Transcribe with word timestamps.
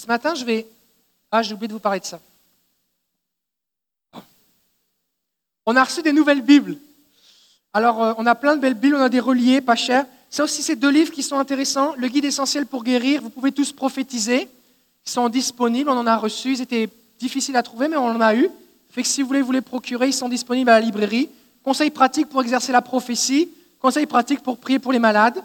Ce 0.00 0.06
matin, 0.06 0.34
je 0.34 0.46
vais... 0.46 0.66
Ah, 1.30 1.42
j'ai 1.42 1.52
oublié 1.52 1.68
de 1.68 1.74
vous 1.74 1.78
parler 1.78 2.00
de 2.00 2.06
ça. 2.06 2.18
On 5.66 5.76
a 5.76 5.84
reçu 5.84 6.00
des 6.00 6.14
nouvelles 6.14 6.40
Bibles. 6.40 6.78
Alors, 7.74 8.02
euh, 8.02 8.14
on 8.16 8.24
a 8.24 8.34
plein 8.34 8.56
de 8.56 8.62
belles 8.62 8.72
Bibles, 8.72 8.96
on 8.96 9.02
a 9.02 9.10
des 9.10 9.20
reliés, 9.20 9.60
pas 9.60 9.76
chers. 9.76 10.06
Ça 10.30 10.42
aussi, 10.42 10.62
c'est 10.62 10.76
deux 10.76 10.88
livres 10.88 11.12
qui 11.12 11.22
sont 11.22 11.38
intéressants. 11.38 11.92
Le 11.98 12.08
guide 12.08 12.24
essentiel 12.24 12.64
pour 12.64 12.82
guérir, 12.82 13.20
vous 13.20 13.28
pouvez 13.28 13.52
tous 13.52 13.72
prophétiser. 13.72 14.48
Ils 15.06 15.10
sont 15.10 15.28
disponibles, 15.28 15.90
on 15.90 15.98
en 15.98 16.06
a 16.06 16.16
reçu. 16.16 16.52
Ils 16.52 16.62
étaient 16.62 16.88
difficiles 17.18 17.58
à 17.58 17.62
trouver, 17.62 17.88
mais 17.88 17.98
on 17.98 18.06
en 18.06 18.22
a 18.22 18.34
eu. 18.34 18.48
Fait 18.88 19.02
que 19.02 19.08
si 19.08 19.20
vous 19.20 19.28
voulez 19.28 19.42
vous 19.42 19.52
les 19.52 19.60
procurer, 19.60 20.06
ils 20.06 20.14
sont 20.14 20.30
disponibles 20.30 20.70
à 20.70 20.80
la 20.80 20.86
librairie. 20.86 21.28
Conseils 21.62 21.90
pratiques 21.90 22.30
pour 22.30 22.40
exercer 22.40 22.72
la 22.72 22.80
prophétie. 22.80 23.50
Conseils 23.78 24.06
pratiques 24.06 24.40
pour 24.40 24.56
prier 24.56 24.78
pour 24.78 24.92
les 24.92 24.98
malades. 24.98 25.44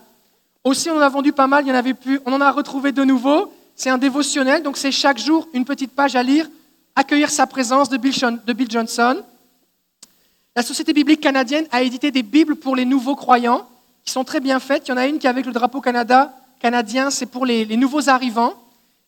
Aussi, 0.63 0.89
on 0.89 0.95
en 0.95 1.01
a 1.01 1.09
vendu 1.09 1.33
pas 1.33 1.47
mal, 1.47 1.65
il 1.65 1.67
y 1.67 1.73
en 1.73 1.75
avait 1.75 1.93
plus. 1.93 2.21
On 2.25 2.31
en 2.31 2.39
a 2.39 2.49
retrouvé 2.53 2.93
de 2.93 3.03
nouveau. 3.03 3.51
C'est 3.76 3.89
un 3.89 3.98
dévotionnel, 3.98 4.64
donc 4.64 4.78
c'est 4.78 4.92
chaque 4.92 5.18
jour 5.18 5.48
une 5.54 5.66
petite 5.66 5.92
page 5.92 6.16
à 6.16 6.24
lire. 6.24 6.47
Accueillir 6.96 7.29
sa 7.29 7.46
présence 7.46 7.89
de 7.89 7.97
Bill 7.97 8.71
Johnson. 8.71 9.21
La 10.56 10.64
Société 10.64 10.93
biblique 10.93 11.20
canadienne 11.20 11.66
a 11.71 11.82
édité 11.82 12.10
des 12.10 12.24
Bibles 12.24 12.56
pour 12.56 12.78
les 12.78 12.86
nouveaux 12.86 13.18
croyants 13.18 13.68
qui 14.06 14.14
sont 14.14 14.24
très 14.24 14.39
bien 14.39 14.61
faites. 14.61 14.88
Il 14.88 14.92
y 14.92 14.93
en 14.93 14.97
a 14.97 15.07
une 15.07 15.19
qui 15.19 15.28
est 15.28 15.30
avec 15.30 15.46
le 15.46 15.52
drapeau 15.52 15.82
canadien, 15.82 17.10
c'est 17.10 17.25
pour 17.25 17.46
les, 17.46 17.66
nouveaux 17.75 18.07
arrivants. 18.07 18.54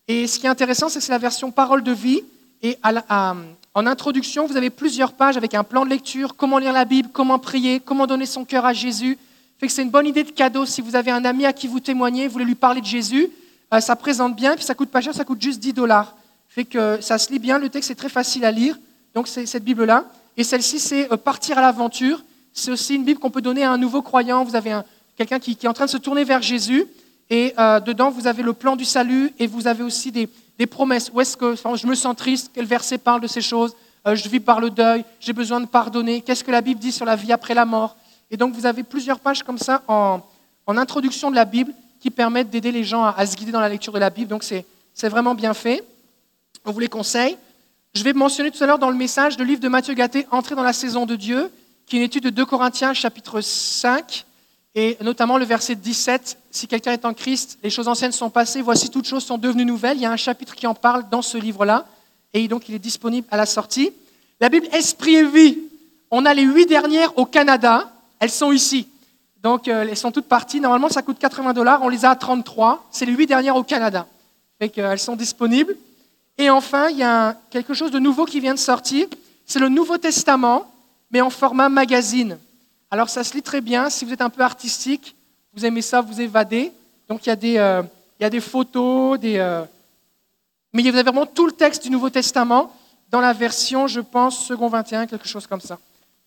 Et 0.09 0.27
ce 0.27 0.37
qui 0.37 0.47
est 0.47 0.49
intéressant, 0.49 0.89
c'est 0.89 0.99
que 0.99 1.05
c'est 1.05 1.13
la 1.13 1.17
version 1.17 1.49
parole 1.51 1.81
de 1.81 1.93
vie. 1.93 2.21
Et 2.61 2.77
en 2.83 3.85
introduction, 3.85 4.47
vous 4.47 4.57
avez 4.57 4.69
plusieurs 4.69 5.13
pages 5.13 5.37
avec 5.37 5.53
un 5.53 5.63
plan 5.63 5.85
de 5.85 5.89
lecture, 5.89 6.35
comment 6.35 6.57
lire 6.57 6.73
la 6.73 6.83
Bible, 6.83 7.09
comment 7.13 7.39
prier, 7.39 7.79
comment 7.79 8.05
donner 8.05 8.25
son 8.25 8.43
cœur 8.43 8.65
à 8.65 8.73
Jésus. 8.73 9.17
Fait 9.59 9.67
que 9.67 9.71
c'est 9.71 9.83
une 9.83 9.89
bonne 9.89 10.07
idée 10.07 10.25
de 10.25 10.31
cadeau 10.31 10.65
si 10.65 10.81
vous 10.81 10.97
avez 10.97 11.11
un 11.11 11.23
ami 11.23 11.45
à 11.45 11.53
qui 11.53 11.67
vous 11.67 11.79
témoignez, 11.79 12.27
vous 12.27 12.33
voulez 12.33 12.45
lui 12.45 12.55
parler 12.55 12.81
de 12.81 12.85
Jésus. 12.85 13.29
Euh, 13.73 13.79
ça 13.79 13.95
présente 13.95 14.35
bien, 14.35 14.55
puis 14.55 14.63
ça 14.63 14.75
coûte 14.75 14.89
pas 14.89 15.01
cher, 15.01 15.13
ça 15.13 15.25
coûte 15.25 15.41
juste 15.41 15.59
10 15.59 15.73
dollars. 15.73 16.15
Fait 16.47 16.65
que 16.65 16.99
ça 17.01 17.17
se 17.17 17.31
lit 17.31 17.39
bien, 17.39 17.59
le 17.59 17.69
texte 17.69 17.91
est 17.91 17.95
très 17.95 18.09
facile 18.09 18.45
à 18.45 18.51
lire. 18.51 18.77
Donc 19.13 19.27
c'est 19.27 19.45
cette 19.45 19.63
Bible-là. 19.63 20.05
Et 20.37 20.43
celle-ci, 20.43 20.79
c'est 20.79 21.11
euh, 21.11 21.17
Partir 21.17 21.57
à 21.57 21.61
l'aventure. 21.61 22.23
C'est 22.53 22.71
aussi 22.71 22.95
une 22.95 23.03
Bible 23.03 23.19
qu'on 23.19 23.29
peut 23.29 23.41
donner 23.41 23.63
à 23.63 23.71
un 23.71 23.77
nouveau 23.77 24.01
croyant. 24.01 24.43
Vous 24.43 24.55
avez 24.55 24.79
quelqu'un 25.15 25.39
qui, 25.39 25.51
est 25.51 25.67
en 25.67 25.73
train 25.73 25.85
de 25.85 25.91
se 25.91 25.97
tourner 25.97 26.23
vers 26.23 26.41
Jésus. 26.41 26.85
Et 27.29 27.53
euh, 27.59 27.79
dedans, 27.79 28.09
vous 28.09 28.27
avez 28.27 28.43
le 28.43 28.53
plan 28.53 28.75
du 28.75 28.85
salut 28.85 29.33
et 29.37 29.47
vous 29.47 29.67
avez 29.67 29.83
aussi 29.83 30.11
des, 30.11 30.29
promesses. 30.67 31.11
Où 31.13 31.21
est-ce 31.21 31.35
que 31.35 31.55
je 31.55 31.87
me 31.87 31.95
sens 31.95 32.15
triste? 32.15 32.51
Quel 32.53 32.65
verset 32.65 32.97
parle 32.97 33.21
de 33.21 33.27
ces 33.27 33.41
choses? 33.41 33.75
Euh, 34.07 34.15
Je 34.15 34.29
vis 34.29 34.39
par 34.39 34.59
le 34.59 34.69
deuil. 34.69 35.03
J'ai 35.19 35.33
besoin 35.33 35.59
de 35.59 35.65
pardonner. 35.65 36.21
Qu'est-ce 36.21 36.43
que 36.43 36.51
la 36.51 36.61
Bible 36.61 36.79
dit 36.79 36.91
sur 36.91 37.05
la 37.05 37.15
vie 37.15 37.31
après 37.31 37.53
la 37.53 37.65
mort? 37.65 37.97
Et 38.31 38.37
donc, 38.37 38.53
vous 38.53 38.65
avez 38.65 38.83
plusieurs 38.83 39.19
pages 39.19 39.43
comme 39.43 39.57
ça 39.57 39.83
en, 39.87 40.21
introduction 40.67 41.31
de 41.31 41.35
la 41.35 41.45
Bible 41.45 41.73
qui 41.99 42.11
permettent 42.11 42.49
d'aider 42.49 42.71
les 42.71 42.83
gens 42.83 43.03
à, 43.03 43.25
se 43.25 43.35
guider 43.35 43.51
dans 43.51 43.59
la 43.59 43.69
lecture 43.69 43.93
de 43.93 43.99
la 43.99 44.09
Bible. 44.09 44.29
Donc, 44.29 44.43
c'est 44.43 45.09
vraiment 45.09 45.35
bien 45.35 45.53
fait. 45.53 45.83
On 46.65 46.71
vous 46.71 46.79
les 46.79 46.89
conseille. 46.89 47.37
Je 47.93 48.03
vais 48.03 48.13
mentionner 48.13 48.51
tout 48.51 48.63
à 48.63 48.67
l'heure 48.67 48.79
dans 48.79 48.89
le 48.89 48.95
message 48.95 49.37
le 49.37 49.45
livre 49.45 49.61
de 49.61 49.67
Matthieu 49.67 49.93
Gatté, 49.93 50.27
Entrer 50.31 50.55
dans 50.55 50.63
la 50.63 50.73
saison 50.73 51.05
de 51.05 51.15
Dieu, 51.15 51.49
qui 51.85 51.95
est 51.95 51.99
une 51.99 52.05
étude 52.05 52.23
de 52.23 52.29
2 52.29 52.45
Corinthiens 52.45 52.93
chapitre 52.93 53.41
5, 53.41 54.25
et 54.75 54.97
notamment 55.01 55.37
le 55.37 55.45
verset 55.45 55.75
17, 55.75 56.37
Si 56.51 56.67
quelqu'un 56.67 56.91
est 56.91 57.05
en 57.05 57.13
Christ, 57.13 57.57
les 57.63 57.69
choses 57.69 57.87
anciennes 57.87 58.11
sont 58.11 58.29
passées, 58.29 58.61
voici 58.61 58.89
toutes 58.89 59.07
choses 59.07 59.25
sont 59.25 59.37
devenues 59.37 59.65
nouvelles. 59.65 59.97
Il 59.97 60.01
y 60.01 60.05
a 60.05 60.11
un 60.11 60.17
chapitre 60.17 60.53
qui 60.53 60.67
en 60.67 60.75
parle 60.75 61.09
dans 61.09 61.23
ce 61.23 61.37
livre-là, 61.37 61.87
et 62.33 62.47
donc 62.47 62.69
il 62.69 62.75
est 62.75 62.79
disponible 62.79 63.25
à 63.31 63.37
la 63.37 63.47
sortie. 63.47 63.91
La 64.39 64.49
Bible 64.49 64.67
Esprit 64.73 65.15
et 65.15 65.25
Vie, 65.25 65.57
on 66.11 66.25
a 66.25 66.33
les 66.33 66.43
huit 66.43 66.67
dernières 66.67 67.17
au 67.17 67.25
Canada, 67.25 67.91
elles 68.19 68.29
sont 68.29 68.51
ici. 68.51 68.87
Donc 69.43 69.67
euh, 69.67 69.85
elles 69.89 69.97
sont 69.97 70.11
toutes 70.11 70.27
parties. 70.27 70.59
Normalement, 70.59 70.89
ça 70.89 71.01
coûte 71.01 71.19
80 71.19 71.53
dollars, 71.53 71.81
on 71.83 71.89
les 71.89 72.05
a 72.05 72.11
à 72.11 72.15
33. 72.15 72.87
C'est 72.91 73.05
les 73.05 73.13
huit 73.13 73.27
dernières 73.27 73.55
au 73.55 73.63
Canada. 73.63 74.07
Fait 74.59 74.69
qu'elles 74.69 74.99
sont 74.99 75.15
disponibles. 75.15 75.75
Et 76.37 76.49
enfin, 76.49 76.89
il 76.89 76.97
y 76.97 77.03
a 77.03 77.35
quelque 77.49 77.73
chose 77.73 77.91
de 77.91 77.99
nouveau 77.99 78.25
qui 78.25 78.39
vient 78.39 78.53
de 78.53 78.59
sortir. 78.59 79.07
C'est 79.45 79.59
le 79.59 79.69
Nouveau 79.69 79.97
Testament, 79.97 80.69
mais 81.09 81.21
en 81.21 81.29
format 81.29 81.69
magazine. 81.69 82.37
Alors 82.91 83.09
ça 83.09 83.23
se 83.23 83.33
lit 83.33 83.41
très 83.41 83.61
bien. 83.61 83.89
Si 83.89 84.05
vous 84.05 84.13
êtes 84.13 84.21
un 84.21 84.29
peu 84.29 84.43
artistique, 84.43 85.15
vous 85.53 85.65
aimez 85.65 85.81
ça, 85.81 86.01
vous 86.01 86.21
évadez. 86.21 86.71
Donc 87.07 87.25
il 87.25 87.29
y 87.29 87.31
a 87.31 87.35
des, 87.35 87.57
euh, 87.57 87.81
il 88.19 88.23
y 88.23 88.37
a 88.37 88.41
photos, 88.41 89.19
euh, 89.23 89.65
mais 90.73 90.81
vous 90.81 90.89
avez 90.89 91.03
vraiment 91.03 91.25
tout 91.25 91.45
le 91.45 91.51
texte 91.51 91.83
du 91.83 91.89
Nouveau 91.89 92.09
Testament 92.09 92.71
dans 93.09 93.21
la 93.21 93.33
version, 93.33 93.87
je 93.87 94.01
pense, 94.01 94.45
second 94.45 94.67
21, 94.67 95.07
quelque 95.07 95.27
chose 95.27 95.47
comme 95.47 95.61
ça. 95.61 95.79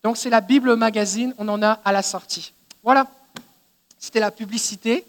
Donc 0.03 0.17
c'est 0.17 0.29
la 0.29 0.41
Bible 0.41 0.75
magazine, 0.75 1.33
on 1.37 1.47
en 1.47 1.61
a 1.61 1.79
à 1.85 1.91
la 1.91 2.01
sortie. 2.01 2.53
Voilà, 2.83 3.09
c'était 3.99 4.19
la 4.19 4.31
publicité. 4.31 5.05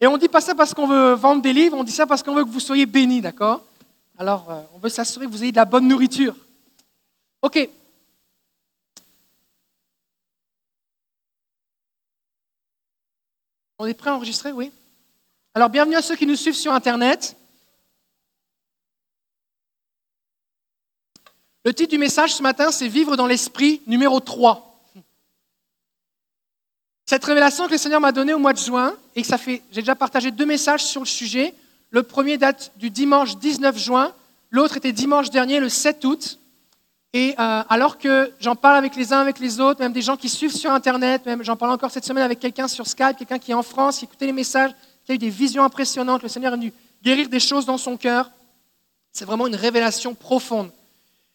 Et 0.00 0.06
on 0.06 0.14
ne 0.14 0.18
dit 0.18 0.28
pas 0.28 0.40
ça 0.40 0.54
parce 0.54 0.74
qu'on 0.74 0.86
veut 0.86 1.12
vendre 1.12 1.42
des 1.42 1.52
livres, 1.52 1.76
on 1.76 1.84
dit 1.84 1.92
ça 1.92 2.06
parce 2.06 2.22
qu'on 2.22 2.34
veut 2.34 2.44
que 2.44 2.50
vous 2.50 2.60
soyez 2.60 2.86
bénis, 2.86 3.20
d'accord? 3.20 3.64
Alors, 4.18 4.50
euh, 4.50 4.60
on 4.74 4.78
veut 4.78 4.88
s'assurer 4.88 5.26
que 5.26 5.30
vous 5.30 5.42
ayez 5.42 5.52
de 5.52 5.56
la 5.56 5.64
bonne 5.64 5.88
nourriture. 5.88 6.34
OK. 7.42 7.68
On 13.78 13.86
est 13.86 13.94
prêt 13.94 14.10
à 14.10 14.14
enregistrer, 14.14 14.52
oui 14.52 14.70
Alors, 15.54 15.70
bienvenue 15.70 15.96
à 15.96 16.02
ceux 16.02 16.16
qui 16.16 16.26
nous 16.26 16.36
suivent 16.36 16.54
sur 16.54 16.72
Internet. 16.72 17.34
Le 21.64 21.72
titre 21.72 21.90
du 21.90 21.98
message 21.98 22.34
ce 22.34 22.42
matin, 22.42 22.70
c'est 22.70 22.88
Vivre 22.88 23.16
dans 23.16 23.26
l'esprit 23.26 23.80
numéro 23.86 24.20
3. 24.20 24.69
Cette 27.10 27.24
révélation 27.24 27.66
que 27.66 27.72
le 27.72 27.76
Seigneur 27.76 28.00
m'a 28.00 28.12
donnée 28.12 28.34
au 28.34 28.38
mois 28.38 28.52
de 28.52 28.58
juin, 28.58 28.94
et 29.16 29.22
que 29.22 29.26
ça 29.26 29.36
fait, 29.36 29.62
j'ai 29.72 29.80
déjà 29.80 29.96
partagé 29.96 30.30
deux 30.30 30.46
messages 30.46 30.84
sur 30.84 31.00
le 31.00 31.08
sujet. 31.08 31.56
Le 31.90 32.04
premier 32.04 32.38
date 32.38 32.70
du 32.76 32.88
dimanche 32.88 33.36
19 33.36 33.76
juin, 33.76 34.12
l'autre 34.52 34.76
était 34.76 34.92
dimanche 34.92 35.28
dernier, 35.28 35.58
le 35.58 35.68
7 35.68 36.04
août. 36.04 36.38
Et 37.12 37.34
euh, 37.36 37.64
alors 37.68 37.98
que 37.98 38.30
j'en 38.38 38.54
parle 38.54 38.76
avec 38.76 38.94
les 38.94 39.12
uns, 39.12 39.18
avec 39.18 39.40
les 39.40 39.58
autres, 39.58 39.80
même 39.80 39.92
des 39.92 40.02
gens 40.02 40.16
qui 40.16 40.28
suivent 40.28 40.54
sur 40.54 40.70
Internet, 40.70 41.26
même 41.26 41.42
j'en 41.42 41.56
parle 41.56 41.72
encore 41.72 41.90
cette 41.90 42.04
semaine 42.04 42.22
avec 42.22 42.38
quelqu'un 42.38 42.68
sur 42.68 42.86
Skype, 42.86 43.16
quelqu'un 43.18 43.40
qui 43.40 43.50
est 43.50 43.54
en 43.54 43.64
France, 43.64 43.98
qui 43.98 44.04
écoutait 44.04 44.26
les 44.26 44.32
messages, 44.32 44.70
qui 45.04 45.10
a 45.10 45.16
eu 45.16 45.18
des 45.18 45.30
visions 45.30 45.64
impressionnantes, 45.64 46.22
le 46.22 46.28
Seigneur 46.28 46.52
est 46.52 46.58
venu 46.58 46.72
guérir 47.02 47.28
des 47.28 47.40
choses 47.40 47.66
dans 47.66 47.78
son 47.78 47.96
cœur. 47.96 48.30
C'est 49.12 49.24
vraiment 49.24 49.48
une 49.48 49.56
révélation 49.56 50.14
profonde. 50.14 50.70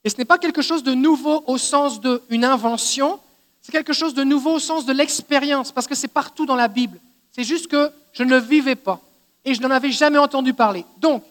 Et 0.06 0.10
ce 0.10 0.16
n'est 0.16 0.24
pas 0.24 0.38
quelque 0.38 0.62
chose 0.62 0.84
de 0.84 0.94
nouveau 0.94 1.44
au 1.48 1.58
sens 1.58 2.00
d'une 2.00 2.46
invention, 2.46 3.20
c'est 3.66 3.72
quelque 3.72 3.94
chose 3.94 4.14
de 4.14 4.24
nouveau 4.24 4.52
au 4.52 4.60
sens 4.60 4.86
de 4.86 4.94
l'expérience, 4.94 5.72
parce 5.72 5.88
que 5.88 5.96
c'est 5.96 6.08
partout 6.08 6.46
dans 6.46 6.56
la 6.56 6.68
Bible. 6.68 7.00
C'est 7.32 7.44
juste 7.44 7.66
que 7.66 7.90
je 8.14 8.22
ne 8.22 8.38
vivais 8.38 8.76
pas 8.76 9.02
et 9.44 9.56
je 9.56 9.62
n'en 9.64 9.72
avais 9.72 9.92
jamais 9.92 10.20
entendu 10.20 10.54
parler. 10.54 10.86
Donc, 11.00 11.24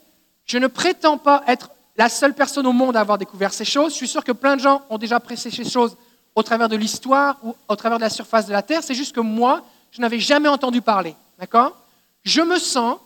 je 0.45 0.59
ne 0.59 0.67
prétends 0.67 1.17
pas 1.17 1.45
être 1.47 1.71
la 1.97 2.09
seule 2.09 2.35
personne 2.35 2.67
au 2.67 2.73
monde 2.73 2.97
à 2.97 3.01
avoir 3.03 3.19
découvert 3.19 3.53
ces 3.53 3.65
choses. 3.65 3.93
Je 3.93 3.99
suis 3.99 4.09
sûr 4.09 4.25
que 4.25 4.33
plein 4.33 4.57
de 4.57 4.61
gens 4.61 4.83
ont 4.91 4.99
déjà 4.99 5.15
apprécié 5.15 5.49
ces 5.49 5.65
choses 5.65 5.97
au 6.35 6.43
travers 6.43 6.69
de 6.69 6.75
l'histoire 6.75 7.39
ou 7.45 7.55
au 7.69 7.77
travers 7.77 7.99
de 7.99 8.03
la 8.03 8.11
surface 8.11 8.47
de 8.47 8.53
la 8.53 8.63
Terre. 8.63 8.83
C'est 8.83 8.97
juste 8.97 9.15
que 9.15 9.21
moi, 9.21 9.65
je 9.93 10.01
n'avais 10.01 10.19
jamais 10.19 10.49
entendu 10.49 10.83
parler. 10.83 11.15
D'accord? 11.39 11.77
Je 12.25 12.41
me 12.43 12.59
sens, 12.59 12.99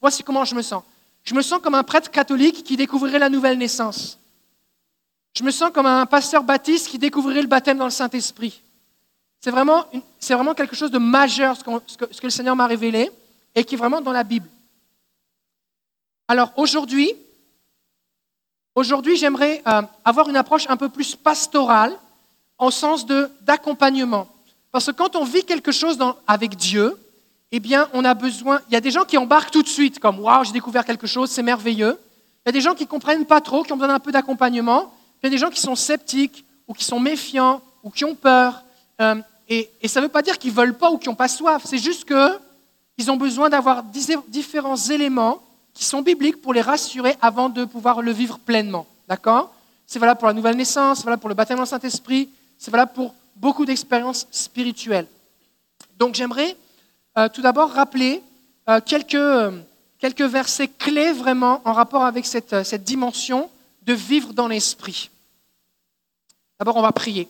voici 0.00 0.22
comment 0.22 0.46
je 0.46 0.54
me 0.54 0.62
sens. 0.62 0.82
Je 1.22 1.34
me 1.34 1.42
sens 1.42 1.60
comme 1.62 1.74
un 1.74 1.82
prêtre 1.82 2.10
catholique 2.10 2.64
qui 2.64 2.78
découvrirait 2.78 3.18
la 3.18 3.28
nouvelle 3.28 3.58
naissance. 3.58 4.18
Je 5.36 5.44
me 5.44 5.50
sens 5.50 5.70
comme 5.70 5.84
un 5.84 6.06
pasteur 6.06 6.42
baptiste 6.42 6.88
qui 6.88 6.98
découvrirait 6.98 7.42
le 7.42 7.46
baptême 7.46 7.76
dans 7.76 7.84
le 7.84 7.90
Saint-Esprit. 7.90 8.62
C'est 9.40 9.50
vraiment, 9.50 9.86
vraiment, 10.28 10.54
quelque 10.54 10.76
chose 10.76 10.90
de 10.90 10.98
majeur 10.98 11.56
ce 11.56 11.62
que, 11.96 12.26
le 12.26 12.30
Seigneur 12.30 12.56
m'a 12.56 12.66
révélé 12.66 13.10
et 13.54 13.64
qui 13.64 13.74
est 13.74 13.78
vraiment 13.78 14.00
dans 14.00 14.12
la 14.12 14.22
Bible. 14.22 14.48
Alors 16.28 16.52
aujourd'hui, 16.56 17.12
aujourd'hui 18.74 19.16
j'aimerais 19.16 19.62
euh, 19.66 19.82
avoir 20.04 20.28
une 20.28 20.36
approche 20.36 20.66
un 20.68 20.76
peu 20.76 20.88
plus 20.88 21.16
pastorale 21.16 21.96
en 22.58 22.70
sens 22.70 23.06
d'accompagnement. 23.40 24.28
Parce 24.70 24.86
que 24.86 24.92
quand 24.92 25.16
on 25.16 25.24
vit 25.24 25.44
quelque 25.44 25.72
chose 25.72 25.98
avec 26.26 26.56
Dieu, 26.56 26.96
eh 27.52 27.58
bien, 27.58 27.88
on 27.92 28.04
a 28.04 28.14
besoin. 28.14 28.60
Il 28.68 28.74
y 28.74 28.76
a 28.76 28.80
des 28.80 28.90
gens 28.90 29.04
qui 29.04 29.18
embarquent 29.18 29.50
tout 29.50 29.62
de 29.62 29.68
suite, 29.68 29.98
comme 29.98 30.20
Waouh, 30.20 30.44
j'ai 30.44 30.52
découvert 30.52 30.84
quelque 30.84 31.06
chose, 31.06 31.30
c'est 31.30 31.42
merveilleux. 31.42 31.98
Il 32.44 32.48
y 32.48 32.50
a 32.50 32.52
des 32.52 32.60
gens 32.60 32.74
qui 32.74 32.84
ne 32.84 32.88
comprennent 32.88 33.26
pas 33.26 33.40
trop, 33.40 33.64
qui 33.64 33.72
ont 33.72 33.76
besoin 33.76 33.94
d'un 33.94 33.98
peu 33.98 34.12
d'accompagnement. 34.12 34.92
Il 35.22 35.26
y 35.26 35.28
a 35.28 35.30
des 35.30 35.38
gens 35.38 35.50
qui 35.50 35.60
sont 35.60 35.74
sceptiques, 35.74 36.44
ou 36.68 36.74
qui 36.74 36.84
sont 36.84 37.00
méfiants, 37.00 37.60
ou 37.82 37.90
qui 37.90 38.04
ont 38.04 38.14
peur. 38.14 38.62
Euh, 39.00 39.16
et, 39.48 39.68
ça 39.88 40.00
ne 40.00 40.06
veut 40.06 40.10
pas 40.10 40.22
dire 40.22 40.38
qu'ils 40.38 40.52
ne 40.52 40.56
veulent 40.56 40.76
pas 40.76 40.90
ou 40.90 40.98
qu'ils 40.98 41.10
n'ont 41.10 41.16
pas 41.16 41.28
soif. 41.28 41.62
C'est 41.64 41.78
juste 41.78 42.06
qu'ils 42.06 43.10
ont 43.10 43.16
besoin 43.16 43.48
d'avoir 43.48 43.82
différents 43.82 44.76
éléments 44.76 45.42
qui 45.74 45.84
sont 45.84 46.02
bibliques 46.02 46.40
pour 46.40 46.54
les 46.54 46.60
rassurer 46.60 47.16
avant 47.20 47.48
de 47.48 47.64
pouvoir 47.64 48.02
le 48.02 48.12
vivre 48.12 48.38
pleinement. 48.38 48.86
D'accord? 49.08 49.52
C'est 49.86 49.98
valable 49.98 50.20
pour 50.20 50.28
la 50.28 50.34
nouvelle 50.34 50.56
naissance, 50.56 50.98
c'est 50.98 51.04
valable 51.04 51.20
pour 51.20 51.28
le 51.28 51.34
baptême 51.34 51.56
dans 51.56 51.64
le 51.64 51.68
Saint-Esprit, 51.68 52.28
c'est 52.58 52.70
valable 52.70 52.92
pour 52.94 53.14
beaucoup 53.34 53.64
d'expériences 53.64 54.28
spirituelles. 54.30 55.06
Donc 55.98 56.14
j'aimerais 56.14 56.56
euh, 57.18 57.28
tout 57.28 57.42
d'abord 57.42 57.70
rappeler 57.70 58.22
euh, 58.68 58.80
quelques, 58.84 59.54
quelques, 59.98 60.22
versets 60.22 60.68
clés 60.68 61.12
vraiment 61.12 61.60
en 61.64 61.72
rapport 61.72 62.04
avec 62.04 62.26
cette, 62.26 62.62
cette 62.62 62.84
dimension 62.84 63.50
de 63.82 63.94
vivre 63.94 64.32
dans 64.32 64.46
l'Esprit. 64.46 65.10
D'abord, 66.58 66.76
on 66.76 66.82
va 66.82 66.92
prier. 66.92 67.26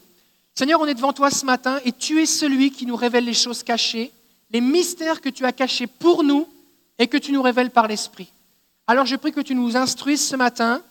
Seigneur, 0.55 0.81
on 0.81 0.87
est 0.87 0.95
devant 0.95 1.13
toi 1.13 1.31
ce 1.31 1.45
matin 1.45 1.81
et 1.85 1.93
tu 1.93 2.21
es 2.21 2.27
celui 2.27 2.71
qui 2.71 2.87
nous 2.87 2.97
révèle 2.97 3.25
les 3.25 3.35
choses 3.35 3.63
cachées, 3.63 4.13
les 4.51 4.61
mystères 4.61 5.21
que 5.21 5.29
tu 5.29 5.45
as 5.45 5.53
cachés 5.53 5.87
pour 5.87 6.23
nous 6.23 6.49
et 6.99 7.07
que 7.07 7.17
tu 7.17 7.33
nous 7.33 7.43
révèles 7.43 7.71
par 7.71 7.89
l'Esprit. 7.89 8.31
Alors 8.87 9.07
je 9.07 9.17
prie 9.17 9.33
que 9.33 9.41
tu 9.41 9.55
nous 9.55 9.77
instruises 9.77 10.27
ce 10.27 10.37
matin. 10.37 10.83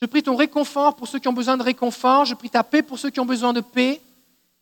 Je 0.00 0.06
prie 0.06 0.22
ton 0.22 0.36
réconfort 0.36 0.96
pour 0.96 1.08
ceux 1.08 1.18
qui 1.18 1.28
ont 1.28 1.32
besoin 1.32 1.56
de 1.56 1.62
réconfort. 1.62 2.24
Je 2.24 2.34
prie 2.34 2.50
ta 2.50 2.64
paix 2.64 2.82
pour 2.82 2.98
ceux 2.98 3.10
qui 3.10 3.20
ont 3.20 3.26
besoin 3.26 3.52
de 3.52 3.60
paix. 3.60 4.00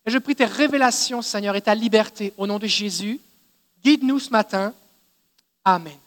Et 0.05 0.11
je 0.11 0.17
prie 0.17 0.35
tes 0.35 0.45
révélations, 0.45 1.21
Seigneur, 1.21 1.55
et 1.55 1.61
ta 1.61 1.73
liberté 1.73 2.33
au 2.37 2.45
nom 2.45 2.59
de 2.59 2.67
Jésus. 2.67 3.19
Guide-nous 3.83 4.19
ce 4.19 4.29
matin. 4.29 4.73
Amen. 5.63 5.97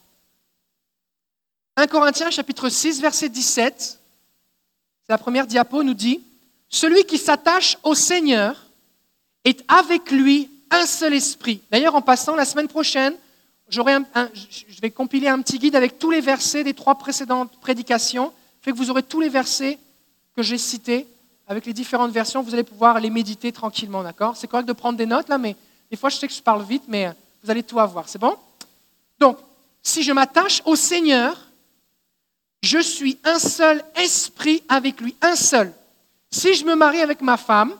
1 1.76 1.86
Corinthiens 1.86 2.30
chapitre 2.30 2.68
6, 2.68 3.00
verset 3.00 3.28
17, 3.28 3.74
c'est 3.78 5.12
la 5.12 5.16
première 5.16 5.46
diapo, 5.46 5.84
nous 5.84 5.94
dit, 5.94 6.20
Celui 6.68 7.04
qui 7.04 7.18
s'attache 7.18 7.78
au 7.82 7.94
Seigneur 7.94 8.56
est 9.44 9.64
avec 9.68 10.10
lui 10.10 10.50
un 10.70 10.84
seul 10.86 11.14
esprit. 11.14 11.62
D'ailleurs, 11.70 11.94
en 11.94 12.02
passant, 12.02 12.34
la 12.34 12.44
semaine 12.44 12.68
prochaine, 12.68 13.14
je 13.68 13.80
vais 14.80 14.90
compiler 14.90 15.28
un 15.28 15.40
petit 15.40 15.58
guide 15.58 15.76
avec 15.76 15.98
tous 15.98 16.10
les 16.10 16.20
versets 16.20 16.64
des 16.64 16.74
trois 16.74 16.96
précédentes 16.96 17.58
prédications, 17.60 18.32
fait 18.60 18.72
que 18.72 18.76
vous 18.76 18.90
aurez 18.90 19.02
tous 19.02 19.20
les 19.20 19.28
versets 19.28 19.78
que 20.36 20.42
j'ai 20.42 20.58
cités 20.58 21.06
avec 21.46 21.64
les 21.64 21.72
différentes 21.72 22.12
versions, 22.12 22.42
vous 22.42 22.52
allez 22.52 22.64
pouvoir 22.64 23.00
les 23.00 23.08
méditer 23.08 23.52
tranquillement, 23.52 24.02
d'accord? 24.02 24.36
C'est 24.36 24.46
correct 24.46 24.66
de 24.66 24.72
prendre 24.74 24.98
des 24.98 25.06
notes 25.06 25.28
là, 25.30 25.38
mais 25.38 25.56
des 25.90 25.96
fois 25.96 26.10
je 26.10 26.16
sais 26.16 26.28
que 26.28 26.34
je 26.34 26.42
parle 26.42 26.62
vite, 26.62 26.82
mais 26.88 27.10
vous 27.42 27.50
allez 27.50 27.62
tout 27.62 27.80
avoir, 27.80 28.08
c'est 28.08 28.18
bon? 28.18 28.36
Donc, 29.18 29.38
si 29.82 30.02
je 30.02 30.12
m'attache 30.12 30.60
au 30.66 30.76
Seigneur, 30.76 31.38
je 32.62 32.78
suis 32.78 33.18
un 33.24 33.38
seul 33.38 33.82
esprit 33.96 34.62
avec 34.68 35.00
lui, 35.00 35.16
un 35.22 35.34
seul. 35.34 35.72
Si 36.30 36.54
je 36.54 36.64
me 36.64 36.74
marie 36.74 37.00
avec 37.00 37.22
ma 37.22 37.36
femme, 37.36 37.74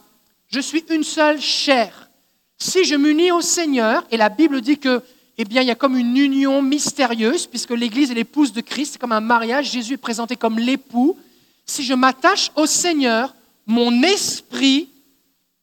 je 0.49 0.61
suis 0.61 0.85
une 0.91 1.05
seule 1.05 1.41
chair. 1.41 2.09
Si 2.57 2.85
je 2.85 2.95
m'unis 2.95 3.31
au 3.31 3.41
Seigneur, 3.41 4.05
et 4.11 4.17
la 4.17 4.29
Bible 4.29 4.61
dit 4.61 4.79
que, 4.79 5.03
eh 5.37 5.45
bien, 5.45 5.63
il 5.63 5.69
y 5.69 5.71
a 5.71 5.77
comme 5.77 5.97
une 5.97 6.17
union 6.17 6.63
mystérieuse, 6.63 7.47
puisque 7.47 7.71
l'Église 7.71 8.11
est 8.11 8.15
l'épouse 8.15 8.53
de 8.53 8.61
Christ, 8.61 8.95
c'est 8.95 8.99
comme 8.99 9.13
un 9.13 9.21
mariage, 9.21 9.71
Jésus 9.71 9.95
est 9.95 9.99
présenté 9.99 10.37
comme 10.37 10.59
l'époux. 10.59 11.17
Si 11.65 11.85
je 11.85 11.95
m'attache 11.95 12.51
au 12.57 12.67
Seigneur, 12.67 13.35
mon 13.67 14.03
esprit 14.03 14.89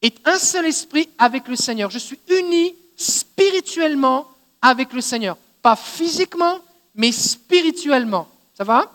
est 0.02 0.26
un 0.28 0.38
seul 0.38 0.68
esprit 0.68 1.10
avec 1.18 1.48
le 1.48 1.56
Seigneur. 1.56 1.90
Je 1.90 1.98
suis 1.98 2.20
uni 2.30 2.76
spirituellement 2.96 4.28
avec 4.62 4.94
le 4.94 5.02
Seigneur. 5.02 5.38
Pas 5.62 5.76
physiquement, 5.76 6.60
mais 6.94 7.12
spirituellement. 7.12 8.28
Ça 8.54 8.64
va? 8.64 8.92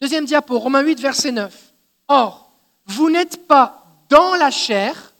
Deuxième 0.00 0.24
diapo, 0.26 0.58
Romains 0.58 0.82
8, 0.82 1.00
verset 1.00 1.32
9. 1.32 1.73
Or, 2.08 2.50
vous 2.86 3.10
n'êtes 3.10 3.46
pas 3.46 3.84
dans 4.08 4.34
la 4.34 4.50
chair, 4.50 5.14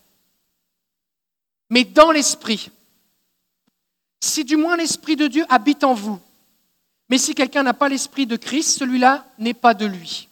mais 1.70 1.84
dans 1.84 2.10
l'esprit. 2.10 2.70
Si 4.20 4.44
du 4.44 4.56
moins 4.56 4.76
l'esprit 4.76 5.16
de 5.16 5.26
Dieu 5.26 5.44
habite 5.48 5.84
en 5.84 5.94
vous. 5.94 6.20
Mais 7.08 7.18
si 7.18 7.34
quelqu'un 7.34 7.62
n'a 7.62 7.74
pas 7.74 7.88
l'esprit 7.88 8.26
de 8.26 8.36
Christ, 8.36 8.78
celui-là 8.78 9.26
n'est 9.38 9.54
pas 9.54 9.74
de 9.74 9.86
lui. 9.86 10.28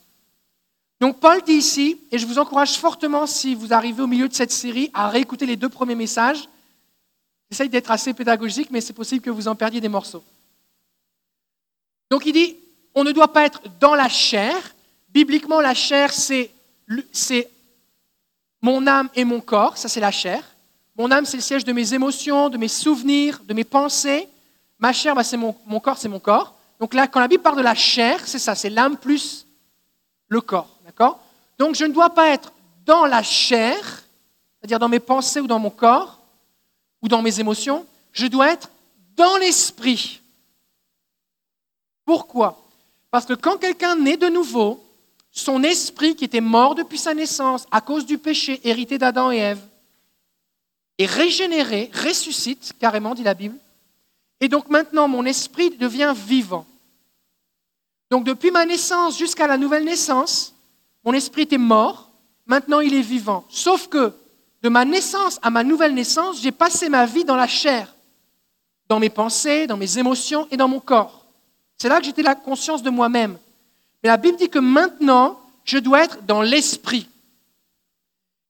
Donc 1.01 1.19
Paul 1.19 1.43
dit 1.43 1.55
ici, 1.55 2.01
et 2.11 2.19
je 2.19 2.27
vous 2.27 2.39
encourage 2.39 2.79
fortement, 2.79 3.27
si 3.27 3.55
vous 3.55 3.73
arrivez 3.73 4.03
au 4.03 4.07
milieu 4.07 4.29
de 4.29 4.35
cette 4.35 4.53
série, 4.53 4.91
à 4.95 5.09
réécouter 5.09 5.47
les 5.47 5.57
deux 5.57 5.69
premiers 5.69 5.97
messages. 5.97 6.49
J'essaye 7.51 7.69
d'être 7.69 7.91
assez 7.91 8.15
pédagogique, 8.15 8.71
mais 8.71 8.81
c'est 8.81 8.93
possible 8.93 9.21
que 9.21 9.31
vous 9.31 9.49
en 9.49 9.57
perdiez 9.57 9.81
des 9.81 9.89
morceaux. 9.89 10.25
Donc 12.11 12.25
il 12.25 12.33
dit, 12.33 12.57
on 12.95 13.05
ne 13.05 13.13
doit 13.13 13.33
pas 13.33 13.45
être 13.45 13.63
dans 13.81 13.95
la 13.95 14.09
chair. 14.09 14.72
Bibliquement, 15.13 15.61
la 15.61 15.75
chair, 15.75 16.11
c'est 16.13 16.51
mon 18.63 18.87
âme 18.87 19.11
et 19.15 19.25
mon 19.25 19.41
corps, 19.41 19.77
ça 19.77 19.89
c'est 19.89 20.01
la 20.01 20.11
chair. 20.11 20.43
Mon 20.97 21.11
âme, 21.11 21.25
c'est 21.27 21.37
le 21.37 21.43
siège 21.43 21.65
de 21.65 21.73
mes 21.73 21.95
émotions, 21.95 22.49
de 22.49 22.59
mes 22.59 22.69
souvenirs, 22.69 23.41
de 23.45 23.55
mes 23.55 23.65
pensées. 23.65 24.29
Ma 24.79 24.93
chair, 24.93 25.15
bah, 25.15 25.25
c'est 25.25 25.37
mon, 25.37 25.53
corps, 25.81 25.99
c'est 25.99 26.09
mon 26.09 26.21
corps. 26.21 26.55
Donc 26.79 26.95
là, 26.95 27.07
quand 27.07 27.21
la 27.21 27.29
Bible 27.29 27.43
parle 27.43 27.57
de 27.57 27.63
la 27.63 27.75
chair, 27.75 28.21
c'est 28.25 28.39
ça, 28.39 28.55
c'est 28.55 28.71
l'âme 28.71 28.97
plus 28.97 29.47
le 30.29 30.41
corps. 30.41 30.79
D'accord? 30.85 31.21
Donc 31.59 31.75
je 31.75 31.85
ne 31.85 31.93
dois 31.93 32.11
pas 32.11 32.29
être 32.29 32.53
dans 32.85 33.07
la 33.07 33.23
chair, 33.23 33.79
c'est-à-dire 34.59 34.79
dans 34.79 34.89
mes 34.89 35.01
pensées 35.01 35.41
ou 35.41 35.47
dans 35.47 35.59
mon 35.59 35.71
corps, 35.71 36.21
ou 37.03 37.09
dans 37.09 37.23
mes 37.23 37.41
émotions. 37.41 37.87
Je 38.13 38.27
dois 38.27 38.53
être 38.53 38.71
dans 39.17 39.37
l'esprit. 39.37 40.21
Pourquoi? 42.05 42.63
Parce 43.11 43.27
que 43.27 43.35
quand 43.35 43.59
quelqu'un 43.59 43.97
naît 43.97 44.17
de 44.17 44.29
nouveau, 44.29 44.83
son 45.33 45.63
esprit 45.63 46.15
qui 46.15 46.25
était 46.25 46.43
mort 46.43 46.75
depuis 46.75 46.99
sa 46.99 47.15
naissance 47.15 47.67
à 47.71 47.81
cause 47.81 48.05
du 48.05 48.19
péché 48.19 48.61
hérité 48.65 48.99
d'Adam 48.99 49.33
et 49.33 49.39
Ève 49.39 49.61
est 50.99 51.07
régénéré, 51.07 51.91
ressuscite 52.05 52.75
carrément, 52.79 53.15
dit 53.15 53.23
la 53.23 53.35
Bible. 53.35 53.57
Et 54.41 54.49
donc 54.49 54.69
maintenant, 54.69 55.09
mon 55.09 55.25
esprit 55.25 55.71
devient 55.71 56.13
vivant. 56.15 56.67
Donc 58.11 58.25
depuis 58.25 58.51
ma 58.51 58.67
naissance 58.67 59.19
jusqu'à 59.19 59.47
la 59.47 59.57
nouvelle 59.57 59.85
naissance, 59.85 60.55
mon 61.03 61.15
esprit 61.15 61.43
était 61.43 61.59
mort, 61.59 62.11
maintenant 62.45 62.81
il 62.81 62.95
est 62.95 63.01
vivant. 63.01 63.47
Sauf 63.49 63.89
que 63.89 64.13
de 64.63 64.69
ma 64.69 64.85
naissance 64.85 65.39
à 65.43 65.49
ma 65.49 65.65
nouvelle 65.65 65.95
naissance, 65.95 66.43
j'ai 66.43 66.53
passé 66.53 66.91
ma 66.91 67.07
vie 67.07 67.25
dans 67.25 67.37
la 67.37 67.49
chair, 67.49 67.95
dans 68.87 69.01
mes 69.01 69.11
pensées, 69.11 69.67
dans 69.67 69.79
mes 69.79 69.99
émotions 69.99 70.47
et 70.51 70.59
dans 70.59 70.69
mon 70.69 70.79
corps. 70.79 71.25
C'est 71.79 71.89
là 71.89 71.99
que 71.99 72.05
j'étais 72.05 72.23
la 72.23 72.35
conscience 72.35 72.83
de 72.83 72.91
moi-même. 72.91 73.39
Mais 74.03 74.09
la 74.09 74.17
Bible 74.17 74.39
dit 74.39 74.49
que 74.49 74.59
maintenant, 74.59 75.41
je 75.65 75.79
dois 75.79 76.05
être 76.05 76.25
dans 76.27 76.43
l'esprit. 76.43 77.09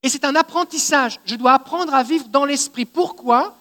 Et 0.03 0.09
c'est 0.09 0.25
un 0.25 0.35
apprentissage. 0.35 1.21
Je 1.25 1.37
dois 1.37 1.53
apprendre 1.53 1.95
à 1.95 2.03
vivre 2.03 2.29
dans 2.29 2.45
l'esprit. 2.45 2.87
Pourquoi? 2.87 3.57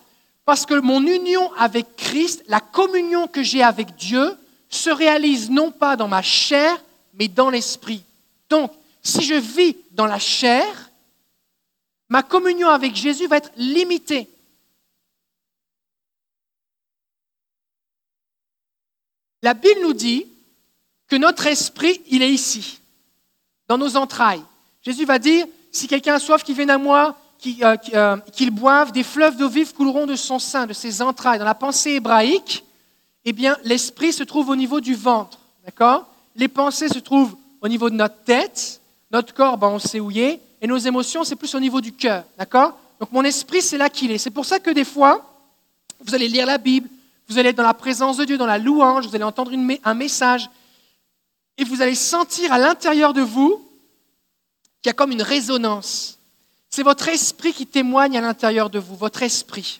Parce 0.45 0.65
que 0.65 0.79
mon 0.79 1.05
union 1.05 1.51
avec 1.53 1.95
Christ, 1.95 2.43
la 2.47 2.59
communion 2.59 3.27
que 3.27 3.43
j'ai 3.43 3.61
avec 3.61 3.95
Dieu, 3.95 4.35
se 4.69 4.89
réalise 4.89 5.49
non 5.49 5.71
pas 5.71 5.95
dans 5.95 6.07
ma 6.07 6.21
chair, 6.21 6.81
mais 7.13 7.27
dans 7.27 7.49
l'esprit. 7.49 8.03
Donc, 8.49 8.71
si 9.03 9.23
je 9.23 9.35
vis 9.35 9.75
dans 9.91 10.05
la 10.05 10.19
chair, 10.19 10.89
ma 12.09 12.23
communion 12.23 12.69
avec 12.69 12.95
Jésus 12.95 13.27
va 13.27 13.37
être 13.37 13.51
limitée. 13.57 14.29
La 19.43 19.53
Bible 19.53 19.81
nous 19.81 19.93
dit 19.93 20.25
que 21.11 21.17
notre 21.17 21.45
esprit, 21.45 21.99
il 22.07 22.21
est 22.21 22.31
ici, 22.31 22.79
dans 23.67 23.77
nos 23.77 23.97
entrailles. 23.97 24.41
Jésus 24.81 25.03
va 25.03 25.19
dire, 25.19 25.45
si 25.69 25.89
quelqu'un 25.89 26.13
a 26.13 26.19
soif, 26.19 26.41
qu'il 26.41 26.55
vienne 26.55 26.69
à 26.69 26.77
moi, 26.77 27.17
euh, 27.45 27.75
euh, 27.93 28.17
qu'il 28.31 28.49
boive, 28.49 28.93
des 28.93 29.03
fleuves 29.03 29.35
d'eau 29.35 29.49
vive 29.49 29.73
couleront 29.73 30.07
de 30.07 30.15
son 30.15 30.39
sein, 30.39 30.65
de 30.67 30.71
ses 30.71 31.01
entrailles. 31.01 31.37
Dans 31.37 31.43
la 31.43 31.53
pensée 31.53 31.95
hébraïque, 31.95 32.63
eh 33.25 33.33
bien, 33.33 33.57
l'esprit 33.65 34.13
se 34.13 34.23
trouve 34.23 34.47
au 34.47 34.55
niveau 34.55 34.79
du 34.79 34.95
ventre, 34.95 35.37
d'accord? 35.65 36.07
Les 36.37 36.47
pensées 36.47 36.87
se 36.87 36.99
trouvent 36.99 37.35
au 37.59 37.67
niveau 37.67 37.89
de 37.89 37.95
notre 37.95 38.23
tête, 38.23 38.79
notre 39.11 39.33
corps, 39.33 39.57
ben, 39.57 39.67
on 39.67 39.79
sait 39.79 39.99
où 39.99 40.11
il 40.11 40.19
est, 40.19 40.39
et 40.61 40.67
nos 40.67 40.77
émotions, 40.77 41.25
c'est 41.25 41.35
plus 41.35 41.53
au 41.55 41.59
niveau 41.59 41.81
du 41.81 41.91
cœur, 41.91 42.23
d'accord? 42.37 42.77
Donc 43.01 43.11
mon 43.11 43.25
esprit, 43.25 43.61
c'est 43.61 43.77
là 43.77 43.89
qu'il 43.89 44.11
est. 44.11 44.17
C'est 44.17 44.29
pour 44.29 44.45
ça 44.45 44.59
que 44.59 44.71
des 44.71 44.85
fois, 44.85 45.29
vous 45.99 46.15
allez 46.15 46.29
lire 46.29 46.45
la 46.45 46.57
Bible, 46.57 46.87
vous 47.27 47.37
allez 47.37 47.49
être 47.49 47.57
dans 47.57 47.63
la 47.63 47.73
présence 47.73 48.15
de 48.15 48.23
Dieu, 48.23 48.37
dans 48.37 48.45
la 48.45 48.57
louange, 48.57 49.07
vous 49.07 49.15
allez 49.15 49.25
entendre 49.25 49.51
un 49.83 49.93
message, 49.93 50.49
et 51.61 51.63
vous 51.63 51.83
allez 51.83 51.95
sentir 51.95 52.51
à 52.51 52.57
l'intérieur 52.57 53.13
de 53.13 53.21
vous 53.21 53.63
qu'il 54.81 54.89
y 54.89 54.89
a 54.89 54.93
comme 54.93 55.11
une 55.11 55.21
résonance. 55.21 56.17
C'est 56.71 56.81
votre 56.81 57.07
esprit 57.07 57.53
qui 57.53 57.67
témoigne 57.67 58.17
à 58.17 58.21
l'intérieur 58.21 58.71
de 58.71 58.79
vous, 58.79 58.95
votre 58.95 59.21
esprit. 59.21 59.79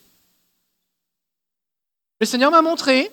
Le 2.20 2.28
Seigneur 2.28 2.52
m'a 2.52 2.62
montré 2.62 3.12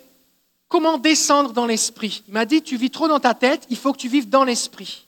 comment 0.67 0.99
descendre 0.99 1.51
dans 1.51 1.65
l'esprit. 1.65 2.21
Il 2.27 2.33
m'a 2.35 2.45
dit, 2.45 2.61
tu 2.61 2.77
vis 2.77 2.91
trop 2.91 3.07
dans 3.07 3.19
ta 3.19 3.33
tête, 3.33 3.65
il 3.71 3.77
faut 3.77 3.91
que 3.91 3.97
tu 3.97 4.07
vives 4.07 4.29
dans 4.29 4.43
l'esprit. 4.43 5.07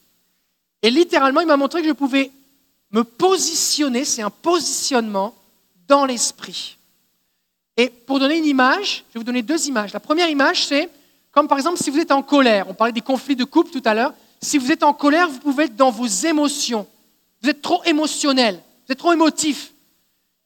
Et 0.82 0.90
littéralement, 0.90 1.42
il 1.42 1.48
m'a 1.48 1.56
montré 1.56 1.84
que 1.84 1.88
je 1.88 1.94
pouvais 1.94 2.32
me 2.90 3.04
positionner, 3.04 4.06
c'est 4.06 4.24
un 4.24 4.32
positionnement 4.32 5.36
dans 5.88 6.06
l'esprit. 6.06 6.78
Et 7.78 7.90
pour 7.92 8.20
donner 8.20 8.40
une 8.40 8.46
image, 8.46 9.04
je 9.10 9.14
vais 9.14 9.20
vous 9.20 9.24
donner 9.24 9.44
deux 9.44 9.68
images. 9.68 9.94
La 9.94 10.00
première 10.00 10.30
image, 10.30 10.66
c'est 10.66 10.90
comme 11.32 11.48
par 11.48 11.58
exemple 11.58 11.78
si 11.78 11.90
vous 11.90 12.00
êtes 12.00 12.12
en 12.12 12.22
colère. 12.22 12.70
On 12.70 12.74
parlait 12.74 12.94
des 12.94 13.02
conflits 13.02 13.36
de 13.36 13.44
couple 13.44 13.72
tout 13.72 13.82
à 13.86 13.94
l'heure. 13.94 14.14
Si 14.42 14.58
vous 14.58 14.72
êtes 14.72 14.84
en 14.84 14.94
colère, 14.94 15.30
vous 15.30 15.40
pouvez 15.40 15.66
être 15.66 15.76
dans 15.76 15.92
vos 15.92 16.08
émotions. 16.08 16.88
Vous 17.42 17.50
êtes 17.50 17.62
trop 17.62 17.84
émotionnel, 17.86 18.56
vous 18.86 18.92
êtes 18.92 19.00
trop 19.00 19.14
émotif. 19.14 19.74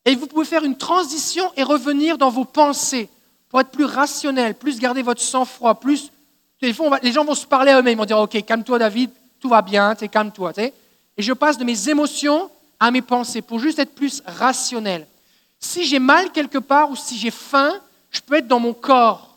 Et 0.06 0.16
vous 0.16 0.28
pouvez 0.28 0.46
faire 0.46 0.64
une 0.64 0.78
transition 0.78 1.52
et 1.58 1.64
revenir 1.64 2.18
dans 2.18 2.30
vos 2.30 2.46
pensées 2.46 3.10
pour 3.50 3.60
être 3.60 3.72
plus 3.72 3.86
rationnel, 3.86 4.54
plus 4.54 4.80
garder 4.80 5.02
votre 5.02 5.22
sang-froid, 5.22 5.80
plus. 5.80 6.12
les 6.62 6.74
gens 6.74 7.26
vont 7.26 7.36
se 7.36 7.46
parler 7.46 7.72
à 7.72 7.80
eux-mêmes, 7.80 7.94
ils 7.94 7.98
vont 7.98 8.06
dire 8.06 8.20
Ok, 8.20 8.44
calme-toi, 8.46 8.78
David, 8.80 9.10
tout 9.40 9.50
va 9.50 9.62
bien, 9.62 9.96
calme-toi. 9.96 10.54
Et 10.58 10.74
je 11.18 11.34
passe 11.34 11.58
de 11.58 11.64
mes 11.64 11.90
émotions 11.90 12.50
à 12.80 12.92
mes 12.92 13.02
pensées 13.02 13.42
pour 13.42 13.60
juste 13.60 13.80
être 13.80 13.96
plus 13.96 14.22
rationnel. 14.26 15.08
Si 15.60 15.86
j'ai 15.86 16.00
mal 16.00 16.32
quelque 16.32 16.58
part 16.58 16.92
ou 16.92 16.96
si 16.96 17.18
j'ai 17.18 17.32
faim, 17.32 17.74
je 18.12 18.22
peux 18.22 18.36
être 18.36 18.48
dans 18.48 18.60
mon 18.60 18.74
corps. 18.74 19.35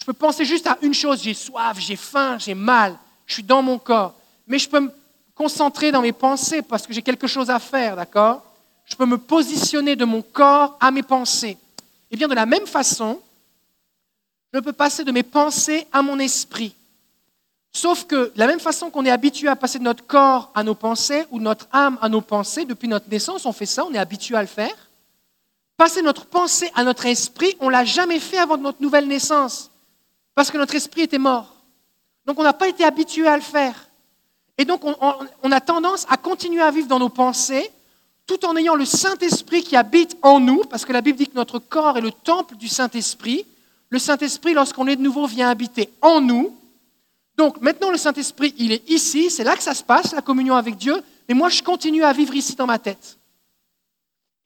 Je 0.00 0.06
peux 0.06 0.12
penser 0.12 0.44
juste 0.44 0.66
à 0.66 0.78
une 0.82 0.94
chose, 0.94 1.22
j'ai 1.22 1.34
soif, 1.34 1.78
j'ai 1.78 1.96
faim, 1.96 2.38
j'ai 2.38 2.54
mal, 2.54 2.96
je 3.26 3.34
suis 3.34 3.42
dans 3.42 3.62
mon 3.62 3.78
corps. 3.78 4.14
Mais 4.46 4.58
je 4.58 4.68
peux 4.68 4.80
me 4.80 4.90
concentrer 5.34 5.92
dans 5.92 6.02
mes 6.02 6.12
pensées 6.12 6.62
parce 6.62 6.86
que 6.86 6.92
j'ai 6.92 7.02
quelque 7.02 7.26
chose 7.26 7.50
à 7.50 7.58
faire, 7.58 7.96
d'accord? 7.96 8.42
Je 8.86 8.96
peux 8.96 9.06
me 9.06 9.18
positionner 9.18 9.96
de 9.96 10.04
mon 10.04 10.22
corps 10.22 10.76
à 10.80 10.90
mes 10.90 11.02
pensées. 11.02 11.56
Et 12.10 12.16
bien 12.16 12.28
de 12.28 12.34
la 12.34 12.46
même 12.46 12.66
façon, 12.66 13.20
je 14.52 14.58
peux 14.58 14.72
passer 14.72 15.04
de 15.04 15.12
mes 15.12 15.22
pensées 15.22 15.86
à 15.92 16.02
mon 16.02 16.18
esprit. 16.18 16.74
Sauf 17.72 18.04
que 18.04 18.32
de 18.34 18.38
la 18.38 18.48
même 18.48 18.58
façon 18.58 18.90
qu'on 18.90 19.04
est 19.04 19.10
habitué 19.10 19.46
à 19.46 19.54
passer 19.54 19.78
de 19.78 19.84
notre 19.84 20.04
corps 20.04 20.50
à 20.54 20.64
nos 20.64 20.74
pensées 20.74 21.24
ou 21.30 21.38
de 21.38 21.44
notre 21.44 21.68
âme 21.72 21.98
à 22.02 22.08
nos 22.08 22.20
pensées, 22.20 22.64
depuis 22.64 22.88
notre 22.88 23.08
naissance, 23.08 23.46
on 23.46 23.52
fait 23.52 23.66
ça, 23.66 23.84
on 23.84 23.94
est 23.94 23.98
habitué 23.98 24.34
à 24.34 24.40
le 24.40 24.48
faire. 24.48 24.74
Passer 25.76 26.02
notre 26.02 26.26
pensée 26.26 26.70
à 26.74 26.82
notre 26.82 27.06
esprit, 27.06 27.56
on 27.60 27.66
ne 27.66 27.72
l'a 27.72 27.84
jamais 27.84 28.18
fait 28.18 28.38
avant 28.38 28.58
notre 28.58 28.82
nouvelle 28.82 29.06
naissance, 29.06 29.69
parce 30.40 30.50
que 30.50 30.56
notre 30.56 30.74
esprit 30.74 31.02
était 31.02 31.18
mort. 31.18 31.54
Donc 32.24 32.38
on 32.38 32.42
n'a 32.42 32.54
pas 32.54 32.66
été 32.66 32.82
habitué 32.82 33.28
à 33.28 33.36
le 33.36 33.42
faire. 33.42 33.74
Et 34.56 34.64
donc 34.64 34.80
on, 34.82 35.52
a 35.52 35.60
tendance 35.60 36.06
à 36.08 36.16
continuer 36.16 36.62
à 36.62 36.70
vivre 36.70 36.88
dans 36.88 36.98
nos 36.98 37.10
pensées, 37.10 37.70
tout 38.26 38.42
en 38.46 38.56
ayant 38.56 38.74
le 38.74 38.86
Saint-Esprit 38.86 39.62
qui 39.62 39.76
habite 39.76 40.16
en 40.22 40.40
nous, 40.40 40.64
parce 40.64 40.86
que 40.86 40.94
la 40.94 41.02
Bible 41.02 41.18
dit 41.18 41.26
que 41.26 41.34
notre 41.34 41.58
corps 41.58 41.98
est 41.98 42.00
le 42.00 42.10
temple 42.10 42.56
du 42.56 42.68
Saint-Esprit. 42.68 43.44
Le 43.90 43.98
Saint-Esprit, 43.98 44.54
lorsqu'on 44.54 44.86
est 44.86 44.96
de 44.96 45.02
nouveau, 45.02 45.26
vient 45.26 45.50
habiter 45.50 45.92
en 46.00 46.22
nous. 46.22 46.56
Donc 47.36 47.60
maintenant, 47.60 47.90
le 47.90 47.98
Saint-Esprit, 47.98 48.54
il 48.56 48.72
est 48.72 48.88
ici, 48.88 49.28
c'est 49.28 49.44
là 49.44 49.54
que 49.58 49.62
ça 49.62 49.74
se 49.74 49.84
passe, 49.84 50.14
la 50.14 50.22
communion 50.22 50.54
avec 50.54 50.78
Dieu, 50.78 51.02
mais 51.28 51.34
moi, 51.34 51.50
je 51.50 51.62
continue 51.62 52.02
à 52.02 52.14
vivre 52.14 52.34
ici 52.34 52.56
dans 52.56 52.66
ma 52.66 52.78
tête. 52.78 53.18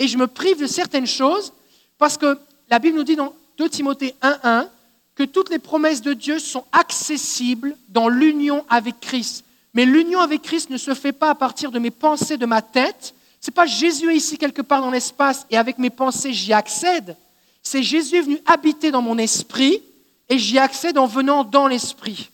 Et 0.01 0.09
je 0.09 0.19
me 0.19 0.27
prive 0.27 0.59
de 0.59 0.67
certaines 0.67 1.07
choses 1.07 1.53
parce 1.99 2.19
que 2.19 2.37
la 2.69 2.81
Bible 2.81 2.97
nous 2.97 3.05
dit 3.05 3.15
dans 3.15 3.33
2 3.59 3.69
Timothée 3.69 4.17
1.1 4.23 4.67
que 5.15 5.23
toutes 5.23 5.51
les 5.51 5.59
promesses 5.59 6.03
de 6.03 6.13
Dieu 6.13 6.39
sont 6.39 6.65
accessibles 6.73 7.77
dans 7.89 8.09
l'union 8.09 8.65
avec 8.69 9.01
Christ. 9.01 9.45
Mais 9.75 9.85
l'union 9.85 10.21
avec 10.21 10.43
Christ 10.43 10.71
ne 10.71 10.77
se 10.77 10.95
fait 10.95 11.13
pas 11.13 11.31
à 11.31 11.35
partir 11.35 11.71
de 11.71 11.79
mes 11.79 11.91
pensées 11.91 12.37
de 12.37 12.47
ma 12.47 12.63
tête. 12.63 13.15
Ce 13.41 13.51
n'est 13.51 13.55
pas 13.55 13.67
Jésus 13.67 14.11
est 14.11 14.17
ici 14.17 14.39
quelque 14.39 14.63
part 14.63 14.81
dans 14.81 14.91
l'espace 14.91 15.47
et 15.51 15.57
avec 15.57 15.79
mes 15.79 15.91
pensées 15.91 16.33
j'y 16.33 16.53
accède. 16.53 17.17
C'est 17.63 17.83
Jésus 17.83 18.17
est 18.17 18.23
venu 18.23 18.39
habiter 18.47 18.91
dans 18.91 19.03
mon 19.03 19.19
esprit 19.19 19.83
et 20.29 20.39
j'y 20.39 20.59
accède 20.59 20.99
en 20.99 21.07
venant 21.07 21.45
dans 21.45 21.67
l'esprit. 21.67 22.31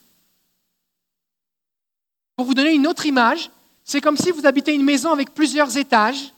Pour 2.37 2.47
vous 2.47 2.55
donner 2.55 2.73
une 2.73 2.87
autre 2.87 3.07
image, 3.07 3.51
c'est 3.85 4.01
comme 4.01 4.17
si 4.17 4.31
vous 4.31 4.47
habitez 4.47 4.73
une 4.73 4.85
maison 4.85 5.13
avec 5.13 5.35
plusieurs 5.35 5.77
étages 5.77 6.33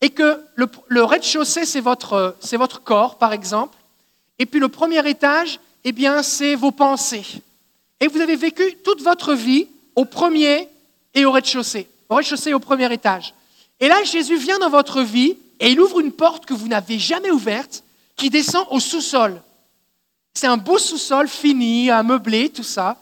et 0.00 0.10
que 0.10 0.40
le, 0.56 1.02
rez-de-chaussée, 1.02 1.64
c'est 1.64 1.80
votre, 1.80 2.36
c'est 2.40 2.56
votre 2.56 2.82
corps, 2.82 3.18
par 3.18 3.32
exemple, 3.32 3.78
et 4.38 4.46
puis 4.46 4.60
le 4.60 4.68
premier 4.68 5.08
étage, 5.08 5.60
eh 5.84 5.92
bien, 5.92 6.22
c'est 6.22 6.54
vos 6.54 6.70
pensées. 6.70 7.24
Et 8.00 8.08
vous 8.08 8.20
avez 8.20 8.36
vécu 8.36 8.76
toute 8.84 9.02
votre 9.02 9.34
vie 9.34 9.68
au 9.94 10.04
premier 10.04 10.68
et 11.14 11.24
au 11.24 11.32
rez-de-chaussée, 11.32 11.88
au 12.08 12.16
rez-de-chaussée 12.16 12.50
et 12.50 12.54
au 12.54 12.60
premier 12.60 12.92
étage. 12.92 13.34
Et 13.80 13.88
là, 13.88 14.02
Jésus 14.04 14.36
vient 14.36 14.58
dans 14.58 14.70
votre 14.70 15.02
vie 15.02 15.36
et 15.60 15.70
il 15.70 15.80
ouvre 15.80 16.00
une 16.00 16.12
porte 16.12 16.46
que 16.46 16.54
vous 16.54 16.68
n'avez 16.68 16.98
jamais 16.98 17.30
ouverte, 17.30 17.84
qui 18.16 18.30
descend 18.30 18.66
au 18.70 18.80
sous-sol. 18.80 19.40
C'est 20.34 20.46
un 20.46 20.56
beau 20.56 20.78
sous-sol 20.78 21.28
fini, 21.28 21.90
meublé, 22.04 22.48
tout 22.48 22.62
ça. 22.62 22.96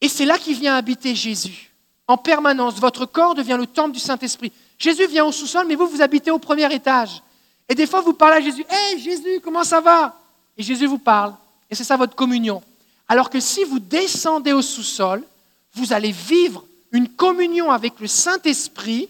Et 0.00 0.08
c'est 0.08 0.24
là 0.24 0.38
qu'il 0.38 0.56
vient 0.56 0.76
habiter 0.76 1.14
Jésus. 1.14 1.72
En 2.08 2.16
permanence, 2.16 2.74
votre 2.74 3.06
corps 3.06 3.34
devient 3.34 3.56
le 3.58 3.66
temple 3.66 3.92
du 3.92 4.00
Saint-Esprit. 4.00 4.52
Jésus 4.78 5.06
vient 5.06 5.24
au 5.24 5.32
sous-sol, 5.32 5.66
mais 5.66 5.74
vous, 5.74 5.86
vous 5.86 6.02
habitez 6.02 6.30
au 6.30 6.38
premier 6.38 6.72
étage. 6.74 7.22
Et 7.68 7.74
des 7.74 7.86
fois, 7.86 8.00
vous 8.00 8.12
parlez 8.12 8.36
à 8.36 8.40
Jésus, 8.40 8.64
Hé 8.68 8.98
Jésus, 8.98 9.40
comment 9.42 9.64
ça 9.64 9.80
va? 9.80 10.18
Et 10.56 10.62
Jésus 10.62 10.86
vous 10.86 10.98
parle. 10.98 11.34
Et 11.72 11.74
c'est 11.74 11.84
ça 11.84 11.96
votre 11.96 12.14
communion. 12.14 12.62
Alors 13.08 13.30
que 13.30 13.40
si 13.40 13.64
vous 13.64 13.78
descendez 13.78 14.52
au 14.52 14.60
sous-sol, 14.60 15.24
vous 15.72 15.94
allez 15.94 16.12
vivre 16.12 16.66
une 16.90 17.08
communion 17.08 17.70
avec 17.70 17.98
le 17.98 18.06
Saint-Esprit 18.06 19.08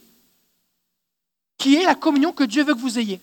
qui 1.59 1.75
est 1.75 1.85
la 1.85 1.97
communion 1.97 2.31
que 2.31 2.45
Dieu 2.45 2.63
veut 2.63 2.75
que 2.75 2.79
vous 2.79 3.01
ayez. 3.01 3.21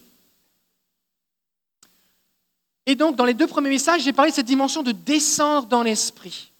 Et 2.86 2.96
donc, 2.96 3.16
dans 3.16 3.24
les 3.24 3.34
deux 3.34 3.48
premiers 3.48 3.70
messages, 3.70 4.02
j'ai 4.02 4.12
parlé 4.12 4.32
de 4.32 4.36
cette 4.36 4.46
dimension 4.46 4.84
de 4.84 4.92
descendre 4.92 5.68
dans 5.68 5.84
l'esprit. 5.84 6.52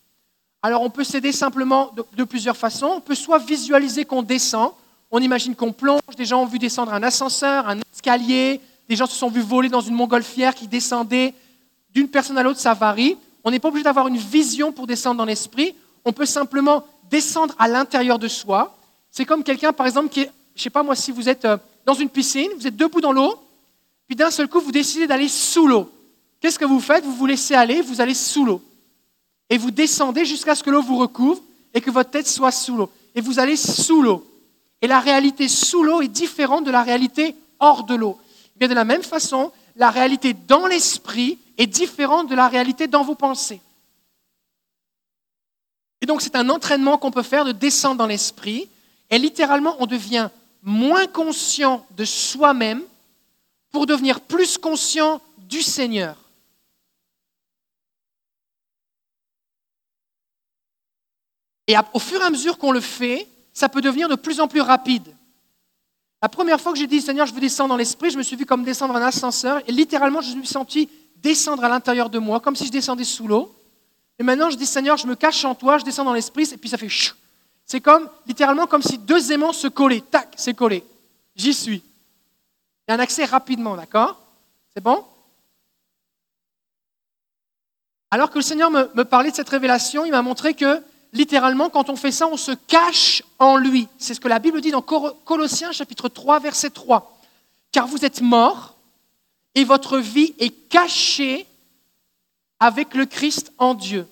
Alors 0.62 0.82
on 0.82 0.90
peut 0.90 1.04
s'aider 1.04 1.34
simplement 1.34 1.94
de, 2.16 2.24
plusieurs 2.24 2.56
façons. 2.56 2.94
On 2.96 3.02
peut 3.02 3.14
soit 3.14 3.40
visualiser 3.40 4.06
qu'on 4.06 4.24
descend, 4.24 4.72
on 5.12 5.20
imagine 5.22 5.54
qu'on 5.54 5.74
plonge, 5.74 6.16
des 6.16 6.26
gens 6.26 6.44
ont 6.44 6.46
vu 6.46 6.60
descendre 6.60 6.94
un 6.94 7.04
ascenseur, 7.04 7.68
un 7.68 7.80
escalier, 7.94 8.62
des 8.88 8.96
gens 8.96 9.06
se 9.06 9.18
sont 9.18 9.30
vus 9.30 9.42
voler 9.42 9.68
dans 9.68 9.82
une 9.82 9.96
montgolfière 9.96 10.56
qui 10.56 10.70
descendait 10.70 11.34
d'une 11.94 12.08
personne 12.08 12.38
à 12.38 12.44
l'autre, 12.44 12.60
ça 12.60 12.74
varie. 12.74 13.18
On 13.44 13.52
n'est 13.52 13.60
pas 13.60 13.70
obligé 13.70 13.84
d'avoir 13.84 14.08
une 14.08 14.18
vision 14.18 14.72
pour 14.72 14.88
descendre 14.88 15.18
dans 15.18 15.26
l'esprit, 15.26 15.76
on 16.06 16.14
peut 16.14 16.26
simplement 16.26 16.86
descendre 17.10 17.54
à 17.58 17.68
l'intérieur 17.68 18.20
de 18.20 18.28
soi. 18.28 18.76
C'est 19.12 19.26
comme 19.26 19.44
quelqu'un, 19.44 19.74
par 19.74 19.88
exemple, 19.88 20.10
qui 20.10 20.22
est, 20.22 20.32
je 20.56 20.60
ne 20.60 20.64
sais 20.64 20.70
pas 20.70 20.84
moi, 20.84 20.96
si 20.96 21.12
vous 21.12 21.30
êtes 21.30 21.46
euh, 21.46 21.58
dans 21.86 21.94
une 21.94 22.10
piscine, 22.10 22.50
vous 22.58 22.68
êtes 22.68 22.76
debout 22.76 23.02
dans 23.02 23.12
l'eau, 23.12 23.42
puis 24.08 24.16
d'un 24.16 24.32
seul 24.32 24.48
coup, 24.48 24.60
vous 24.60 24.72
décidez 24.72 25.08
d'aller 25.08 25.28
sous 25.28 25.68
l'eau. 25.68 25.90
Qu'est-ce 26.40 26.60
que 26.60 26.66
vous 26.66 26.80
faites? 26.80 27.04
Vous 27.04 27.16
vous 27.16 27.26
laissez 27.26 27.56
aller, 27.56 27.82
vous 27.82 28.02
allez 28.02 28.14
sous 28.14 28.46
l'eau 28.46 28.62
et 29.50 29.58
vous 29.58 29.72
descendez 29.72 30.26
jusqu'à 30.26 30.56
ce 30.56 30.64
que 30.64 30.70
l'eau 30.70 30.82
vous 30.82 30.98
recouvre 30.98 31.42
et 31.74 31.82
que 31.82 31.90
votre 31.90 32.12
tête 32.12 32.28
soit 32.28 32.52
sous 32.52 32.78
l'eau. 32.78 32.90
Et 33.16 33.22
vous 33.22 33.40
allez 33.40 33.56
sous 33.56 34.02
l'eau. 34.02 34.26
Et 34.82 34.88
la 34.88 35.00
réalité 35.00 35.48
sous 35.48 35.84
l'eau 35.84 36.02
est 36.02 36.08
différente 36.08 36.64
de 36.64 36.72
la 36.72 36.84
réalité 36.84 37.36
hors 37.60 37.84
de 37.84 37.96
l'eau. 37.96 38.18
Bien 38.56 38.68
de 38.68 38.74
la 38.74 38.86
même 38.86 39.02
façon, 39.02 39.52
la 39.76 39.90
réalité 39.90 40.36
dans 40.48 40.68
l'esprit 40.68 41.38
est 41.60 41.68
différente 41.68 42.30
de 42.30 42.36
la 42.36 42.48
réalité 42.48 42.88
dans 42.88 43.04
vos 43.04 43.16
pensées. 43.16 43.62
Et 46.02 46.06
donc 46.06 46.22
c'est 46.22 46.36
un 46.36 46.50
entraînement 46.50 46.98
qu'on 46.98 47.12
peut 47.12 47.22
faire 47.22 47.46
de 47.46 47.52
descendre 47.52 47.98
dans 47.98 48.08
l'esprit. 48.08 48.70
Et 49.12 49.20
littéralement, 49.20 49.76
on 49.80 49.86
devient 49.86 50.30
moins 50.64 51.06
conscient 51.06 51.86
de 51.92 52.06
soi-même 52.06 52.82
pour 53.72 53.86
devenir 53.86 54.22
plus 54.22 54.58
conscient 54.58 55.22
du 55.38 55.62
Seigneur. 55.62 56.16
Et 61.68 61.76
au 61.94 62.00
fur 62.00 62.22
et 62.22 62.24
à 62.24 62.30
mesure 62.30 62.58
qu'on 62.58 62.72
le 62.72 62.82
fait, 62.82 63.28
ça 63.54 63.68
peut 63.68 63.82
devenir 63.82 64.08
de 64.08 64.16
plus 64.16 64.40
en 64.40 64.48
plus 64.48 64.62
rapide. 64.62 65.14
La 66.22 66.30
première 66.30 66.60
fois 66.60 66.72
que 66.72 66.80
j'ai 66.80 66.88
dit 66.88 67.02
Seigneur, 67.02 67.26
je 67.28 67.34
veux 67.34 67.42
descendre 67.42 67.70
dans 67.70 67.78
l'esprit, 67.78 68.10
je 68.10 68.18
me 68.18 68.24
suis 68.24 68.36
vu 68.36 68.46
comme 68.46 68.64
descendre 68.64 68.96
un 68.96 69.02
ascenseur 69.02 69.62
et 69.68 69.72
littéralement 69.72 70.22
je 70.22 70.36
me 70.36 70.44
suis 70.44 70.54
senti 70.54 70.90
descendre 71.22 71.64
à 71.64 71.70
l'intérieur 71.70 72.10
de 72.10 72.20
moi, 72.20 72.40
comme 72.40 72.56
si 72.56 72.66
je 72.66 72.72
descendais 72.72 73.04
sous 73.04 73.28
l'eau. 73.28 73.56
Et 74.18 74.24
maintenant 74.24 74.50
je 74.50 74.58
dis 74.58 74.66
Seigneur, 74.66 74.98
je 74.98 75.08
me 75.08 75.16
cache 75.16 75.46
en 75.46 75.56
toi, 75.56 75.78
je 75.78 75.86
descends 75.86 76.04
dans 76.04 76.14
l'esprit 76.14 76.50
et 76.52 76.58
puis 76.58 76.70
ça 76.70 76.78
fait 76.78 76.90
chou. 76.90 77.16
C'est 77.66 77.82
comme 77.82 78.10
littéralement 78.26 78.68
comme 78.68 78.82
si 78.82 78.98
deux 78.98 79.32
aimants 79.32 79.54
se 79.54 79.68
collaient. 79.68 80.02
Tac, 80.02 80.34
c'est 80.36 80.54
collé. 80.54 80.84
J'y 81.36 81.54
suis. 81.54 81.84
Il 82.88 82.92
y 82.92 82.92
a 82.92 82.96
un 82.96 83.00
accès 83.00 83.26
rapidement, 83.26 83.76
d'accord? 83.76 84.20
C'est 84.74 84.82
bon? 84.82 85.06
Alors 88.12 88.32
que 88.32 88.40
le 88.40 88.44
Seigneur 88.44 88.72
me, 88.72 88.90
me 88.96 89.04
parlait 89.04 89.30
de 89.30 89.36
cette 89.36 89.50
révélation, 89.50 90.04
il 90.04 90.12
m'a 90.12 90.24
montré 90.24 90.56
que 90.56 90.82
littéralement, 91.14 91.70
quand 91.70 91.90
on 91.90 91.96
fait 91.96 92.12
ça, 92.12 92.28
on 92.28 92.38
se 92.38 92.52
cache 92.52 93.24
en 93.38 93.58
lui. 93.58 93.88
C'est 93.98 94.14
ce 94.14 94.20
que 94.20 94.28
la 94.28 94.40
Bible 94.40 94.62
dit 94.62 94.72
dans 94.72 94.82
Colossiens 94.82 95.72
chapitre 95.72 96.10
3, 96.10 96.40
verset 96.40 96.72
3. 96.72 97.20
Car 97.72 97.88
vous 97.88 98.04
êtes 98.04 98.22
morts 98.22 98.76
et 99.60 99.66
votre 99.66 99.98
vie 99.98 100.34
est 100.40 100.70
cachée 100.70 101.46
avec 102.60 102.94
le 102.94 103.06
Christ 103.06 103.52
en 103.58 103.74
Dieu. 103.74 104.08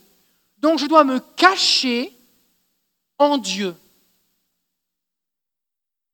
Donc 0.58 0.77
je 0.77 0.88
dois 0.88 1.06
me 1.06 1.20
cacher 1.20 2.13
en 3.18 3.38
Dieu. 3.38 3.74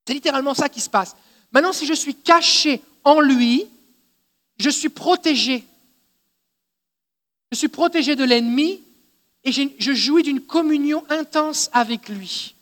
C'est 0.06 0.14
littéralement 0.14 0.54
ça 0.54 0.70
qui 0.70 0.82
se 0.82 0.90
passe. 0.90 1.16
Maintenant, 1.52 1.74
si 1.74 1.88
je 1.88 1.94
suis 1.94 2.14
caché 2.14 2.84
en 3.04 3.22
lui, 3.22 3.66
je 4.58 4.70
suis 4.70 4.90
protégé. 4.90 5.64
Je 7.52 7.58
suis 7.58 7.70
protégé 7.70 8.16
de 8.16 8.24
l'ennemi 8.24 8.84
et 9.44 9.52
je 9.52 9.94
jouis 9.94 10.22
d'une 10.22 10.42
communion 10.42 11.04
intense 11.10 11.72
avec 11.74 12.08
lui. 12.08 12.54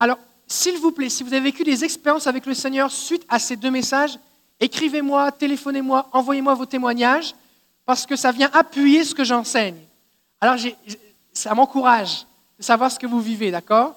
Alors, 0.00 0.18
s'il 0.46 0.76
vous 0.78 0.92
plaît, 0.92 1.08
si 1.08 1.22
vous 1.22 1.32
avez 1.32 1.44
vécu 1.44 1.64
des 1.64 1.84
expériences 1.84 2.26
avec 2.26 2.46
le 2.46 2.54
Seigneur 2.54 2.90
suite 2.90 3.24
à 3.28 3.38
ces 3.38 3.56
deux 3.56 3.70
messages, 3.70 4.18
écrivez-moi, 4.60 5.32
téléphonez-moi, 5.32 6.08
envoyez-moi 6.12 6.54
vos 6.54 6.66
témoignages, 6.66 7.34
parce 7.86 8.06
que 8.06 8.16
ça 8.16 8.32
vient 8.32 8.50
appuyer 8.52 9.04
ce 9.04 9.14
que 9.14 9.24
j'enseigne. 9.24 9.76
Alors, 10.40 10.56
ça 11.32 11.54
m'encourage 11.54 12.26
de 12.58 12.62
savoir 12.62 12.90
ce 12.90 12.98
que 12.98 13.06
vous 13.06 13.20
vivez, 13.20 13.50
d'accord? 13.50 13.96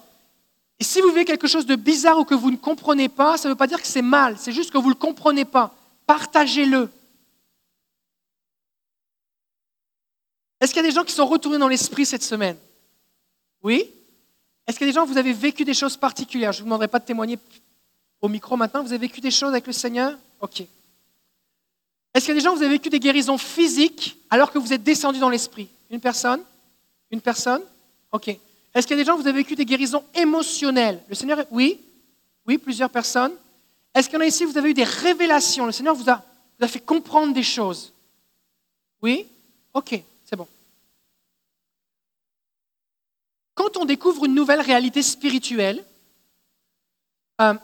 Et 0.79 0.83
si 0.83 1.01
vous 1.01 1.09
vivez 1.09 1.25
quelque 1.25 1.47
chose 1.47 1.65
de 1.65 1.75
bizarre 1.75 2.19
ou 2.19 2.25
que 2.25 2.35
vous 2.35 2.51
ne 2.51 2.57
comprenez 2.57 3.09
pas, 3.09 3.37
ça 3.37 3.47
ne 3.47 3.53
veut 3.53 3.57
pas 3.57 3.67
dire 3.67 3.81
que 3.81 3.87
c'est 3.87 4.01
mal, 4.01 4.37
c'est 4.37 4.51
juste 4.51 4.71
que 4.71 4.77
vous 4.77 4.89
ne 4.89 4.93
le 4.93 4.99
comprenez 4.99 5.45
pas. 5.45 5.73
Partagez-le. 6.05 6.89
Est-ce 10.59 10.73
qu'il 10.73 10.81
y 10.81 10.85
a 10.85 10.89
des 10.89 10.95
gens 10.95 11.03
qui 11.03 11.13
sont 11.13 11.25
retournés 11.25 11.57
dans 11.57 11.67
l'esprit 11.67 12.05
cette 12.05 12.23
semaine? 12.23 12.57
Oui? 13.63 13.91
Est-ce 14.67 14.83
a 14.83 14.85
des 14.85 14.91
gens, 14.91 15.05
vous 15.05 15.17
avez 15.17 15.33
vécu 15.33 15.63
des 15.63 15.73
choses 15.73 15.95
particulières? 15.95 16.51
Je 16.51 16.59
ne 16.59 16.63
vous 16.63 16.65
demanderai 16.67 16.89
pas 16.89 16.99
de 16.99 17.05
témoigner 17.05 17.39
au 18.19 18.27
micro 18.27 18.57
maintenant. 18.57 18.83
Vous 18.83 18.91
avez 18.91 19.07
vécu 19.07 19.21
des 19.21 19.31
choses 19.31 19.49
avec 19.49 19.65
le 19.65 19.73
Seigneur? 19.73 20.17
Ok. 20.41 20.61
Est-ce 22.13 22.25
qu'il 22.25 22.33
y 22.35 22.37
a 22.37 22.39
des 22.39 22.43
gens, 22.43 22.53
vous 22.53 22.61
avez 22.61 22.73
vécu 22.73 22.89
des 22.89 22.99
guérisons 22.99 23.37
physiques 23.37 24.17
alors 24.29 24.51
que 24.51 24.57
vous 24.57 24.73
êtes 24.73 24.83
descendu 24.83 25.19
dans 25.19 25.29
l'esprit? 25.29 25.69
Une 25.89 26.01
personne? 26.01 26.41
Une 27.11 27.21
personne? 27.21 27.61
Ok. 28.11 28.27
Est-ce 28.27 28.85
qu'il 28.85 28.97
y 28.97 28.99
a 28.99 29.03
des 29.03 29.07
gens, 29.07 29.15
vous 29.15 29.25
avez 29.25 29.37
vécu 29.37 29.55
des 29.55 29.65
guérisons 29.65 30.03
émotionnelles? 30.13 31.01
Le 31.07 31.15
Seigneur, 31.15 31.45
oui 31.51 31.79
Oui, 32.45 32.57
plusieurs 32.57 32.89
personnes. 32.89 33.33
Est-ce 33.95 34.09
qu'il 34.09 34.17
y 34.17 34.21
en 34.21 34.25
a 34.25 34.27
ici, 34.27 34.43
vous 34.43 34.57
avez 34.57 34.71
eu 34.71 34.73
des 34.73 34.83
révélations? 34.83 35.65
Le 35.65 35.71
Seigneur 35.71 35.95
vous 35.95 36.09
a 36.09 36.23
vous 36.59 36.65
a 36.65 36.67
fait 36.67 36.79
comprendre 36.79 37.33
des 37.33 37.43
choses? 37.43 37.93
Oui? 39.01 39.27
Ok, 39.73 40.01
c'est 40.25 40.35
bon. 40.35 40.47
Quand 43.57 43.75
on 43.75 43.85
découvre 43.85 44.25
une 44.25 44.35
nouvelle 44.35 44.61
réalité 44.61 45.01
spirituelle, 45.01 45.83
euh, 47.41 47.55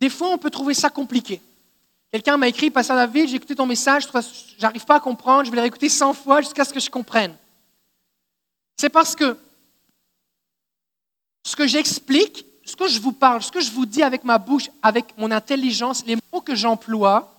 des 0.00 0.10
fois 0.10 0.30
on 0.30 0.38
peut 0.38 0.50
trouver 0.50 0.74
ça 0.74 0.90
compliqué. 0.90 1.40
Quelqu'un 2.10 2.36
m'a 2.36 2.48
écrit, 2.48 2.72
Pasteur 2.72 2.96
David, 2.96 3.28
j'ai 3.28 3.36
écouté 3.36 3.54
ton 3.54 3.66
message, 3.66 4.08
j'arrive 4.58 4.84
pas 4.84 4.96
à 4.96 5.00
comprendre, 5.00 5.44
je 5.44 5.50
vais 5.50 5.56
le 5.56 5.62
réécouter 5.62 5.88
100 5.88 6.14
fois 6.14 6.40
jusqu'à 6.40 6.64
ce 6.64 6.74
que 6.74 6.80
je 6.80 6.90
comprenne. 6.90 7.36
C'est 8.76 8.88
parce 8.88 9.14
que 9.14 9.38
ce 11.44 11.54
que 11.54 11.68
j'explique, 11.68 12.44
ce 12.64 12.74
que 12.74 12.88
je 12.88 12.98
vous 12.98 13.12
parle, 13.12 13.44
ce 13.44 13.52
que 13.52 13.60
je 13.60 13.70
vous 13.70 13.86
dis 13.86 14.02
avec 14.02 14.24
ma 14.24 14.38
bouche, 14.38 14.70
avec 14.82 15.16
mon 15.18 15.30
intelligence, 15.30 16.04
les 16.04 16.16
mots 16.32 16.40
que 16.40 16.56
j'emploie 16.56 17.32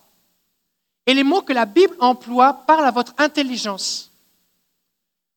et 1.06 1.14
les 1.14 1.26
mots 1.26 1.42
que 1.42 1.52
la 1.52 1.66
Bible 1.66 1.98
emploie 2.00 2.54
parlent 2.54 2.86
à 2.86 2.92
votre 2.92 3.14
intelligence 3.18 4.11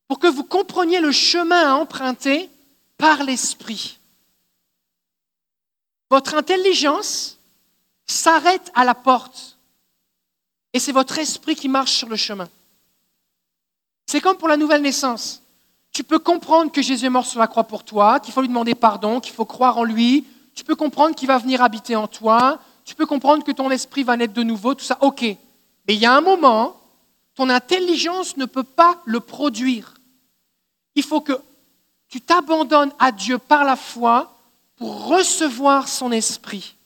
pour 0.08 0.18
que 0.18 0.26
vous 0.26 0.44
compreniez 0.44 1.00
le 1.00 1.12
chemin 1.12 1.70
à 1.70 1.74
emprunter 1.74 2.50
par 2.98 3.22
l'Esprit. 3.22 3.98
Votre 6.10 6.34
intelligence 6.34 7.38
s'arrête 8.06 8.70
à 8.74 8.84
la 8.84 8.94
porte 8.94 9.56
et 10.72 10.78
c'est 10.78 10.92
votre 10.92 11.18
esprit 11.18 11.54
qui 11.54 11.68
marche 11.68 11.92
sur 11.92 12.08
le 12.08 12.16
chemin. 12.16 12.48
C'est 14.06 14.20
comme 14.20 14.36
pour 14.36 14.48
la 14.48 14.56
nouvelle 14.56 14.82
naissance. 14.82 15.40
Tu 15.92 16.02
peux 16.02 16.18
comprendre 16.18 16.72
que 16.72 16.82
Jésus 16.82 17.06
est 17.06 17.10
mort 17.10 17.26
sur 17.26 17.38
la 17.38 17.46
croix 17.46 17.64
pour 17.64 17.84
toi, 17.84 18.20
qu'il 18.20 18.34
faut 18.34 18.40
lui 18.40 18.48
demander 18.48 18.74
pardon, 18.74 19.20
qu'il 19.20 19.32
faut 19.32 19.44
croire 19.44 19.78
en 19.78 19.84
lui. 19.84 20.26
Tu 20.54 20.64
peux 20.64 20.74
comprendre 20.74 21.14
qu'il 21.14 21.28
va 21.28 21.38
venir 21.38 21.62
habiter 21.62 21.96
en 21.96 22.08
toi. 22.08 22.58
Tu 22.84 22.94
peux 22.94 23.06
comprendre 23.06 23.44
que 23.44 23.52
ton 23.52 23.70
esprit 23.70 24.02
va 24.02 24.16
naître 24.16 24.34
de 24.34 24.42
nouveau, 24.42 24.74
tout 24.74 24.84
ça. 24.84 24.98
OK. 25.00 25.22
Mais 25.22 25.94
il 25.94 25.98
y 25.98 26.06
a 26.06 26.14
un 26.14 26.20
moment, 26.20 26.80
ton 27.34 27.48
intelligence 27.48 28.36
ne 28.36 28.44
peut 28.44 28.64
pas 28.64 29.00
le 29.04 29.20
produire. 29.20 29.93
Il 30.94 31.02
faut 31.02 31.20
que 31.20 31.40
tu 32.08 32.20
t'abandonnes 32.20 32.92
à 32.98 33.10
Dieu 33.10 33.38
par 33.38 33.64
la 33.64 33.76
foi 33.76 34.36
pour 34.76 35.06
recevoir 35.06 35.88
son 35.88 36.12
esprit. 36.12 36.76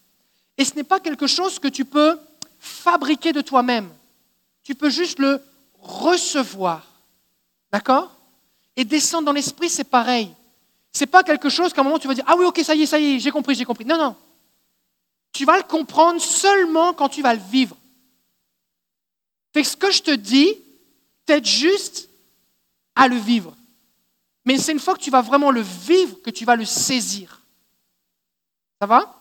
Et 0.56 0.64
ce 0.64 0.74
n'est 0.74 0.84
pas 0.84 1.00
quelque 1.00 1.26
chose 1.26 1.58
que 1.58 1.68
tu 1.68 1.84
peux 1.84 2.18
fabriquer 2.58 3.32
de 3.32 3.40
toi-même. 3.40 3.90
Tu 4.62 4.74
peux 4.74 4.90
juste 4.90 5.18
le 5.18 5.40
recevoir. 5.80 6.84
D'accord? 7.72 8.14
Et 8.76 8.84
descendre 8.84 9.26
dans 9.26 9.32
l'esprit, 9.32 9.68
c'est 9.68 9.84
pareil. 9.84 10.30
Ce 10.92 11.00
n'est 11.00 11.06
pas 11.06 11.22
quelque 11.22 11.48
chose 11.48 11.72
qu'à 11.72 11.80
un 11.80 11.84
moment 11.84 11.98
tu 11.98 12.08
vas 12.08 12.14
dire 12.14 12.24
Ah 12.26 12.34
oui, 12.36 12.44
ok, 12.44 12.60
ça 12.64 12.74
y 12.74 12.82
est, 12.82 12.86
ça 12.86 12.98
y 12.98 13.16
est, 13.16 13.18
j'ai 13.18 13.30
compris, 13.30 13.54
j'ai 13.54 13.64
compris. 13.64 13.84
Non, 13.84 13.98
non. 13.98 14.16
Tu 15.32 15.44
vas 15.44 15.56
le 15.56 15.62
comprendre 15.62 16.20
seulement 16.20 16.92
quand 16.92 17.08
tu 17.08 17.22
vas 17.22 17.34
le 17.34 17.40
vivre. 17.40 17.76
Fait 19.52 19.64
ce 19.64 19.76
que 19.76 19.90
je 19.90 20.02
te 20.02 20.10
dis, 20.10 20.54
t'aide 21.26 21.46
juste 21.46 22.08
à 22.94 23.08
le 23.08 23.16
vivre. 23.16 23.54
Mais 24.48 24.56
c'est 24.56 24.72
une 24.72 24.78
fois 24.78 24.94
que 24.94 25.02
tu 25.02 25.10
vas 25.10 25.20
vraiment 25.20 25.50
le 25.50 25.60
vivre 25.60 26.22
que 26.22 26.30
tu 26.30 26.46
vas 26.46 26.56
le 26.56 26.64
saisir. 26.64 27.42
Ça 28.80 28.86
va? 28.86 29.14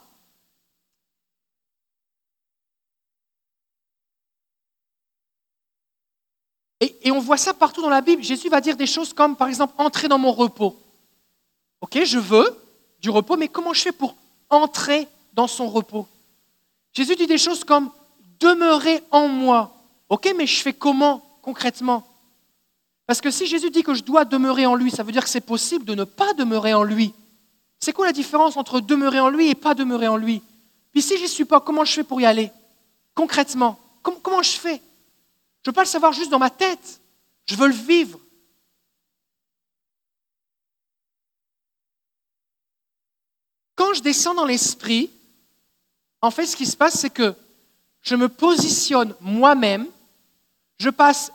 Et, 6.80 7.12
on 7.12 7.20
voit 7.20 7.36
ça 7.36 7.54
partout 7.54 7.82
dans 7.82 7.90
la 7.90 8.00
Bible. 8.00 8.24
Jésus 8.24 8.48
va 8.48 8.62
dire 8.62 8.78
des 8.78 8.88
choses 8.88 9.12
comme, 9.12 9.36
par 9.36 9.50
exemple, 9.50 9.74
entrer 9.78 10.08
dans 10.08 10.18
mon 10.18 10.32
repos. 10.32 10.80
Ok, 11.82 12.02
je 12.06 12.20
veux 12.20 12.58
du 13.02 13.10
repos, 13.10 13.36
mais 13.36 13.50
comment 13.50 13.74
je 13.74 13.82
fais 13.82 13.92
pour 13.92 14.16
entrer 14.50 15.10
dans 15.34 15.48
son 15.48 15.68
repos? 15.68 16.08
Jésus 16.94 17.18
dit 17.18 17.28
des 17.28 17.38
choses 17.38 17.66
comme 17.66 17.92
demeurer 18.40 19.04
en 19.12 19.28
moi. 19.28 19.76
Ok, 20.08 20.34
mais 20.38 20.48
je 20.48 20.62
fais 20.62 20.72
comment 20.72 21.22
concrètement? 21.42 22.08
Parce 23.08 23.22
que 23.22 23.32
si 23.32 23.48
Jésus 23.48 23.72
dit 23.72 23.84
que 23.84 23.94
je 23.94 24.04
dois 24.04 24.26
demeurer 24.26 24.66
en 24.66 24.76
lui, 24.76 24.92
ça 24.92 25.02
veut 25.02 25.14
dire 25.14 25.24
que 25.24 25.30
c'est 25.30 25.42
possible 25.42 25.86
de 25.86 25.96
ne 25.96 26.04
pas 26.04 26.34
demeurer 26.34 26.74
en 26.74 26.84
lui. 26.84 27.14
C'est 27.80 27.94
quoi 27.94 28.06
la 28.06 28.12
différence 28.12 28.58
entre 28.58 28.82
demeurer 28.82 29.22
en 29.22 29.30
lui 29.30 29.48
et 29.48 29.56
pas 29.56 29.74
demeurer 29.74 30.10
en 30.10 30.18
lui? 30.18 30.44
Puis 30.92 31.02
si 31.02 31.16
je 31.16 31.24
n'y 31.24 31.30
suis 31.30 31.46
pas, 31.46 31.62
comment 31.62 31.86
je 31.86 31.94
fais 31.94 32.04
pour 32.04 32.20
y 32.20 32.26
aller? 32.26 32.52
Concrètement, 33.16 33.80
comment 34.04 34.44
je 34.44 34.58
fais? 34.58 34.82
Je 35.64 35.70
ne 35.70 35.72
veux 35.72 35.74
pas 35.74 35.84
le 35.84 35.88
savoir 35.88 36.12
juste 36.12 36.30
dans 36.30 36.40
ma 36.40 36.50
tête. 36.50 37.00
Je 37.46 37.56
veux 37.56 37.68
le 37.68 37.74
vivre. 37.74 38.20
Quand 43.76 43.94
je 43.94 44.02
descends 44.02 44.34
dans 44.34 44.46
l'esprit, 44.46 45.10
en 46.22 46.32
fait, 46.32 46.46
ce 46.46 46.58
qui 46.58 46.66
se 46.66 46.76
passe, 46.76 47.00
c'est 47.00 47.10
que 47.10 47.36
je 48.02 48.16
me 48.16 48.28
positionne 48.28 49.16
moi-même, 49.22 49.88
je 50.80 50.90
passe 50.90 51.32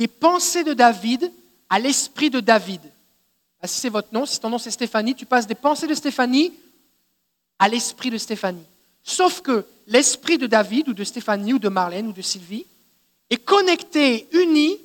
des 0.00 0.08
pensées 0.08 0.64
de 0.64 0.72
David 0.72 1.30
à 1.68 1.78
l'esprit 1.78 2.30
de 2.30 2.40
David. 2.40 2.80
Ah, 3.60 3.66
si 3.66 3.80
c'est 3.80 3.90
votre 3.90 4.14
nom, 4.14 4.24
si 4.24 4.40
ton 4.40 4.48
nom 4.48 4.56
c'est 4.56 4.70
Stéphanie, 4.70 5.14
tu 5.14 5.26
passes 5.26 5.46
des 5.46 5.54
pensées 5.54 5.86
de 5.86 5.94
Stéphanie 5.94 6.54
à 7.58 7.68
l'esprit 7.68 8.08
de 8.08 8.16
Stéphanie. 8.16 8.64
Sauf 9.04 9.42
que 9.42 9.66
l'esprit 9.86 10.38
de 10.38 10.46
David 10.46 10.88
ou 10.88 10.94
de 10.94 11.04
Stéphanie 11.04 11.52
ou 11.52 11.58
de 11.58 11.68
Marlène 11.68 12.06
ou 12.06 12.12
de 12.14 12.22
Sylvie 12.22 12.64
est 13.28 13.44
connecté, 13.44 14.26
uni 14.32 14.78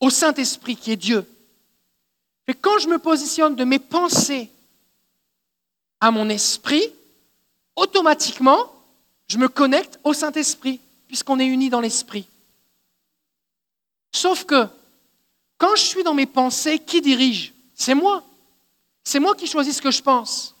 au 0.00 0.08
Saint-Esprit 0.08 0.76
qui 0.76 0.92
est 0.92 0.96
Dieu. 0.96 1.26
Et 2.46 2.54
quand 2.54 2.78
je 2.78 2.88
me 2.88 2.98
positionne 2.98 3.54
de 3.54 3.64
mes 3.64 3.78
pensées 3.78 4.48
à 6.00 6.10
mon 6.10 6.30
esprit, 6.30 6.90
automatiquement, 7.76 8.72
je 9.28 9.36
me 9.36 9.48
connecte 9.48 10.00
au 10.04 10.14
Saint-Esprit, 10.14 10.80
puisqu'on 11.06 11.38
est 11.38 11.46
unis 11.46 11.68
dans 11.68 11.82
l'esprit. 11.82 12.26
Sauf 14.18 14.44
que, 14.44 14.66
quand 15.58 15.76
je 15.76 15.82
suis 15.82 16.02
dans 16.02 16.12
mes 16.12 16.26
pensées, 16.26 16.80
qui 16.80 17.00
dirige? 17.00 17.54
C'est 17.72 17.94
moi. 17.94 18.24
C'est 19.04 19.20
moi 19.20 19.36
qui 19.36 19.46
choisis 19.46 19.76
ce 19.76 19.82
que 19.82 19.92
je 19.92 20.02
pense. 20.02 20.56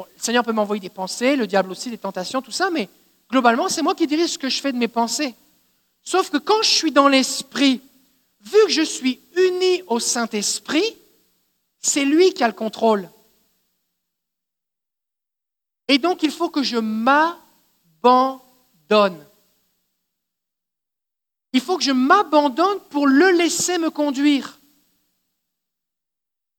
le 0.00 0.04
Seigneur 0.16 0.42
peut 0.42 0.52
m'envoyer 0.52 0.80
des 0.80 0.88
pensées, 0.88 1.36
le 1.36 1.46
diable 1.46 1.70
aussi, 1.70 1.90
des 1.90 1.98
tentations, 1.98 2.42
tout 2.42 2.50
ça, 2.50 2.70
mais 2.70 2.88
globalement, 3.30 3.68
c'est 3.68 3.82
moi 3.82 3.94
qui 3.94 4.08
dirige 4.08 4.30
ce 4.30 4.38
que 4.38 4.48
je 4.48 4.60
fais 4.60 4.72
de 4.72 4.78
mes 4.78 4.88
pensées. 4.88 5.32
Sauf 6.02 6.28
que 6.28 6.38
quand 6.38 6.60
je 6.62 6.70
suis 6.70 6.90
dans 6.90 7.06
l'Esprit, 7.06 7.80
vu 8.40 8.58
que 8.66 8.72
je 8.72 8.82
suis 8.82 9.20
uni 9.36 9.84
au 9.86 10.00
Saint-Esprit, 10.00 10.96
c'est 11.78 12.04
lui 12.04 12.34
qui 12.34 12.42
a 12.42 12.48
le 12.48 12.52
contrôle. 12.52 13.08
Et 15.86 15.98
donc 15.98 16.24
il 16.24 16.32
faut 16.32 16.50
que 16.50 16.64
je 16.64 16.78
m'abandonne. 16.78 17.38
Il 21.54 21.60
faut 21.60 21.78
que 21.78 21.84
je 21.84 21.92
m'abandonne 21.92 22.80
pour 22.90 23.06
le 23.06 23.30
laisser 23.30 23.78
me 23.78 23.88
conduire. 23.88 24.58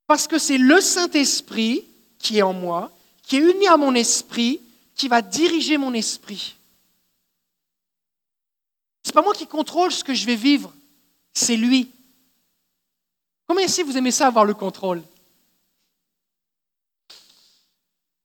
Parce 0.07 0.25
que 0.25 0.39
c'est 0.39 0.57
le 0.57 0.79
Saint-Esprit 0.79 1.83
qui 2.17 2.37
est 2.37 2.43
en 2.43 2.53
moi, 2.53 2.91
qui 3.21 3.35
est 3.35 3.39
uni 3.39 3.67
à 3.67 3.75
mon 3.75 3.93
esprit, 3.93 4.61
qui 4.95 5.09
va 5.09 5.21
diriger 5.21 5.77
mon 5.77 5.93
esprit. 5.93 6.55
Ce 9.03 9.09
n'est 9.09 9.13
pas 9.13 9.21
moi 9.21 9.33
qui 9.33 9.47
contrôle 9.47 9.91
ce 9.91 10.03
que 10.03 10.13
je 10.13 10.25
vais 10.25 10.37
vivre, 10.37 10.73
c'est 11.33 11.57
lui. 11.57 11.91
Combien 13.47 13.65
ici 13.65 13.83
vous 13.83 13.97
aimez 13.97 14.11
ça 14.11 14.27
avoir 14.27 14.45
le 14.45 14.53
contrôle? 14.53 15.03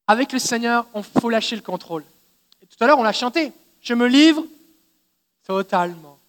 Avec 0.07 0.31
le 0.31 0.39
Seigneur, 0.39 0.87
il 0.95 1.03
faut 1.03 1.29
lâcher 1.29 1.57
le 1.57 1.61
contrôle. 1.61 2.05
tout 2.61 2.81
à 2.81 2.87
l'heure, 2.87 2.99
on 2.99 3.03
l'a 3.03 3.11
chanté. 3.11 3.51
Je 3.81 3.93
me 3.93 4.07
livre 4.07 4.45
totalement. 5.45 6.20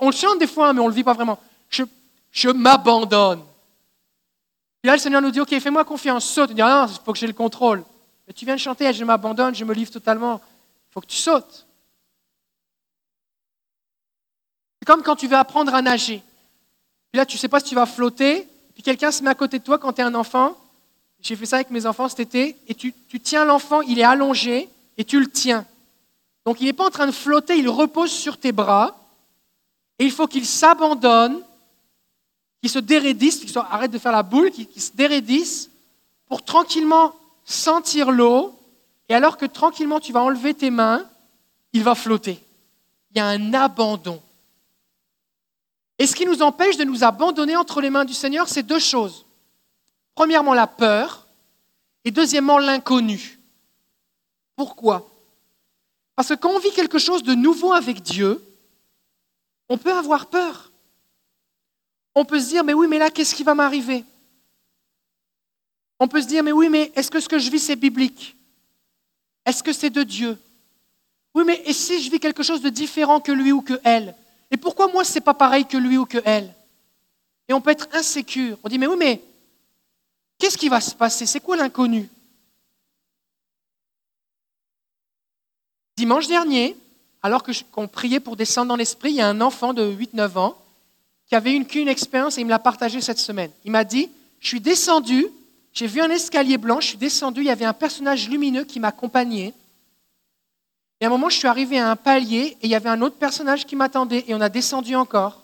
On 0.00 0.06
le 0.06 0.16
chante 0.16 0.38
des 0.38 0.46
fois, 0.46 0.72
mais 0.72 0.80
on 0.80 0.84
ne 0.84 0.88
le 0.88 0.94
vit 0.94 1.04
pas 1.04 1.12
vraiment. 1.12 1.38
Je, 1.68 1.84
je 2.32 2.48
m'abandonne. 2.48 3.42
Et 4.82 4.86
là, 4.86 4.94
le 4.94 4.98
Seigneur 4.98 5.20
nous 5.20 5.30
dit, 5.30 5.40
OK, 5.40 5.58
fais-moi 5.58 5.84
confiance, 5.84 6.24
saute. 6.24 6.50
Il 6.50 6.56
dit, 6.56 6.62
ah 6.62 6.86
non, 6.86 6.92
il 6.92 7.04
faut 7.04 7.12
que 7.12 7.18
j'ai 7.18 7.26
le 7.26 7.34
contrôle. 7.34 7.84
Mais 8.26 8.32
tu 8.32 8.44
viens 8.44 8.54
de 8.54 8.60
chanter, 8.60 8.92
je 8.92 9.04
m'abandonne, 9.04 9.54
je 9.54 9.64
me 9.64 9.74
livre 9.74 9.90
totalement. 9.90 10.40
Il 10.90 10.92
faut 10.92 11.00
que 11.00 11.06
tu 11.06 11.16
sautes. 11.16 11.66
C'est 14.78 14.86
comme 14.86 15.02
quand 15.02 15.16
tu 15.16 15.26
veux 15.26 15.36
apprendre 15.36 15.74
à 15.74 15.82
nager. 15.82 16.22
Puis 17.12 17.18
là, 17.18 17.26
tu 17.26 17.36
ne 17.36 17.38
sais 17.40 17.48
pas 17.48 17.60
si 17.60 17.66
tu 17.66 17.74
vas 17.74 17.86
flotter, 17.86 18.48
puis 18.72 18.82
quelqu'un 18.82 19.10
se 19.10 19.22
met 19.22 19.30
à 19.30 19.34
côté 19.34 19.58
de 19.58 19.64
toi 19.64 19.78
quand 19.78 19.92
tu 19.92 20.00
es 20.00 20.04
un 20.04 20.14
enfant. 20.14 20.56
J'ai 21.20 21.36
fait 21.36 21.44
ça 21.44 21.56
avec 21.56 21.70
mes 21.70 21.84
enfants 21.84 22.08
cet 22.08 22.20
été, 22.20 22.56
et 22.66 22.74
tu, 22.74 22.94
tu 23.08 23.20
tiens 23.20 23.44
l'enfant, 23.44 23.82
il 23.82 23.98
est 23.98 24.04
allongé, 24.04 24.70
et 24.96 25.04
tu 25.04 25.20
le 25.20 25.28
tiens. 25.28 25.66
Donc 26.46 26.60
il 26.60 26.64
n'est 26.64 26.72
pas 26.72 26.86
en 26.86 26.90
train 26.90 27.06
de 27.06 27.12
flotter, 27.12 27.58
il 27.58 27.68
repose 27.68 28.10
sur 28.10 28.38
tes 28.38 28.52
bras, 28.52 28.96
et 30.00 30.04
il 30.04 30.10
faut 30.10 30.26
qu'il 30.26 30.46
s'abandonne, 30.46 31.42
qu'il 32.62 32.70
se 32.70 32.78
dérédisse, 32.78 33.38
qu'il 33.40 33.56
arrête 33.58 33.90
de 33.90 33.98
faire 33.98 34.12
la 34.12 34.22
boule, 34.22 34.50
qu'il 34.50 34.82
se 34.82 34.92
dérédisse, 34.92 35.70
pour 36.26 36.42
tranquillement 36.42 37.14
sentir 37.44 38.10
l'eau, 38.10 38.58
et 39.10 39.14
alors 39.14 39.36
que 39.36 39.44
tranquillement 39.44 40.00
tu 40.00 40.12
vas 40.12 40.22
enlever 40.22 40.54
tes 40.54 40.70
mains, 40.70 41.04
il 41.74 41.82
va 41.82 41.94
flotter. 41.94 42.42
Il 43.10 43.18
y 43.18 43.20
a 43.20 43.26
un 43.26 43.52
abandon. 43.52 44.22
Et 45.98 46.06
ce 46.06 46.16
qui 46.16 46.24
nous 46.24 46.40
empêche 46.40 46.78
de 46.78 46.84
nous 46.84 47.04
abandonner 47.04 47.56
entre 47.56 47.82
les 47.82 47.90
mains 47.90 48.06
du 48.06 48.14
Seigneur, 48.14 48.48
c'est 48.48 48.62
deux 48.62 48.78
choses. 48.78 49.26
Premièrement, 50.14 50.54
la 50.54 50.66
peur 50.66 51.26
et 52.06 52.10
deuxièmement, 52.10 52.58
l'inconnu. 52.58 53.38
Pourquoi? 54.56 55.06
Parce 56.16 56.28
que 56.28 56.34
quand 56.34 56.52
on 56.52 56.58
vit 56.58 56.72
quelque 56.72 56.98
chose 56.98 57.22
de 57.22 57.34
nouveau 57.34 57.74
avec 57.74 58.00
Dieu, 58.00 58.42
on 59.70 59.78
peut 59.78 59.92
avoir 59.92 60.26
peur. 60.26 60.70
On 62.14 62.24
peut 62.24 62.40
se 62.40 62.48
dire, 62.48 62.64
mais 62.64 62.74
oui, 62.74 62.88
mais 62.88 62.98
là, 62.98 63.08
qu'est-ce 63.08 63.34
qui 63.36 63.44
va 63.44 63.54
m'arriver? 63.54 64.04
On 66.00 66.08
peut 66.08 66.20
se 66.20 66.26
dire, 66.26 66.42
mais 66.42 66.50
oui, 66.50 66.68
mais 66.68 66.92
est-ce 66.96 67.10
que 67.10 67.20
ce 67.20 67.28
que 67.28 67.38
je 67.38 67.50
vis, 67.50 67.60
c'est 67.60 67.76
biblique? 67.76 68.36
Est-ce 69.46 69.62
que 69.62 69.72
c'est 69.72 69.90
de 69.90 70.02
Dieu? 70.02 70.36
Oui, 71.34 71.44
mais 71.46 71.62
et 71.64 71.72
si 71.72 72.02
je 72.02 72.10
vis 72.10 72.18
quelque 72.18 72.42
chose 72.42 72.60
de 72.60 72.68
différent 72.68 73.20
que 73.20 73.30
lui 73.30 73.52
ou 73.52 73.62
que 73.62 73.80
elle? 73.84 74.16
Et 74.50 74.56
pourquoi 74.56 74.88
moi, 74.88 75.04
ce 75.04 75.14
n'est 75.14 75.20
pas 75.20 75.34
pareil 75.34 75.64
que 75.64 75.76
lui 75.76 75.96
ou 75.96 76.04
que 76.04 76.18
elle? 76.24 76.52
Et 77.48 77.52
on 77.52 77.60
peut 77.60 77.70
être 77.70 77.88
insécure. 77.92 78.58
On 78.64 78.68
dit, 78.68 78.78
mais 78.78 78.88
oui, 78.88 78.96
mais 78.98 79.22
qu'est-ce 80.36 80.58
qui 80.58 80.68
va 80.68 80.80
se 80.80 80.96
passer? 80.96 81.26
C'est 81.26 81.40
quoi 81.40 81.56
l'inconnu? 81.56 82.08
Dimanche 85.96 86.26
dernier, 86.26 86.76
alors 87.22 87.42
qu'on 87.70 87.88
priait 87.88 88.20
pour 88.20 88.36
descendre 88.36 88.68
dans 88.68 88.76
l'esprit, 88.76 89.10
il 89.10 89.16
y 89.16 89.20
a 89.20 89.28
un 89.28 89.40
enfant 89.40 89.72
de 89.72 89.84
8-9 89.84 90.38
ans 90.38 90.56
qui 91.28 91.34
avait 91.34 91.52
une 91.52 91.66
qu'une 91.66 91.88
expérience 91.88 92.38
et 92.38 92.40
il 92.40 92.44
me 92.44 92.50
l'a 92.50 92.58
partagé 92.58 93.00
cette 93.00 93.18
semaine. 93.18 93.50
Il 93.64 93.70
m'a 93.70 93.84
dit, 93.84 94.10
je 94.40 94.48
suis 94.48 94.60
descendu, 94.60 95.26
j'ai 95.72 95.86
vu 95.86 96.00
un 96.00 96.10
escalier 96.10 96.58
blanc, 96.58 96.80
je 96.80 96.88
suis 96.88 96.98
descendu, 96.98 97.42
il 97.42 97.46
y 97.46 97.50
avait 97.50 97.64
un 97.64 97.72
personnage 97.72 98.28
lumineux 98.28 98.64
qui 98.64 98.80
m'accompagnait. 98.80 99.54
Et 101.00 101.04
à 101.04 101.08
un 101.08 101.10
moment, 101.10 101.28
je 101.28 101.36
suis 101.36 101.48
arrivé 101.48 101.78
à 101.78 101.90
un 101.90 101.96
palier 101.96 102.56
et 102.60 102.66
il 102.66 102.70
y 102.70 102.74
avait 102.74 102.88
un 102.88 103.00
autre 103.00 103.16
personnage 103.16 103.64
qui 103.64 103.76
m'attendait 103.76 104.24
et 104.26 104.34
on 104.34 104.40
a 104.40 104.48
descendu 104.48 104.96
encore. 104.96 105.42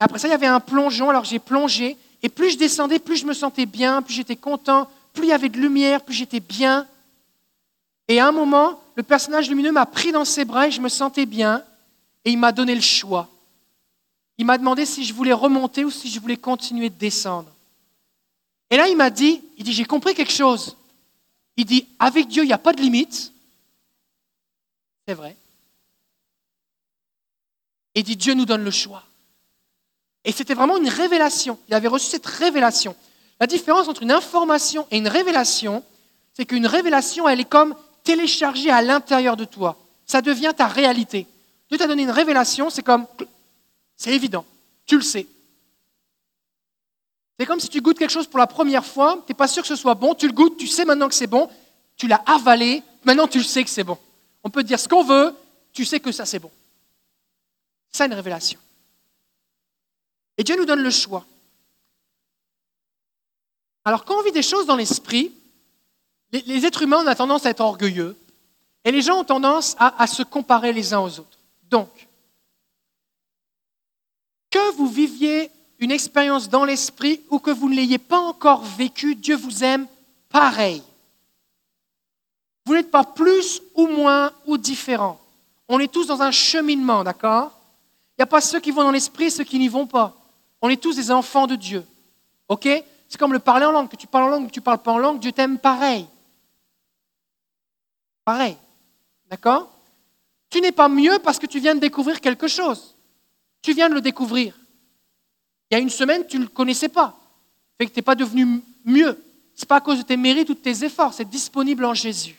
Après 0.00 0.18
ça, 0.18 0.26
il 0.26 0.32
y 0.32 0.34
avait 0.34 0.46
un 0.46 0.58
plongeon, 0.58 1.10
alors 1.10 1.24
j'ai 1.24 1.38
plongé 1.38 1.96
et 2.22 2.28
plus 2.28 2.50
je 2.50 2.58
descendais, 2.58 2.98
plus 2.98 3.16
je 3.16 3.26
me 3.26 3.34
sentais 3.34 3.66
bien, 3.66 4.02
plus 4.02 4.14
j'étais 4.14 4.36
content, 4.36 4.88
plus 5.12 5.24
il 5.24 5.28
y 5.28 5.32
avait 5.32 5.48
de 5.48 5.58
lumière, 5.58 6.02
plus 6.02 6.14
j'étais 6.14 6.40
bien. 6.40 6.86
Et 8.08 8.18
à 8.18 8.26
un 8.26 8.32
moment, 8.32 8.81
le 8.94 9.02
personnage 9.02 9.48
lumineux 9.48 9.72
m'a 9.72 9.86
pris 9.86 10.12
dans 10.12 10.24
ses 10.24 10.44
bras 10.44 10.68
et 10.68 10.70
je 10.70 10.80
me 10.80 10.88
sentais 10.88 11.26
bien 11.26 11.64
et 12.24 12.30
il 12.30 12.38
m'a 12.38 12.52
donné 12.52 12.74
le 12.74 12.80
choix. 12.80 13.28
Il 14.38 14.46
m'a 14.46 14.58
demandé 14.58 14.86
si 14.86 15.04
je 15.04 15.14
voulais 15.14 15.32
remonter 15.32 15.84
ou 15.84 15.90
si 15.90 16.10
je 16.10 16.20
voulais 16.20 16.36
continuer 16.36 16.90
de 16.90 16.94
descendre. 16.94 17.50
Et 18.70 18.76
là, 18.76 18.88
il 18.88 18.96
m'a 18.96 19.10
dit, 19.10 19.42
il 19.58 19.70
j'ai 19.70 19.84
compris 19.84 20.14
quelque 20.14 20.32
chose. 20.32 20.76
Il 21.56 21.66
dit, 21.66 21.86
avec 21.98 22.28
Dieu, 22.28 22.42
il 22.42 22.46
n'y 22.46 22.52
a 22.52 22.58
pas 22.58 22.72
de 22.72 22.80
limite. 22.80 23.32
C'est 25.06 25.14
vrai. 25.14 25.36
Et 27.94 28.02
dit, 28.02 28.16
Dieu 28.16 28.34
nous 28.34 28.46
donne 28.46 28.64
le 28.64 28.70
choix. 28.70 29.04
Et 30.24 30.32
c'était 30.32 30.54
vraiment 30.54 30.78
une 30.78 30.88
révélation. 30.88 31.58
Il 31.68 31.74
avait 31.74 31.88
reçu 31.88 32.06
cette 32.06 32.26
révélation. 32.26 32.96
La 33.40 33.46
différence 33.46 33.88
entre 33.88 34.02
une 34.02 34.12
information 34.12 34.86
et 34.90 34.98
une 34.98 35.08
révélation, 35.08 35.84
c'est 36.32 36.46
qu'une 36.46 36.66
révélation, 36.66 37.28
elle 37.28 37.40
est 37.40 37.44
comme 37.44 37.74
téléchargé 38.04 38.70
à 38.70 38.82
l'intérieur 38.82 39.36
de 39.36 39.44
toi. 39.44 39.76
Ça 40.06 40.22
devient 40.22 40.52
ta 40.56 40.66
réalité. 40.66 41.26
Dieu 41.68 41.78
t'a 41.78 41.86
donné 41.86 42.02
une 42.02 42.10
révélation, 42.10 42.70
c'est 42.70 42.82
comme, 42.82 43.06
c'est 43.96 44.14
évident, 44.14 44.44
tu 44.84 44.96
le 44.96 45.02
sais. 45.02 45.26
C'est 47.38 47.46
comme 47.46 47.60
si 47.60 47.68
tu 47.68 47.80
goûtes 47.80 47.98
quelque 47.98 48.10
chose 48.10 48.26
pour 48.26 48.38
la 48.38 48.46
première 48.46 48.84
fois, 48.84 49.22
tu 49.26 49.32
n'es 49.32 49.36
pas 49.36 49.48
sûr 49.48 49.62
que 49.62 49.68
ce 49.68 49.76
soit 49.76 49.94
bon, 49.94 50.14
tu 50.14 50.26
le 50.26 50.32
goûtes, 50.32 50.56
tu 50.56 50.66
sais 50.66 50.84
maintenant 50.84 51.08
que 51.08 51.14
c'est 51.14 51.26
bon, 51.26 51.48
tu 51.96 52.06
l'as 52.06 52.22
avalé, 52.26 52.82
maintenant 53.04 53.26
tu 53.26 53.38
le 53.38 53.44
sais 53.44 53.64
que 53.64 53.70
c'est 53.70 53.84
bon. 53.84 53.98
On 54.44 54.50
peut 54.50 54.62
dire 54.62 54.78
ce 54.78 54.88
qu'on 54.88 55.02
veut, 55.02 55.34
tu 55.72 55.84
sais 55.84 55.98
que 55.98 56.12
ça 56.12 56.26
c'est 56.26 56.38
bon. 56.38 56.50
C'est 57.90 58.06
une 58.06 58.14
révélation. 58.14 58.60
Et 60.38 60.44
Dieu 60.44 60.56
nous 60.56 60.64
donne 60.64 60.82
le 60.82 60.90
choix. 60.90 61.24
Alors 63.84 64.04
quand 64.04 64.18
on 64.18 64.22
vit 64.22 64.32
des 64.32 64.42
choses 64.42 64.66
dans 64.66 64.76
l'esprit, 64.76 65.32
les, 66.32 66.66
êtres 66.66 66.82
humains 66.82 67.06
ont 67.06 67.14
tendance 67.14 67.46
à 67.46 67.50
être 67.50 67.60
orgueilleux 67.60 68.16
et 68.84 68.90
les 68.90 69.02
gens 69.02 69.20
ont 69.20 69.24
tendance 69.24 69.76
à, 69.78 70.06
se 70.06 70.22
comparer 70.22 70.72
les 70.72 70.92
uns 70.92 71.00
aux 71.00 71.20
autres. 71.20 71.38
Donc, 71.70 72.08
que 74.50 74.72
vous 74.74 74.88
viviez 74.88 75.50
une 75.78 75.90
expérience 75.90 76.48
dans 76.48 76.64
l'esprit 76.64 77.20
ou 77.30 77.38
que 77.38 77.50
vous 77.50 77.68
ne 77.68 77.74
l'ayez 77.74 77.98
pas 77.98 78.18
encore 78.18 78.62
vécue, 78.62 79.14
Dieu 79.14 79.36
vous 79.36 79.62
aime 79.62 79.86
pareil. 80.28 80.82
Vous 82.64 82.74
n'êtes 82.74 82.90
pas 82.90 83.04
plus 83.04 83.60
ou 83.74 83.86
moins 83.86 84.32
ou 84.46 84.56
différent. 84.56 85.20
On 85.68 85.78
est 85.78 85.92
tous 85.92 86.06
dans 86.06 86.22
un 86.22 86.30
cheminement, 86.30 87.04
d'accord? 87.04 87.50
Il 88.12 88.20
n'y 88.20 88.24
a 88.24 88.26
pas 88.26 88.40
ceux 88.40 88.60
qui 88.60 88.70
vont 88.70 88.84
dans 88.84 88.90
l'esprit 88.90 89.24
et 89.24 89.30
ceux 89.30 89.44
qui 89.44 89.58
n'y 89.58 89.68
vont 89.68 89.86
pas. 89.86 90.14
On 90.60 90.68
est 90.68 90.80
tous 90.80 90.96
des 90.96 91.10
enfants 91.10 91.46
de 91.46 91.56
Dieu. 91.56 91.84
OK? 92.48 92.68
C'est 93.08 93.18
comme 93.18 93.32
le 93.32 93.38
parler 93.38 93.66
en 93.66 93.72
langue. 93.72 93.88
Que 93.88 93.96
tu 93.96 94.06
parles 94.06 94.24
en 94.24 94.28
langue 94.28 94.44
ou 94.44 94.46
que 94.46 94.52
tu 94.52 94.60
ne 94.60 94.64
parles 94.64 94.78
pas 94.78 94.92
en 94.92 94.98
langue, 94.98 95.18
Dieu 95.18 95.32
t'aime 95.32 95.58
pareil. 95.58 96.06
Pareil. 98.24 98.56
D'accord? 99.30 99.70
Tu 100.50 100.60
n'es 100.60 100.72
pas 100.72 100.88
mieux 100.88 101.18
parce 101.22 101.38
que 101.38 101.46
tu 101.46 101.60
viens 101.60 101.74
de 101.74 101.80
découvrir 101.80 102.20
quelque 102.20 102.48
chose? 102.48 102.94
Tu 103.62 103.72
viens 103.72 103.88
de 103.88 103.94
le 103.94 104.00
découvrir. 104.00 104.54
Il 105.70 105.74
y 105.74 105.76
a 105.76 105.80
une 105.80 105.90
semaine, 105.90 106.26
tu 106.26 106.38
ne 106.38 106.42
le 106.42 106.48
connaissais 106.48 106.88
pas. 106.88 107.18
Fait 107.78 107.86
que 107.86 107.92
tu 107.92 107.98
n'es 107.98 108.02
pas 108.02 108.14
devenu 108.14 108.60
mieux. 108.84 109.18
Ce 109.54 109.62
n'est 109.62 109.68
pas 109.68 109.76
à 109.76 109.80
cause 109.80 109.98
de 109.98 110.02
tes 110.02 110.16
mérites 110.16 110.50
ou 110.50 110.54
de 110.54 110.58
tes 110.58 110.84
efforts, 110.84 111.14
c'est 111.14 111.28
disponible 111.28 111.84
en 111.84 111.94
Jésus. 111.94 112.36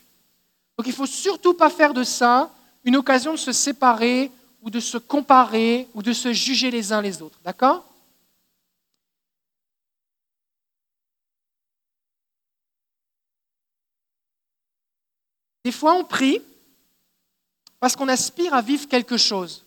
Donc 0.78 0.88
il 0.88 0.92
ne 0.92 0.96
faut 0.96 1.06
surtout 1.06 1.54
pas 1.54 1.70
faire 1.70 1.94
de 1.94 2.04
ça 2.04 2.52
une 2.84 2.96
occasion 2.96 3.32
de 3.32 3.38
se 3.38 3.52
séparer 3.52 4.32
ou 4.62 4.70
de 4.70 4.80
se 4.80 4.98
comparer 4.98 5.88
ou 5.94 6.02
de 6.02 6.14
se 6.14 6.34
juger 6.34 6.72
les 6.72 6.92
uns 6.92 7.02
les 7.02 7.22
autres. 7.22 7.40
D'accord? 7.44 7.86
Des 15.64 15.72
fois, 15.72 15.94
on 15.94 16.04
prie 16.04 16.42
parce 17.80 17.96
qu'on 17.96 18.08
aspire 18.08 18.54
à 18.54 18.62
vivre 18.62 18.88
quelque 18.88 19.18
chose. 19.18 19.64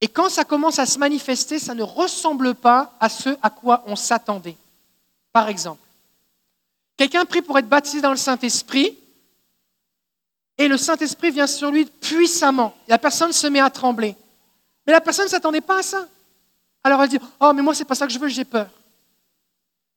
Et 0.00 0.08
quand 0.08 0.28
ça 0.28 0.44
commence 0.44 0.78
à 0.78 0.86
se 0.86 0.98
manifester, 0.98 1.58
ça 1.58 1.74
ne 1.74 1.82
ressemble 1.82 2.54
pas 2.54 2.94
à 3.00 3.08
ce 3.08 3.30
à 3.42 3.50
quoi 3.50 3.82
on 3.86 3.96
s'attendait. 3.96 4.56
Par 5.32 5.48
exemple, 5.48 5.86
quelqu'un 6.96 7.24
prie 7.24 7.42
pour 7.42 7.58
être 7.58 7.68
baptisé 7.68 8.00
dans 8.00 8.10
le 8.10 8.16
Saint-Esprit, 8.16 8.96
et 10.56 10.68
le 10.68 10.76
Saint-Esprit 10.76 11.30
vient 11.30 11.46
sur 11.46 11.70
lui 11.70 11.86
puissamment. 11.86 12.74
La 12.86 12.98
personne 12.98 13.32
se 13.32 13.46
met 13.46 13.60
à 13.60 13.70
trembler. 13.70 14.14
Mais 14.86 14.92
la 14.92 15.00
personne 15.00 15.24
ne 15.24 15.30
s'attendait 15.30 15.60
pas 15.60 15.78
à 15.78 15.82
ça. 15.82 16.06
Alors 16.84 17.02
elle 17.02 17.08
dit, 17.08 17.18
oh 17.40 17.52
mais 17.54 17.62
moi 17.62 17.74
c'est 17.74 17.84
pas 17.84 17.94
ça 17.94 18.06
que 18.06 18.12
je 18.12 18.18
veux, 18.18 18.28
j'ai 18.28 18.44
peur. 18.44 18.68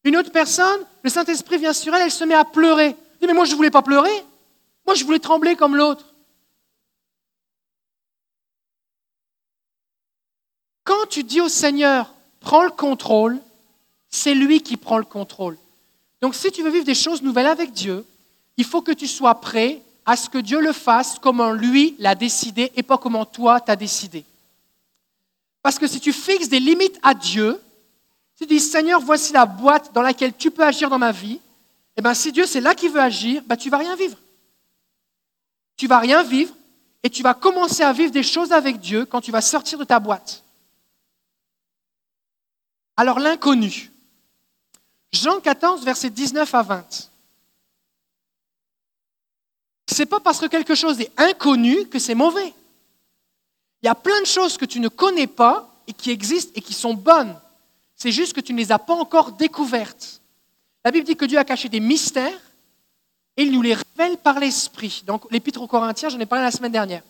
Une 0.03 0.17
autre 0.17 0.31
personne, 0.31 0.81
le 1.01 1.09
Saint-Esprit 1.09 1.57
vient 1.57 1.73
sur 1.73 1.93
elle, 1.93 2.03
elle 2.03 2.11
se 2.11 2.23
met 2.23 2.33
à 2.33 2.45
pleurer 2.45 2.95
mais 3.27 3.33
moi 3.33 3.45
je 3.45 3.51
ne 3.51 3.55
voulais 3.55 3.71
pas 3.71 3.81
pleurer. 3.81 4.25
Moi 4.86 4.95
je 4.95 5.03
voulais 5.03 5.19
trembler 5.19 5.55
comme 5.55 5.75
l'autre. 5.75 6.05
Quand 10.83 11.05
tu 11.09 11.23
dis 11.23 11.41
au 11.41 11.49
Seigneur, 11.49 12.13
prends 12.41 12.63
le 12.63 12.71
contrôle, 12.71 13.39
c'est 14.09 14.36
lui 14.36 14.62
qui 14.62 14.77
prend 14.77 14.97
le 14.97 15.05
contrôle. 15.05 15.57
Donc 16.21 16.36
si 16.36 16.51
tu 16.51 16.62
veux 16.62 16.69
vivre 16.69 16.86
des 16.86 16.95
choses 16.95 17.21
nouvelles 17.21 17.47
avec 17.47 17.71
Dieu, 17.71 18.05
il 18.57 18.65
faut 18.65 18.81
que 18.81 18.91
tu 18.91 19.07
sois 19.07 19.36
prêt 19.36 19.81
à 20.05 20.15
ce 20.15 20.29
que 20.29 20.38
Dieu 20.38 20.59
le 20.59 20.73
fasse 20.73 21.17
comme 21.19 21.41
lui 21.53 21.95
l'a 21.99 22.15
décidé 22.15 22.71
et 22.75 22.83
pas 22.83 22.97
comme 22.97 23.17
toi 23.31 23.62
t'as 23.62 23.75
décidé. 23.75 24.25
Parce 25.62 25.79
que 25.79 25.88
si 25.88 25.99
tu 26.01 26.12
fixes 26.12 26.49
des 26.49 26.59
limites 26.59 26.99
à 27.01 27.13
Dieu, 27.13 27.59
tu 28.38 28.45
dis 28.45 28.59
Seigneur, 28.59 28.99
voici 28.99 29.31
la 29.31 29.45
boîte 29.45 29.93
dans 29.93 30.01
laquelle 30.01 30.36
tu 30.36 30.51
peux 30.51 30.63
agir 30.63 30.89
dans 30.89 30.99
ma 30.99 31.12
vie, 31.12 31.39
eh 31.95 32.01
bien, 32.01 32.13
si 32.13 32.32
Dieu 32.32 32.45
c'est 32.45 32.62
là 32.62 32.73
qu'il 32.75 32.91
veut 32.91 33.01
agir, 33.01 33.43
ben, 33.45 33.56
tu 33.56 33.69
vas 33.69 33.77
rien 33.77 33.95
vivre. 33.95 34.17
Tu 35.75 35.88
vas 35.88 35.99
rien 35.99 36.23
vivre 36.23 36.53
et 37.03 37.10
tu 37.10 37.21
vas 37.23 37.34
commencer 37.34 37.84
à 37.84 37.93
vivre 37.93 38.12
des 38.12 38.23
choses 38.23 38.51
avec 38.51 38.79
Dieu 38.79 39.06
quand 39.06 39.21
tu 39.21 39.32
vas 39.32 39.41
sortir 39.41 39.77
de 39.77 39.84
ta 39.84 39.99
boîte. 39.99 40.43
Alors 42.95 43.19
l'inconnu. 43.19 43.91
Jean 45.12 45.39
14, 45.39 45.84
versets 45.84 46.10
19 46.10 46.53
à 46.56 46.63
20. 46.63 47.10
C'est 49.88 50.06
pas 50.06 50.19
parce 50.19 50.39
que 50.39 50.47
quelque 50.47 50.75
chose 50.75 50.99
est 51.01 51.12
inconnu 51.19 51.86
que 51.88 51.99
c'est 51.99 52.15
mauvais. 52.15 52.53
Il 53.82 53.86
y 53.86 53.89
a 53.89 53.95
plein 53.95 54.19
de 54.21 54.25
choses 54.25 54.58
que 54.58 54.65
tu 54.65 54.79
ne 54.79 54.88
connais 54.88 55.27
pas 55.27 55.69
et 55.88 55.93
qui 55.93 56.10
existent 56.10 56.53
et 56.56 56.62
qui 56.62 56.73
sont 56.73 56.93
bonnes. 56.93 57.39
C'est 57.95 58.12
juste 58.12 58.34
que 58.34 58.41
tu 58.41 58.53
ne 58.53 58.58
les 58.58 58.71
as 58.71 58.79
pas 58.79 58.95
encore 58.95 59.34
découvertes. 59.34 60.22
La 60.83 60.91
Bible 60.91 61.05
dit 61.05 61.15
que 61.15 61.25
Dieu 61.25 61.37
a 61.37 61.45
caché 61.45 61.69
des 61.69 61.79
mystères 61.79 62.39
et 63.37 63.43
il 63.43 63.51
nous 63.51 63.61
les 63.61 63.75
révèle 63.75 64.17
par 64.17 64.39
l'Esprit. 64.39 65.03
Donc 65.05 65.31
l'Épître 65.31 65.61
aux 65.61 65.67
Corinthiens, 65.67 66.09
j'en 66.09 66.19
ai 66.19 66.25
parlé 66.25 66.43
la 66.43 66.51
semaine 66.51 66.71
dernière. 66.71 67.03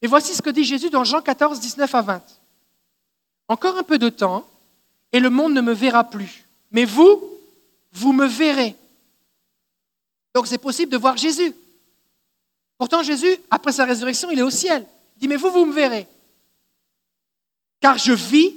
Et 0.00 0.06
voici 0.06 0.34
ce 0.34 0.42
que 0.42 0.50
dit 0.50 0.64
Jésus 0.64 0.90
dans 0.90 1.04
Jean 1.04 1.20
14, 1.20 1.60
19 1.60 1.94
à 1.94 2.02
20. 2.02 2.22
Encore 3.48 3.76
un 3.76 3.82
peu 3.82 3.98
de 3.98 4.08
temps 4.08 4.46
et 5.12 5.20
le 5.20 5.30
monde 5.30 5.52
ne 5.52 5.60
me 5.60 5.72
verra 5.72 6.04
plus. 6.04 6.44
Mais 6.70 6.84
vous, 6.84 7.22
vous 7.92 8.12
me 8.12 8.26
verrez. 8.26 8.76
Donc 10.34 10.46
c'est 10.46 10.58
possible 10.58 10.90
de 10.90 10.96
voir 10.96 11.16
Jésus. 11.16 11.54
Pourtant 12.78 13.02
Jésus, 13.02 13.36
après 13.50 13.72
sa 13.72 13.84
résurrection, 13.84 14.30
il 14.30 14.38
est 14.38 14.42
au 14.42 14.50
ciel. 14.50 14.86
Il 15.16 15.20
dit, 15.20 15.28
mais 15.28 15.36
vous, 15.36 15.50
vous 15.50 15.66
me 15.66 15.72
verrez. 15.72 16.08
Car 17.80 17.98
je 17.98 18.12
vis 18.12 18.56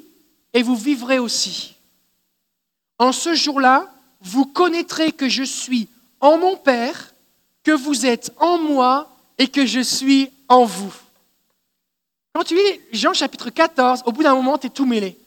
et 0.54 0.64
vous 0.64 0.76
vivrez 0.76 1.20
aussi. 1.20 1.76
En 2.98 3.12
ce 3.12 3.36
jour-là, 3.36 3.92
vous 4.26 4.46
connaîtrez 4.46 5.12
que 5.12 5.30
je 5.30 5.44
suis 5.44 5.88
en 6.20 6.38
mon 6.38 6.58
Père, 6.58 7.14
que 7.64 7.72
vous 7.72 8.06
êtes 8.06 8.32
en 8.38 8.58
moi 8.58 9.10
et 9.38 9.48
que 9.48 9.66
je 9.66 9.80
suis 9.80 10.32
en 10.50 10.66
vous. 10.66 10.94
Quand 12.34 12.44
tu 12.44 12.56
lis 12.56 12.82
Jean 12.92 13.14
chapitre 13.14 13.50
14, 13.50 14.02
au 14.06 14.12
bout 14.12 14.24
d'un 14.24 14.34
moment, 14.34 14.58
tu 14.58 14.68
es 14.68 14.70
tout 14.70 14.86
mêlé. 14.86 15.18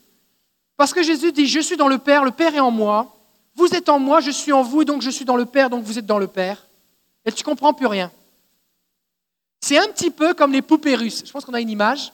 Parce 0.76 0.92
que 0.92 1.02
Jésus 1.02 1.32
dit, 1.32 1.46
je 1.46 1.60
suis 1.60 1.76
dans 1.76 1.88
le 1.88 1.98
Père, 1.98 2.24
le 2.24 2.32
Père 2.32 2.54
est 2.54 2.60
en 2.60 2.70
moi, 2.70 3.16
vous 3.54 3.74
êtes 3.74 3.88
en 3.88 3.98
moi, 3.98 4.20
je 4.20 4.30
suis 4.30 4.52
en 4.52 4.62
vous, 4.62 4.84
donc 4.84 5.02
je 5.02 5.10
suis 5.10 5.24
dans 5.24 5.36
le 5.36 5.46
Père, 5.46 5.70
donc 5.70 5.84
vous 5.84 5.98
êtes 5.98 6.06
dans 6.06 6.18
le 6.18 6.28
Père. 6.28 6.64
Et 7.24 7.32
tu 7.32 7.44
comprends 7.44 7.74
plus 7.74 7.86
rien. 7.86 8.10
C'est 9.60 9.78
un 9.78 9.88
petit 9.88 10.10
peu 10.10 10.34
comme 10.34 10.52
les 10.52 10.62
poupées 10.62 10.94
russes. 10.94 11.22
Je 11.24 11.32
pense 11.32 11.44
qu'on 11.44 11.54
a 11.54 11.60
une 11.60 11.70
image. 11.70 12.12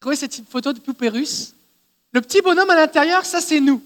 Vous 0.00 0.06
voyez 0.06 0.18
cette 0.18 0.48
photo 0.48 0.72
de 0.72 0.80
poupée 0.80 1.08
russe? 1.08 1.54
Le 2.12 2.20
petit 2.20 2.40
bonhomme 2.42 2.70
à 2.70 2.76
l'intérieur, 2.76 3.24
ça 3.24 3.40
c'est 3.40 3.60
nous. 3.60 3.82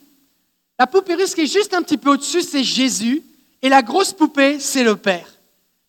La 0.79 0.87
poupée 0.87 1.15
russe 1.15 1.35
qui 1.35 1.43
est 1.43 1.53
juste 1.53 1.75
un 1.75 1.83
petit 1.83 1.99
peu 1.99 2.11
au-dessus, 2.11 2.43
c'est 2.43 2.65
Jésus. 2.65 3.23
Et 3.63 3.69
la 3.69 3.83
grosse 3.83 4.13
poupée, 4.13 4.59
c'est 4.61 4.85
le 4.85 4.97
Père. 4.97 5.29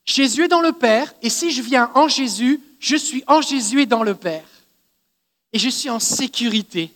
Jésus 0.06 0.43
est 0.43 0.48
dans 0.48 0.62
le 0.62 0.71
Père, 0.71 1.13
et 1.21 1.30
si 1.30 1.52
je 1.52 1.62
viens 1.62 1.91
en 1.95 2.08
Jésus, 2.08 2.62
je 2.80 2.95
suis 2.95 3.24
en 3.28 3.41
Jésus 3.41 3.82
et 3.82 3.86
dans 3.86 4.04
le 4.04 4.13
Père. 4.13 4.48
Et 5.52 5.60
je 5.60 5.69
suis 5.69 5.89
en 5.89 6.00
sécurité. 6.00 6.93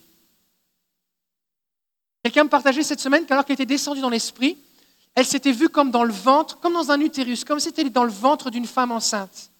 Quelqu'un 2.22 2.44
me 2.44 2.48
partageait 2.48 2.82
cette 2.82 3.00
semaine 3.00 3.26
qu'alors 3.26 3.44
qu'elle 3.44 3.54
était 3.54 3.66
descendue 3.66 4.00
dans 4.00 4.10
l'esprit, 4.10 4.56
elle 5.14 5.26
s'était 5.26 5.52
vue 5.52 5.68
comme 5.68 5.90
dans 5.90 6.04
le 6.04 6.12
ventre, 6.12 6.58
comme 6.60 6.74
dans 6.74 6.90
un 6.90 7.00
utérus, 7.00 7.44
comme 7.44 7.58
si 7.58 7.68
elle 7.68 7.86
était 7.86 7.90
dans 7.90 8.04
le 8.04 8.12
ventre 8.12 8.50
d'une 8.50 8.66
femme 8.66 8.92
enceinte, 8.92 9.50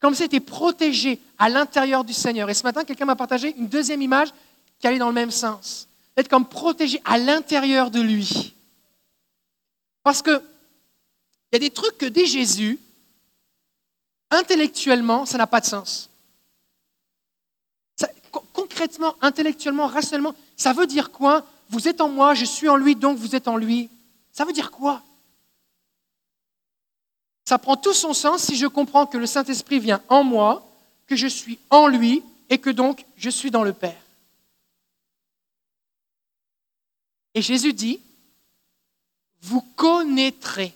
comme 0.00 0.14
si 0.14 0.22
elle 0.22 0.26
était 0.26 0.40
protégée 0.40 1.20
à 1.38 1.48
l'intérieur 1.48 2.04
du 2.04 2.12
Seigneur. 2.12 2.50
Et 2.50 2.54
ce 2.54 2.64
matin, 2.64 2.84
quelqu'un 2.84 3.06
m'a 3.06 3.16
partagé 3.16 3.54
une 3.56 3.68
deuxième 3.68 4.02
image 4.02 4.28
qui 4.78 4.86
allait 4.86 4.98
dans 4.98 5.08
le 5.08 5.14
même 5.14 5.30
sens, 5.30 5.88
d'être 6.16 6.28
comme 6.28 6.46
protégée 6.46 7.00
à 7.04 7.18
l'intérieur 7.18 7.90
de 7.90 8.00
lui. 8.00 8.54
Parce 10.02 10.22
que 10.22 10.42
il 11.52 11.56
y 11.56 11.56
a 11.56 11.58
des 11.58 11.70
trucs 11.70 11.98
que 11.98 12.06
dit 12.06 12.26
Jésus, 12.26 12.78
intellectuellement, 14.30 15.26
ça 15.26 15.36
n'a 15.38 15.46
pas 15.46 15.60
de 15.60 15.66
sens. 15.66 16.08
concrètement, 18.52 19.16
intellectuellement, 19.20 19.86
rationnellement, 19.86 20.34
ça 20.56 20.72
veut 20.72 20.86
dire 20.86 21.10
quoi? 21.10 21.44
Vous 21.70 21.88
êtes 21.88 22.00
en 22.00 22.08
moi, 22.08 22.34
je 22.34 22.44
suis 22.44 22.68
en 22.68 22.76
lui, 22.76 22.94
donc 22.94 23.18
vous 23.18 23.34
êtes 23.34 23.48
en 23.48 23.56
lui. 23.56 23.90
Ça 24.32 24.44
veut 24.44 24.52
dire 24.52 24.70
quoi? 24.70 25.02
Ça 27.44 27.58
prend 27.58 27.76
tout 27.76 27.92
son 27.92 28.14
sens 28.14 28.42
si 28.42 28.56
je 28.56 28.66
comprends 28.66 29.06
que 29.06 29.18
le 29.18 29.26
Saint-Esprit 29.26 29.80
vient 29.80 30.00
en 30.08 30.22
moi, 30.22 30.64
que 31.06 31.16
je 31.16 31.26
suis 31.26 31.58
en 31.68 31.88
lui 31.88 32.22
et 32.48 32.58
que 32.58 32.70
donc 32.70 33.04
je 33.16 33.28
suis 33.28 33.50
dans 33.50 33.64
le 33.64 33.72
Père. 33.72 34.00
Et 37.34 37.42
Jésus 37.42 37.72
dit, 37.72 38.00
vous 39.42 39.62
connaîtrez. 39.76 40.74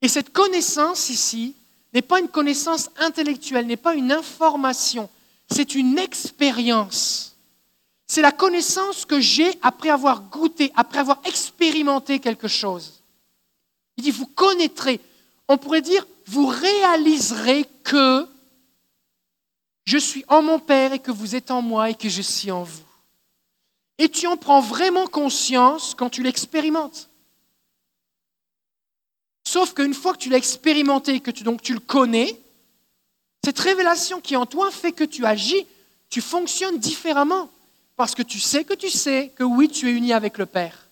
Et 0.00 0.08
cette 0.08 0.32
connaissance 0.32 1.10
ici 1.10 1.54
n'est 1.92 2.02
pas 2.02 2.20
une 2.20 2.28
connaissance 2.28 2.90
intellectuelle, 2.98 3.66
n'est 3.66 3.76
pas 3.76 3.94
une 3.94 4.12
information, 4.12 5.08
c'est 5.50 5.74
une 5.74 5.98
expérience. 5.98 7.36
C'est 8.06 8.22
la 8.22 8.32
connaissance 8.32 9.04
que 9.04 9.20
j'ai 9.20 9.50
après 9.62 9.90
avoir 9.90 10.22
goûté, 10.22 10.72
après 10.76 10.98
avoir 10.98 11.20
expérimenté 11.24 12.20
quelque 12.20 12.48
chose. 12.48 13.02
Il 13.96 14.04
dit, 14.04 14.10
vous 14.10 14.26
connaîtrez. 14.26 15.00
On 15.48 15.58
pourrait 15.58 15.82
dire, 15.82 16.06
vous 16.26 16.46
réaliserez 16.46 17.66
que 17.84 18.26
je 19.84 19.98
suis 19.98 20.24
en 20.28 20.42
mon 20.42 20.58
Père 20.58 20.92
et 20.92 20.98
que 20.98 21.10
vous 21.10 21.34
êtes 21.34 21.50
en 21.50 21.60
moi 21.60 21.90
et 21.90 21.94
que 21.94 22.08
je 22.08 22.22
suis 22.22 22.50
en 22.50 22.62
vous. 22.62 22.87
Et 23.98 24.08
tu 24.08 24.26
en 24.26 24.36
prends 24.36 24.60
vraiment 24.60 25.06
conscience 25.06 25.94
quand 25.94 26.08
tu 26.08 26.22
l'expérimentes. 26.22 27.08
Sauf 29.44 29.74
qu'une 29.74 29.94
fois 29.94 30.12
que 30.12 30.18
tu 30.18 30.28
l'as 30.28 30.36
expérimenté 30.36 31.20
que 31.20 31.30
tu, 31.30 31.44
tu 31.62 31.74
le 31.74 31.80
connais, 31.80 32.40
cette 33.44 33.58
révélation 33.58 34.20
qui 34.20 34.36
en 34.36 34.46
toi 34.46 34.70
fait 34.70 34.92
que 34.92 35.04
tu 35.04 35.24
agis, 35.24 35.66
tu 36.10 36.20
fonctionnes 36.20 36.78
différemment. 36.78 37.50
Parce 37.96 38.14
que 38.14 38.22
tu 38.22 38.38
sais 38.38 38.64
que 38.64 38.74
tu 38.74 38.90
sais 38.90 39.32
que 39.34 39.42
oui, 39.42 39.68
tu 39.68 39.88
es 39.88 39.92
uni 39.92 40.12
avec 40.12 40.38
le 40.38 40.46
Père. 40.46 40.88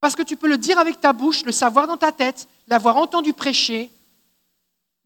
Parce 0.00 0.16
que 0.16 0.22
tu 0.22 0.36
peux 0.36 0.48
le 0.48 0.58
dire 0.58 0.78
avec 0.78 1.00
ta 1.00 1.12
bouche, 1.12 1.44
le 1.44 1.52
savoir 1.52 1.86
dans 1.86 1.96
ta 1.96 2.10
tête, 2.10 2.48
l'avoir 2.66 2.96
entendu 2.96 3.32
prêcher, 3.32 3.90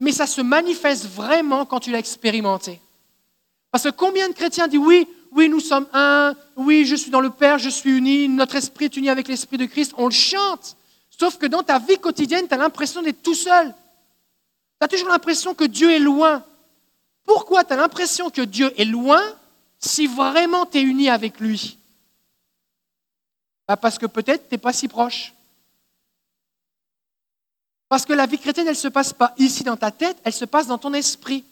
mais 0.00 0.12
ça 0.12 0.26
se 0.26 0.40
manifeste 0.40 1.06
vraiment 1.06 1.66
quand 1.66 1.80
tu 1.80 1.90
l'as 1.90 1.98
expérimenté. 1.98 2.80
Parce 3.70 3.84
que 3.84 3.90
combien 3.90 4.28
de 4.28 4.34
chrétiens 4.34 4.68
disent 4.68 4.80
oui, 4.80 5.08
oui, 5.34 5.48
nous 5.48 5.60
sommes 5.60 5.86
un, 5.94 6.34
oui, 6.56 6.84
je 6.84 6.94
suis 6.94 7.10
dans 7.10 7.20
le 7.20 7.30
Père, 7.30 7.58
je 7.58 7.70
suis 7.70 7.96
uni, 7.96 8.28
notre 8.28 8.56
esprit 8.56 8.84
est 8.84 8.96
uni 8.96 9.08
avec 9.08 9.28
l'esprit 9.28 9.56
de 9.56 9.64
Christ, 9.64 9.94
on 9.96 10.06
le 10.06 10.12
chante. 10.12 10.76
Sauf 11.08 11.38
que 11.38 11.46
dans 11.46 11.62
ta 11.62 11.78
vie 11.78 11.98
quotidienne, 11.98 12.46
tu 12.46 12.54
as 12.54 12.58
l'impression 12.58 13.00
d'être 13.00 13.22
tout 13.22 13.34
seul. 13.34 13.68
Tu 13.68 14.84
as 14.84 14.88
toujours 14.88 15.08
l'impression 15.08 15.54
que 15.54 15.64
Dieu 15.64 15.90
est 15.90 15.98
loin. 15.98 16.44
Pourquoi 17.24 17.64
tu 17.64 17.72
as 17.72 17.76
l'impression 17.76 18.28
que 18.28 18.42
Dieu 18.42 18.72
est 18.78 18.84
loin 18.84 19.22
si 19.78 20.06
vraiment 20.06 20.66
tu 20.66 20.78
es 20.78 20.82
uni 20.82 21.08
avec 21.08 21.40
lui? 21.40 21.78
Bah, 23.66 23.78
Parce 23.78 23.98
que 23.98 24.06
peut-être 24.06 24.48
tu 24.48 24.54
n'es 24.54 24.58
pas 24.58 24.74
si 24.74 24.86
proche. 24.86 25.32
Parce 27.88 28.04
que 28.04 28.12
la 28.12 28.26
vie 28.26 28.38
chrétienne, 28.38 28.66
elle 28.66 28.74
ne 28.74 28.78
se 28.78 28.88
passe 28.88 29.14
pas 29.14 29.34
ici 29.38 29.64
dans 29.64 29.76
ta 29.76 29.90
tête, 29.90 30.18
elle 30.24 30.32
se 30.32 30.44
passe 30.44 30.66
dans 30.66 30.78
ton 30.78 30.92
esprit. 30.92 31.44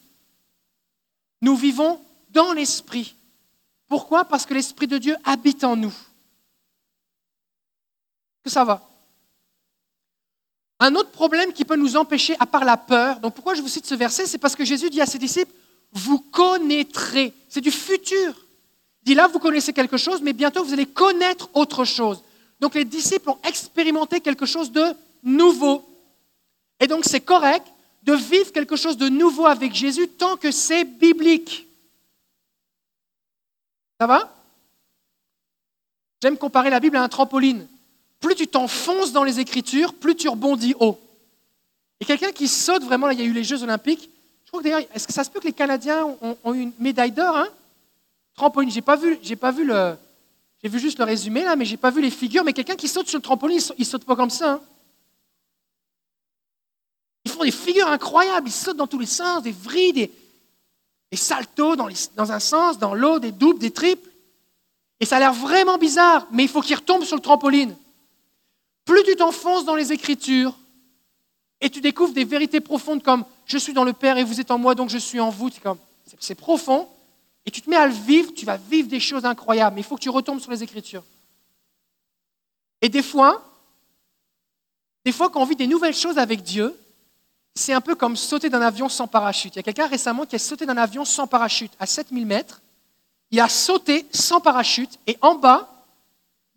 Nous 1.40 1.56
vivons 1.56 1.98
dans 2.30 2.52
l'esprit. 2.52 3.14
Pourquoi? 3.90 4.24
Parce 4.24 4.46
que 4.46 4.54
l'esprit 4.54 4.86
de 4.86 4.98
Dieu 4.98 5.16
habite 5.24 5.64
en 5.64 5.74
nous. 5.74 5.92
Que 8.44 8.48
ça 8.48 8.62
va? 8.62 8.88
Un 10.78 10.94
autre 10.94 11.10
problème 11.10 11.52
qui 11.52 11.64
peut 11.64 11.74
nous 11.74 11.96
empêcher, 11.96 12.36
à 12.38 12.46
part 12.46 12.64
la 12.64 12.76
peur, 12.76 13.18
donc 13.18 13.34
pourquoi 13.34 13.54
je 13.54 13.60
vous 13.60 13.68
cite 13.68 13.86
ce 13.86 13.96
verset, 13.96 14.26
c'est 14.26 14.38
parce 14.38 14.54
que 14.54 14.64
Jésus 14.64 14.90
dit 14.90 15.00
à 15.00 15.06
ses 15.06 15.18
disciples, 15.18 15.52
vous 15.90 16.20
connaîtrez. 16.20 17.34
C'est 17.48 17.60
du 17.60 17.72
futur. 17.72 18.46
Il 19.02 19.06
dit 19.06 19.14
là, 19.14 19.26
vous 19.26 19.40
connaissez 19.40 19.72
quelque 19.72 19.96
chose, 19.96 20.22
mais 20.22 20.34
bientôt 20.34 20.62
vous 20.62 20.72
allez 20.72 20.86
connaître 20.86 21.50
autre 21.54 21.84
chose. 21.84 22.22
Donc 22.60 22.76
les 22.76 22.84
disciples 22.84 23.30
ont 23.30 23.38
expérimenté 23.42 24.20
quelque 24.20 24.46
chose 24.46 24.70
de 24.70 24.84
nouveau. 25.24 25.84
Et 26.78 26.86
donc 26.86 27.04
c'est 27.04 27.20
correct 27.20 27.66
de 28.04 28.12
vivre 28.12 28.52
quelque 28.52 28.76
chose 28.76 28.96
de 28.96 29.08
nouveau 29.08 29.46
avec 29.46 29.74
Jésus 29.74 30.06
tant 30.06 30.36
que 30.36 30.52
c'est 30.52 30.84
biblique. 30.84 31.66
Ça 34.00 34.06
va? 34.06 34.34
J'aime 36.22 36.38
comparer 36.38 36.70
la 36.70 36.80
Bible 36.80 36.96
à 36.96 37.02
un 37.02 37.08
trampoline. 37.08 37.66
Plus 38.18 38.34
tu 38.34 38.48
t'enfonces 38.48 39.12
dans 39.12 39.24
les 39.24 39.40
Écritures, 39.40 39.92
plus 39.92 40.16
tu 40.16 40.28
rebondis 40.28 40.74
haut. 40.80 40.98
Et 42.00 42.06
quelqu'un 42.06 42.32
qui 42.32 42.48
saute 42.48 42.82
vraiment, 42.82 43.06
là 43.06 43.12
il 43.12 43.20
y 43.20 43.22
a 43.22 43.26
eu 43.26 43.32
les 43.32 43.44
Jeux 43.44 43.62
olympiques, 43.62 44.08
je 44.44 44.50
crois 44.50 44.60
que 44.60 44.64
d'ailleurs, 44.64 44.88
est-ce 44.94 45.06
que 45.06 45.12
ça 45.12 45.22
se 45.22 45.30
peut 45.30 45.38
que 45.38 45.46
les 45.46 45.52
Canadiens 45.52 46.06
ont, 46.22 46.54
eu 46.54 46.60
une 46.60 46.72
médaille 46.78 47.12
d'or 47.12 47.36
hein? 47.36 47.48
Trampoline, 48.34 48.70
j'ai 48.70 48.80
pas 48.80 48.96
vu, 48.96 49.18
j'ai 49.22 49.36
vu 49.36 49.64
le, 49.64 49.94
j'ai 50.62 50.68
vu 50.70 50.78
juste 50.78 50.98
le 50.98 51.04
résumé 51.04 51.44
là, 51.44 51.54
mais 51.54 51.66
j'ai 51.66 51.76
pas 51.76 51.90
vu 51.90 52.00
les 52.00 52.10
figures. 52.10 52.42
Mais 52.42 52.54
quelqu'un 52.54 52.76
qui 52.76 52.88
saute 52.88 53.06
sur 53.06 53.18
le 53.18 53.22
trampoline, 53.22 53.60
il 53.76 53.84
saute 53.84 54.04
pas 54.04 54.16
comme 54.16 54.30
ça. 54.30 54.52
Hein 54.52 54.60
ils 57.26 57.30
font 57.30 57.44
des 57.44 57.50
figures 57.50 57.88
incroyables, 57.88 58.48
ils 58.48 58.52
sautent 58.52 58.78
dans 58.78 58.86
tous 58.86 58.98
les 58.98 59.06
sens, 59.06 59.42
des 59.42 59.52
vrilles, 59.52 59.92
des, 59.92 60.10
saltos 61.16 61.76
dans, 61.76 61.88
dans, 62.16 62.32
un 62.32 62.40
sens, 62.40 62.78
dans 62.78 62.94
l'autre, 62.94 63.20
des 63.20 63.32
doubles, 63.32 63.58
des 63.58 63.72
triples. 63.72 64.08
Et 65.00 65.04
ça 65.04 65.16
a 65.16 65.18
l'air 65.18 65.32
vraiment 65.32 65.78
bizarre, 65.78 66.26
mais 66.30 66.44
il 66.44 66.48
faut 66.48 66.60
qu'ils 66.60 66.76
retombent 66.76 67.04
sur 67.04 67.16
le 67.16 67.22
trampoline. 67.22 67.76
Plus 68.84 69.02
tu 69.04 69.16
t'enfonces 69.16 69.64
dans 69.64 69.74
les 69.74 69.92
Écritures, 69.92 70.54
et 71.60 71.68
tu 71.68 71.80
découvres 71.80 72.12
des 72.12 72.24
vérités 72.24 72.60
profondes 72.60 73.02
comme 73.02 73.24
je 73.44 73.58
suis 73.58 73.72
dans 73.72 73.84
le 73.84 73.92
Père 73.92 74.16
et 74.16 74.24
vous 74.24 74.40
êtes 74.40 74.50
en 74.50 74.58
moi, 74.58 74.74
donc 74.74 74.88
je 74.88 74.98
suis 74.98 75.20
en 75.20 75.30
vous. 75.30 75.50
C'est 76.18 76.34
profond. 76.34 76.88
Et 77.44 77.50
tu 77.50 77.62
te 77.62 77.68
mets 77.68 77.76
à 77.76 77.86
le 77.86 77.92
vivre, 77.92 78.32
tu 78.34 78.46
vas 78.46 78.56
vivre 78.56 78.88
des 78.88 79.00
choses 79.00 79.24
incroyables. 79.24 79.74
Mais 79.74 79.82
il 79.82 79.84
faut 79.84 79.96
que 79.96 80.02
tu 80.02 80.10
retombes 80.10 80.40
sur 80.40 80.50
les 80.50 80.62
Écritures. 80.62 81.04
Et 82.80 82.88
des 82.88 83.02
fois, 83.02 83.44
des 85.04 85.12
fois, 85.12 85.30
quand 85.30 85.42
on 85.42 85.46
vit 85.46 85.56
des 85.56 85.66
nouvelles 85.66 85.94
choses 85.94 86.18
avec 86.18 86.42
Dieu, 86.42 86.74
c'est 87.54 87.72
un 87.72 87.80
peu 87.80 87.94
comme 87.94 88.16
sauter 88.16 88.48
d'un 88.48 88.62
avion 88.62 88.88
sans 88.88 89.06
parachute. 89.06 89.54
Il 89.54 89.58
y 89.58 89.60
a 89.60 89.62
quelqu'un 89.62 89.86
récemment 89.86 90.24
qui 90.24 90.36
a 90.36 90.38
sauté 90.38 90.66
d'un 90.66 90.76
avion 90.76 91.04
sans 91.04 91.26
parachute 91.26 91.72
à 91.78 91.86
7000 91.86 92.26
mètres. 92.26 92.60
Il 93.30 93.40
a 93.40 93.48
sauté 93.48 94.06
sans 94.12 94.40
parachute 94.40 94.98
et 95.06 95.16
en 95.20 95.34
bas, 95.34 95.68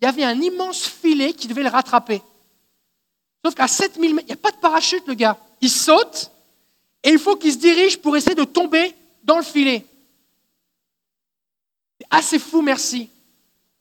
il 0.01 0.05
y 0.05 0.07
avait 0.07 0.23
un 0.23 0.39
immense 0.39 0.85
filet 0.85 1.33
qui 1.33 1.47
devait 1.47 1.63
le 1.63 1.69
rattraper. 1.69 2.21
Sauf 3.43 3.55
qu'à 3.55 3.67
7000 3.67 4.15
mètres, 4.15 4.27
il 4.27 4.33
n'y 4.33 4.39
a 4.39 4.41
pas 4.41 4.51
de 4.51 4.57
parachute, 4.57 5.07
le 5.07 5.13
gars. 5.13 5.37
Il 5.61 5.69
saute 5.69 6.31
et 7.03 7.09
il 7.09 7.19
faut 7.19 7.35
qu'il 7.35 7.51
se 7.51 7.57
dirige 7.57 7.97
pour 7.97 8.15
essayer 8.15 8.35
de 8.35 8.43
tomber 8.43 8.95
dans 9.23 9.37
le 9.37 9.43
filet. 9.43 9.85
C'est 11.99 12.07
assez 12.09 12.39
fou, 12.39 12.61
merci. 12.61 13.09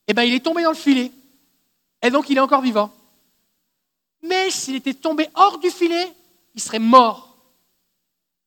Eh 0.09 0.15
bien, 0.15 0.25
il 0.25 0.35
est 0.35 0.41
tombé 0.41 0.63
dans 0.63 0.71
le 0.71 0.77
filet. 0.77 1.13
Et 2.03 2.11
donc, 2.11 2.29
il 2.29 2.37
est 2.37 2.41
encore 2.41 2.61
vivant. 2.61 2.93
Mais 4.23 4.51
s'il 4.51 4.77
était 4.77 4.95
tombé 4.95 5.29
hors 5.35 5.59
du 5.59 5.71
filet, 5.71 6.13
il 6.55 6.61
serait 6.61 6.79
mort. 6.79 7.37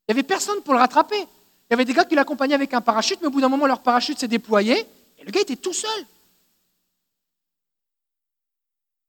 Il 0.07 0.13
n'y 0.13 0.19
avait 0.19 0.27
personne 0.27 0.61
pour 0.61 0.73
le 0.73 0.79
rattraper. 0.79 1.19
Il 1.19 1.71
y 1.71 1.73
avait 1.73 1.85
des 1.85 1.93
gars 1.93 2.05
qui 2.05 2.15
l'accompagnaient 2.15 2.53
avec 2.53 2.73
un 2.73 2.81
parachute, 2.81 3.19
mais 3.21 3.27
au 3.27 3.31
bout 3.31 3.41
d'un 3.41 3.49
moment, 3.49 3.65
leur 3.65 3.81
parachute 3.81 4.19
s'est 4.19 4.27
déployé 4.27 4.85
et 5.17 5.23
le 5.23 5.31
gars 5.31 5.41
était 5.41 5.55
tout 5.55 5.73
seul. 5.73 6.05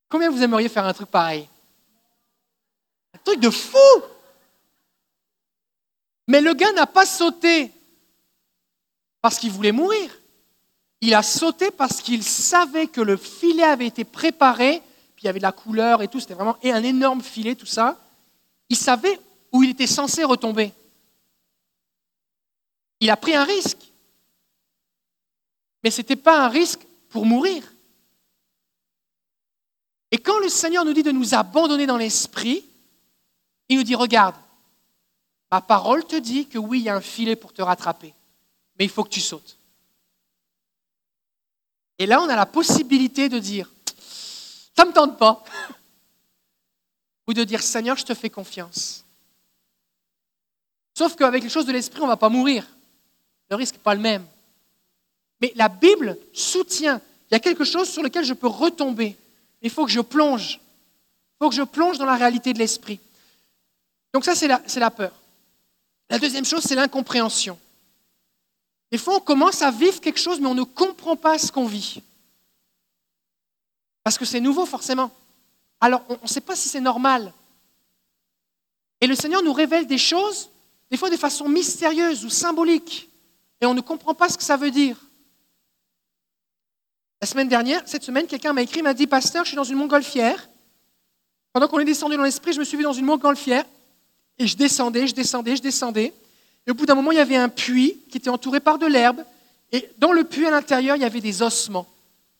Combien 0.08 0.30
vous 0.30 0.42
aimeriez 0.42 0.68
faire 0.68 0.86
un 0.86 0.92
truc 0.92 1.10
pareil? 1.10 1.48
Truc 3.24 3.40
de 3.40 3.50
fou 3.50 3.78
Mais 6.28 6.40
le 6.40 6.54
gars 6.54 6.72
n'a 6.72 6.86
pas 6.86 7.04
sauté 7.04 7.72
parce 9.20 9.38
qu'il 9.38 9.50
voulait 9.50 9.72
mourir. 9.72 10.10
Il 11.00 11.14
a 11.14 11.22
sauté 11.22 11.70
parce 11.70 12.00
qu'il 12.00 12.22
savait 12.22 12.86
que 12.86 13.00
le 13.00 13.16
filet 13.16 13.64
avait 13.64 13.86
été 13.86 14.04
préparé, 14.04 14.82
puis 15.14 15.24
il 15.24 15.26
y 15.26 15.28
avait 15.28 15.40
de 15.40 15.44
la 15.44 15.52
couleur 15.52 16.02
et 16.02 16.08
tout, 16.08 16.20
c'était 16.20 16.34
vraiment 16.34 16.56
un 16.62 16.82
énorme 16.82 17.20
filet, 17.20 17.54
tout 17.54 17.66
ça. 17.66 17.98
Il 18.68 18.76
savait 18.76 19.20
où 19.52 19.62
il 19.62 19.70
était 19.70 19.86
censé 19.86 20.24
retomber. 20.24 20.72
Il 23.00 23.10
a 23.10 23.16
pris 23.16 23.34
un 23.34 23.44
risque. 23.44 23.78
Mais 25.82 25.90
ce 25.90 26.00
n'était 26.00 26.16
pas 26.16 26.44
un 26.44 26.48
risque 26.48 26.80
pour 27.10 27.26
mourir. 27.26 27.62
Et 30.10 30.18
quand 30.18 30.38
le 30.38 30.48
Seigneur 30.48 30.84
nous 30.84 30.92
dit 30.92 31.02
de 31.02 31.12
nous 31.12 31.34
abandonner 31.34 31.86
dans 31.86 31.96
l'esprit, 31.96 32.64
il 33.68 33.76
nous 33.76 33.82
dit, 33.82 33.94
regarde, 33.94 34.36
ma 35.50 35.60
parole 35.60 36.04
te 36.04 36.16
dit 36.16 36.46
que 36.46 36.58
oui, 36.58 36.80
il 36.80 36.84
y 36.84 36.88
a 36.88 36.96
un 36.96 37.00
filet 37.00 37.36
pour 37.36 37.52
te 37.52 37.62
rattraper, 37.62 38.14
mais 38.78 38.84
il 38.84 38.90
faut 38.90 39.04
que 39.04 39.10
tu 39.10 39.20
sautes. 39.20 39.56
Et 41.98 42.06
là, 42.06 42.20
on 42.20 42.28
a 42.28 42.36
la 42.36 42.46
possibilité 42.46 43.28
de 43.28 43.38
dire, 43.38 43.70
ça 44.76 44.84
ne 44.84 44.90
me 44.90 44.94
tente 44.94 45.18
pas, 45.18 45.42
ou 47.26 47.32
de 47.32 47.44
dire, 47.44 47.62
Seigneur, 47.62 47.96
je 47.96 48.04
te 48.04 48.14
fais 48.14 48.30
confiance. 48.30 49.04
Sauf 50.96 51.16
qu'avec 51.16 51.42
les 51.42 51.50
choses 51.50 51.66
de 51.66 51.72
l'esprit, 51.72 52.00
on 52.00 52.04
ne 52.04 52.10
va 52.10 52.16
pas 52.16 52.28
mourir. 52.28 52.66
Le 53.50 53.56
risque 53.56 53.74
n'est 53.74 53.82
pas 53.82 53.94
le 53.94 54.00
même. 54.00 54.26
Mais 55.40 55.52
la 55.54 55.68
Bible 55.68 56.18
soutient, 56.32 57.00
il 57.30 57.34
y 57.34 57.36
a 57.36 57.40
quelque 57.40 57.64
chose 57.64 57.88
sur 57.90 58.02
lequel 58.02 58.24
je 58.24 58.32
peux 58.32 58.46
retomber. 58.46 59.16
Il 59.62 59.70
faut 59.70 59.84
que 59.84 59.92
je 59.92 60.00
plonge. 60.00 60.60
Il 61.34 61.44
faut 61.44 61.50
que 61.50 61.54
je 61.54 61.62
plonge 61.62 61.98
dans 61.98 62.06
la 62.06 62.16
réalité 62.16 62.52
de 62.52 62.58
l'esprit. 62.58 63.00
Donc 64.14 64.24
ça, 64.24 64.34
c'est 64.34 64.48
la, 64.48 64.90
peur. 64.90 65.12
La 66.08 66.18
deuxième 66.18 66.46
chose, 66.46 66.62
c'est 66.62 66.74
l'incompréhension. 66.74 67.58
Des 68.90 68.98
fois, 68.98 69.16
on 69.16 69.20
commence 69.20 69.60
à 69.60 69.70
vivre 69.70 70.00
quelque 70.00 70.20
chose, 70.20 70.40
mais 70.40 70.46
on 70.46 70.54
ne 70.54 70.62
comprend 70.62 71.16
pas 71.16 71.38
ce 71.38 71.52
qu'on 71.52 71.66
vit. 71.66 72.00
Parce 74.02 74.16
que 74.16 74.24
c'est 74.24 74.40
nouveau, 74.40 74.64
forcément. 74.64 75.10
Alors, 75.80 76.02
on 76.08 76.18
ne 76.22 76.28
sait 76.28 76.40
pas 76.40 76.56
si 76.56 76.68
c'est 76.68 76.80
normal. 76.80 77.32
Et 79.00 79.06
le 79.06 79.14
Seigneur 79.14 79.42
nous 79.42 79.52
révèle 79.52 79.86
des 79.86 79.98
choses, 79.98 80.50
des 80.90 80.96
fois 80.96 81.10
de 81.10 81.16
façon 81.16 81.48
mystérieuse 81.48 82.24
ou 82.24 82.30
symbolique, 82.30 83.10
et 83.60 83.66
on 83.66 83.74
ne 83.74 83.80
comprend 83.80 84.14
pas 84.14 84.28
ce 84.28 84.36
que 84.36 84.44
ça 84.44 84.56
veut 84.56 84.70
dire. 84.70 84.96
La 87.20 87.26
semaine 87.26 87.48
dernière, 87.48 87.82
cette 87.86 88.02
semaine, 88.02 88.26
quelqu'un 88.26 88.52
m'a 88.52 88.62
écrit, 88.62 88.82
m'a 88.82 88.94
dit, 88.94 89.06
pasteur, 89.06 89.44
je 89.44 89.48
suis 89.48 89.56
dans 89.56 89.64
une 89.64 89.76
montgolfière. 89.76 90.48
Pendant 91.52 91.68
qu'on 91.68 91.78
est 91.78 91.84
descendu 91.84 92.16
dans 92.16 92.22
l'esprit, 92.22 92.52
je 92.52 92.58
me 92.58 92.64
suis 92.64 92.76
vu 92.76 92.82
dans 92.82 92.92
une 92.92 93.06
montgolfière, 93.06 93.64
et 94.38 94.46
je 94.46 94.56
descendais, 94.56 95.06
je 95.06 95.14
descendais, 95.14 95.56
je 95.56 95.62
descendais. 95.62 96.12
Et 96.66 96.70
au 96.70 96.74
bout 96.74 96.84
d'un 96.84 96.94
moment, 96.94 97.12
il 97.12 97.16
y 97.16 97.20
avait 97.20 97.36
un 97.36 97.48
puits 97.48 98.02
qui 98.10 98.18
était 98.18 98.28
entouré 98.28 98.60
par 98.60 98.78
de 98.78 98.86
l'herbe, 98.86 99.24
et 99.72 99.88
dans 99.98 100.12
le 100.12 100.24
puits 100.24 100.46
à 100.46 100.50
l'intérieur, 100.50 100.96
il 100.96 101.02
y 101.02 101.06
avait 101.06 101.20
des 101.20 101.42
ossements. 101.42 101.86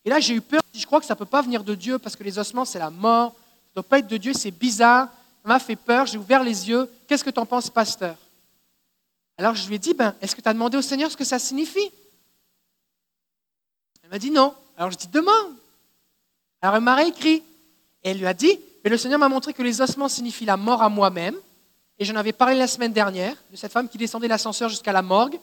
Et 0.05 0.11
là, 0.11 0.21
j'ai 0.21 0.35
eu 0.35 0.41
peur, 0.41 0.63
je 0.81 0.87
crois 0.87 1.01
que 1.01 1.07
ça 1.07 1.15
ne 1.15 1.19
peut 1.19 1.27
pas 1.27 1.43
venir 1.43 1.65
de 1.65 1.75
Dieu, 1.75 1.99
parce 1.99 2.17
que 2.17 2.25
les 2.25 2.39
ossements, 2.39 2.65
c'est 2.65 2.79
la 2.79 2.91
mort, 2.91 3.33
ça 3.33 3.71
ne 3.71 3.83
doit 3.83 3.89
pas 3.89 3.99
être 3.99 4.09
de 4.09 4.17
Dieu, 4.17 4.33
c'est 4.33 4.51
bizarre, 4.51 5.09
ça 5.43 5.49
m'a 5.49 5.59
fait 5.59 5.77
peur, 5.77 6.07
j'ai 6.07 6.19
ouvert 6.19 6.43
les 6.43 6.69
yeux, 6.69 6.91
qu'est-ce 7.07 7.25
que 7.25 7.31
tu 7.31 7.41
en 7.41 7.47
penses, 7.47 7.71
pasteur? 7.71 8.17
Alors 9.39 9.55
je 9.55 9.67
lui 9.69 9.75
ai 9.75 9.79
dit, 9.79 9.95
ben, 9.95 10.15
est-ce 10.21 10.35
que 10.35 10.41
tu 10.41 10.49
as 10.49 10.53
demandé 10.53 10.77
au 10.77 10.83
Seigneur 10.83 11.11
ce 11.11 11.17
que 11.17 11.25
ça 11.25 11.39
signifie? 11.39 11.91
Elle 14.03 14.11
m'a 14.11 14.19
dit 14.19 14.31
non. 14.31 14.55
Alors 14.77 14.91
je 14.91 14.97
dis 14.97 15.09
demande. 15.09 15.55
Alors 16.63 16.77
elle 16.77 16.83
m'a 16.83 16.95
réécrit. 16.95 17.43
Et 18.03 18.11
elle 18.11 18.19
lui 18.19 18.27
a 18.27 18.35
dit, 18.35 18.59
mais 18.85 18.91
le 18.91 18.97
Seigneur 18.97 19.19
m'a 19.19 19.29
montré 19.29 19.53
que 19.53 19.63
les 19.63 19.81
ossements 19.81 20.09
signifient 20.09 20.45
la 20.45 20.57
mort 20.57 20.83
à 20.83 20.89
moi-même. 20.89 21.37
Et 21.99 22.05
j'en 22.05 22.15
avais 22.17 22.33
parlé 22.33 22.57
la 22.57 22.67
semaine 22.67 22.93
dernière 22.93 23.37
de 23.51 23.57
cette 23.57 23.73
femme 23.73 23.89
qui 23.89 23.99
descendait 23.99 24.29
l'ascenseur 24.29 24.69
jusqu'à 24.69 24.93
la 24.93 25.03
morgue. 25.03 25.35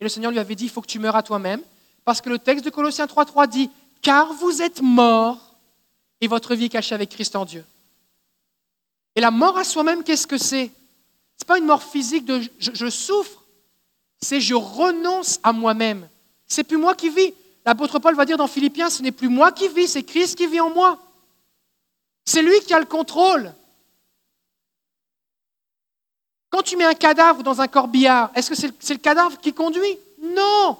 Et 0.00 0.04
le 0.04 0.08
Seigneur 0.08 0.30
lui 0.30 0.38
avait 0.38 0.54
dit, 0.54 0.64
il 0.64 0.70
faut 0.70 0.80
que 0.80 0.86
tu 0.86 0.98
meurs 0.98 1.16
à 1.16 1.22
toi-même. 1.22 1.60
Parce 2.04 2.20
que 2.20 2.30
le 2.30 2.38
texte 2.38 2.64
de 2.64 2.70
Colossiens 2.70 3.06
3.3 3.06 3.48
dit, 3.48 3.70
car 4.02 4.32
vous 4.32 4.62
êtes 4.62 4.82
morts 4.82 5.56
et 6.20 6.28
votre 6.28 6.54
vie 6.54 6.66
est 6.66 6.70
cachée 6.70 6.94
avec 6.94 7.10
Christ 7.10 7.36
en 7.36 7.44
Dieu. 7.44 7.64
Et 9.16 9.20
la 9.20 9.30
mort 9.30 9.58
à 9.58 9.64
soi-même, 9.64 10.04
qu'est-ce 10.04 10.26
que 10.26 10.38
c'est? 10.38 10.70
Ce 11.36 11.44
n'est 11.44 11.46
pas 11.46 11.58
une 11.58 11.66
mort 11.66 11.82
physique 11.82 12.24
de 12.24 12.40
je, 12.58 12.70
je 12.72 12.90
souffre, 12.90 13.42
c'est 14.20 14.40
je 14.40 14.54
renonce 14.54 15.40
à 15.42 15.52
moi-même. 15.52 16.08
C'est 16.46 16.64
plus 16.64 16.76
moi 16.76 16.94
qui 16.94 17.08
vis. 17.08 17.32
L'apôtre 17.64 17.98
Paul 17.98 18.14
va 18.14 18.24
dire 18.24 18.36
dans 18.36 18.46
Philippiens, 18.46 18.90
ce 18.90 19.02
n'est 19.02 19.12
plus 19.12 19.28
moi 19.28 19.52
qui 19.52 19.68
vis, 19.68 19.88
c'est 19.88 20.02
Christ 20.02 20.36
qui 20.36 20.46
vit 20.46 20.60
en 20.60 20.70
moi. 20.70 20.98
C'est 22.24 22.42
lui 22.42 22.58
qui 22.60 22.74
a 22.74 22.78
le 22.78 22.86
contrôle. 22.86 23.52
Quand 26.50 26.62
tu 26.62 26.76
mets 26.76 26.84
un 26.84 26.94
cadavre 26.94 27.42
dans 27.42 27.60
un 27.60 27.68
corbillard, 27.68 28.30
est-ce 28.34 28.50
que 28.50 28.56
c'est 28.56 28.94
le 28.94 28.98
cadavre 28.98 29.38
qui 29.38 29.52
conduit? 29.52 29.98
Non. 30.20 30.76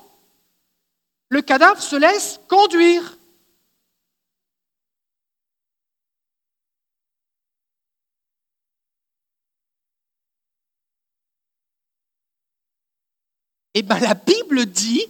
Le 1.31 1.43
cadavre 1.43 1.81
se 1.81 1.95
laisse 1.97 2.40
conduire. 2.49 3.16
Eh 13.75 13.83
bien, 13.83 14.01
la 14.01 14.14
Bible 14.14 14.66
dit 14.66 15.07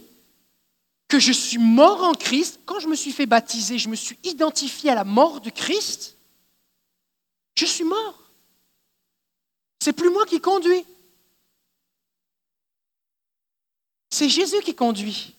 que 1.07 1.19
je 1.19 1.31
suis 1.31 1.57
mort 1.57 2.03
en 2.03 2.13
Christ, 2.13 2.59
quand 2.65 2.79
je 2.79 2.87
me 2.87 2.95
suis 2.95 3.11
fait 3.11 3.25
baptiser, 3.25 3.79
je 3.79 3.89
me 3.89 3.95
suis 3.95 4.17
identifié 4.23 4.91
à 4.91 4.95
la 4.95 5.03
mort 5.03 5.41
de 5.41 5.49
Christ, 5.49 6.15
je 7.57 7.65
suis 7.65 7.83
mort. 7.83 8.31
C'est 9.79 9.93
plus 9.93 10.11
moi 10.11 10.25
qui 10.27 10.39
conduis. 10.39 10.85
C'est 14.11 14.29
Jésus 14.29 14.61
qui 14.61 14.75
conduit. 14.75 15.35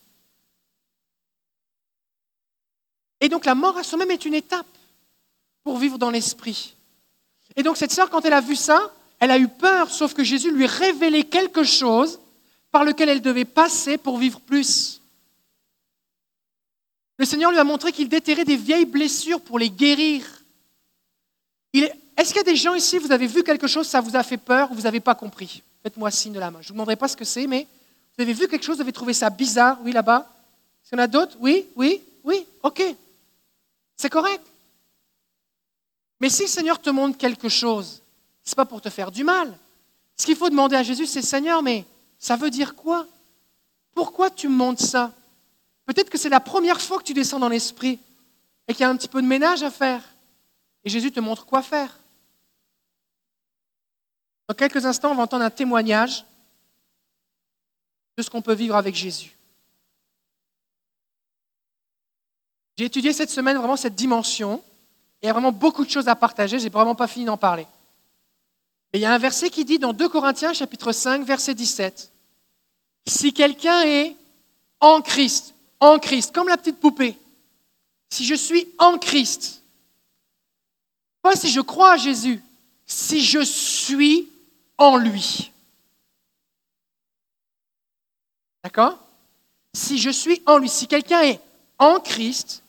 Et 3.22 3.28
donc 3.28 3.46
la 3.46 3.54
mort 3.54 3.78
à 3.78 3.84
soi-même 3.84 4.10
est 4.10 4.24
une 4.24 4.34
étape 4.34 4.66
pour 5.62 5.78
vivre 5.78 5.96
dans 5.96 6.10
l'esprit. 6.10 6.74
Et 7.54 7.62
donc 7.62 7.76
cette 7.76 7.92
sœur, 7.92 8.10
quand 8.10 8.24
elle 8.24 8.32
a 8.32 8.40
vu 8.40 8.56
ça, 8.56 8.92
elle 9.20 9.30
a 9.30 9.38
eu 9.38 9.46
peur, 9.46 9.92
sauf 9.92 10.12
que 10.12 10.24
Jésus 10.24 10.50
lui 10.50 10.66
révélait 10.66 11.22
quelque 11.22 11.62
chose 11.62 12.18
par 12.72 12.82
lequel 12.82 13.08
elle 13.08 13.22
devait 13.22 13.44
passer 13.44 13.96
pour 13.96 14.18
vivre 14.18 14.40
plus. 14.40 15.00
Le 17.16 17.24
Seigneur 17.24 17.52
lui 17.52 17.58
a 17.58 17.64
montré 17.64 17.92
qu'il 17.92 18.08
déterrait 18.08 18.44
des 18.44 18.56
vieilles 18.56 18.86
blessures 18.86 19.40
pour 19.40 19.60
les 19.60 19.70
guérir. 19.70 20.42
Est-ce 21.72 22.28
qu'il 22.28 22.38
y 22.38 22.40
a 22.40 22.42
des 22.42 22.56
gens 22.56 22.74
ici, 22.74 22.98
vous 22.98 23.12
avez 23.12 23.28
vu 23.28 23.44
quelque 23.44 23.68
chose, 23.68 23.86
ça 23.86 24.00
vous 24.00 24.16
a 24.16 24.24
fait 24.24 24.36
peur, 24.36 24.74
vous 24.74 24.82
n'avez 24.82 24.98
pas 24.98 25.14
compris? 25.14 25.62
Faites-moi 25.84 26.10
signe 26.10 26.32
de 26.32 26.40
la 26.40 26.50
main. 26.50 26.58
Je 26.60 26.66
ne 26.66 26.68
vous 26.70 26.74
demanderai 26.74 26.96
pas 26.96 27.06
ce 27.06 27.16
que 27.16 27.24
c'est, 27.24 27.46
mais 27.46 27.68
vous 28.16 28.22
avez 28.24 28.32
vu 28.32 28.48
quelque 28.48 28.64
chose, 28.64 28.78
vous 28.78 28.82
avez 28.82 28.90
trouvé 28.90 29.12
ça 29.12 29.30
bizarre, 29.30 29.78
oui, 29.84 29.92
là-bas 29.92 30.28
Est-ce 30.82 30.90
qu'il 30.90 30.98
y 30.98 31.00
en 31.00 31.04
a 31.04 31.06
d'autres? 31.06 31.36
Oui, 31.38 31.66
oui, 31.76 32.02
oui, 32.24 32.44
ok. 32.64 32.82
C'est 34.02 34.10
correct. 34.10 34.44
Mais 36.18 36.28
si 36.28 36.42
le 36.42 36.48
Seigneur 36.48 36.82
te 36.82 36.90
montre 36.90 37.16
quelque 37.16 37.48
chose, 37.48 38.02
ce 38.42 38.50
n'est 38.50 38.56
pas 38.56 38.64
pour 38.64 38.80
te 38.80 38.90
faire 38.90 39.12
du 39.12 39.22
mal. 39.22 39.56
Ce 40.16 40.26
qu'il 40.26 40.34
faut 40.34 40.50
demander 40.50 40.74
à 40.74 40.82
Jésus, 40.82 41.06
c'est 41.06 41.22
Seigneur, 41.22 41.62
mais 41.62 41.84
ça 42.18 42.34
veut 42.34 42.50
dire 42.50 42.74
quoi? 42.74 43.06
Pourquoi 43.94 44.28
tu 44.28 44.48
me 44.48 44.56
montres 44.56 44.82
ça? 44.82 45.12
Peut-être 45.86 46.10
que 46.10 46.18
c'est 46.18 46.28
la 46.28 46.40
première 46.40 46.80
fois 46.80 46.98
que 46.98 47.04
tu 47.04 47.14
descends 47.14 47.38
dans 47.38 47.48
l'esprit 47.48 48.00
et 48.66 48.72
qu'il 48.72 48.80
y 48.80 48.84
a 48.84 48.90
un 48.90 48.96
petit 48.96 49.06
peu 49.06 49.22
de 49.22 49.26
ménage 49.28 49.62
à 49.62 49.70
faire. 49.70 50.02
Et 50.82 50.90
Jésus 50.90 51.12
te 51.12 51.20
montre 51.20 51.46
quoi 51.46 51.62
faire. 51.62 51.96
Dans 54.48 54.56
quelques 54.56 54.84
instants, 54.84 55.12
on 55.12 55.14
va 55.14 55.22
entendre 55.22 55.44
un 55.44 55.50
témoignage 55.50 56.24
de 58.16 58.22
ce 58.24 58.28
qu'on 58.28 58.42
peut 58.42 58.54
vivre 58.54 58.74
avec 58.74 58.96
Jésus. 58.96 59.30
J'ai 62.82 62.86
étudié 62.86 63.12
cette 63.12 63.30
semaine 63.30 63.56
vraiment 63.56 63.76
cette 63.76 63.94
dimension 63.94 64.60
il 65.22 65.26
y 65.26 65.28
a 65.28 65.32
vraiment 65.32 65.52
beaucoup 65.52 65.84
de 65.84 65.90
choses 65.90 66.08
à 66.08 66.16
partager. 66.16 66.58
Je 66.58 66.64
n'ai 66.64 66.68
vraiment 66.68 66.96
pas 66.96 67.06
fini 67.06 67.26
d'en 67.26 67.36
parler. 67.36 67.68
Et 68.92 68.98
il 68.98 69.00
y 69.02 69.04
a 69.04 69.14
un 69.14 69.18
verset 69.18 69.50
qui 69.50 69.64
dit 69.64 69.78
dans 69.78 69.92
2 69.92 70.08
Corinthiens 70.08 70.52
chapitre 70.52 70.90
5 70.90 71.24
verset 71.24 71.54
17, 71.54 72.10
Si 73.06 73.32
quelqu'un 73.32 73.82
est 73.82 74.16
en 74.80 75.00
Christ, 75.00 75.54
en 75.78 76.00
Christ, 76.00 76.34
comme 76.34 76.48
la 76.48 76.56
petite 76.56 76.80
poupée. 76.80 77.16
Si 78.10 78.26
je 78.26 78.34
suis 78.34 78.66
en 78.78 78.98
Christ, 78.98 79.62
pas 81.22 81.36
si 81.36 81.52
je 81.52 81.60
crois 81.60 81.92
à 81.92 81.96
Jésus, 81.98 82.42
si 82.84 83.22
je 83.22 83.44
suis 83.44 84.28
en 84.76 84.96
lui. 84.96 85.52
D'accord? 88.64 88.98
Si 89.72 89.98
je 89.98 90.10
suis 90.10 90.42
en 90.46 90.58
lui, 90.58 90.68
si 90.68 90.88
quelqu'un 90.88 91.20
est 91.20 91.40
en 91.78 92.00
Christ, 92.00 92.61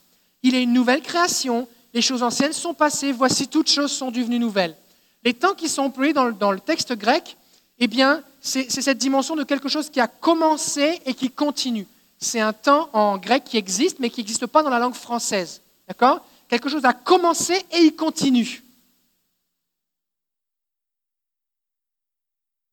il 0.43 0.55
est 0.55 0.63
une 0.63 0.73
nouvelle 0.73 1.01
création, 1.01 1.67
les 1.93 2.01
choses 2.01 2.23
anciennes 2.23 2.53
sont 2.53 2.73
passées, 2.73 3.11
voici 3.11 3.47
toutes 3.47 3.69
choses 3.69 3.91
sont 3.91 4.11
devenues 4.11 4.39
nouvelles. 4.39 4.75
Les 5.23 5.33
temps 5.33 5.53
qui 5.53 5.69
sont 5.69 5.83
employés 5.83 6.13
dans 6.13 6.51
le, 6.51 6.59
texte 6.59 6.93
grec, 6.93 7.37
eh 7.79 7.87
bien, 7.87 8.21
c'est 8.41 8.69
cette 8.69 8.97
dimension 8.97 9.35
de 9.35 9.43
quelque 9.43 9.69
chose 9.69 9.89
qui 9.89 9.99
a 9.99 10.07
commencé 10.07 11.01
et 11.05 11.13
qui 11.13 11.29
continue 11.29 11.87
c'est 12.23 12.39
un 12.39 12.53
temps 12.53 12.89
en 12.93 13.17
grec 13.17 13.43
qui 13.43 13.57
existe, 13.57 13.99
mais 13.99 14.09
qui 14.09 14.21
n'existe 14.21 14.47
pas 14.47 14.63
dans 14.63 14.69
la 14.69 14.79
langue 14.79 14.95
française. 14.95 15.61
D'accord? 15.87 16.25
Quelque 16.47 16.69
chose 16.69 16.85
a 16.85 16.93
commencé 16.93 17.53
et 17.71 17.79
il 17.79 17.95
continue. 17.95 18.63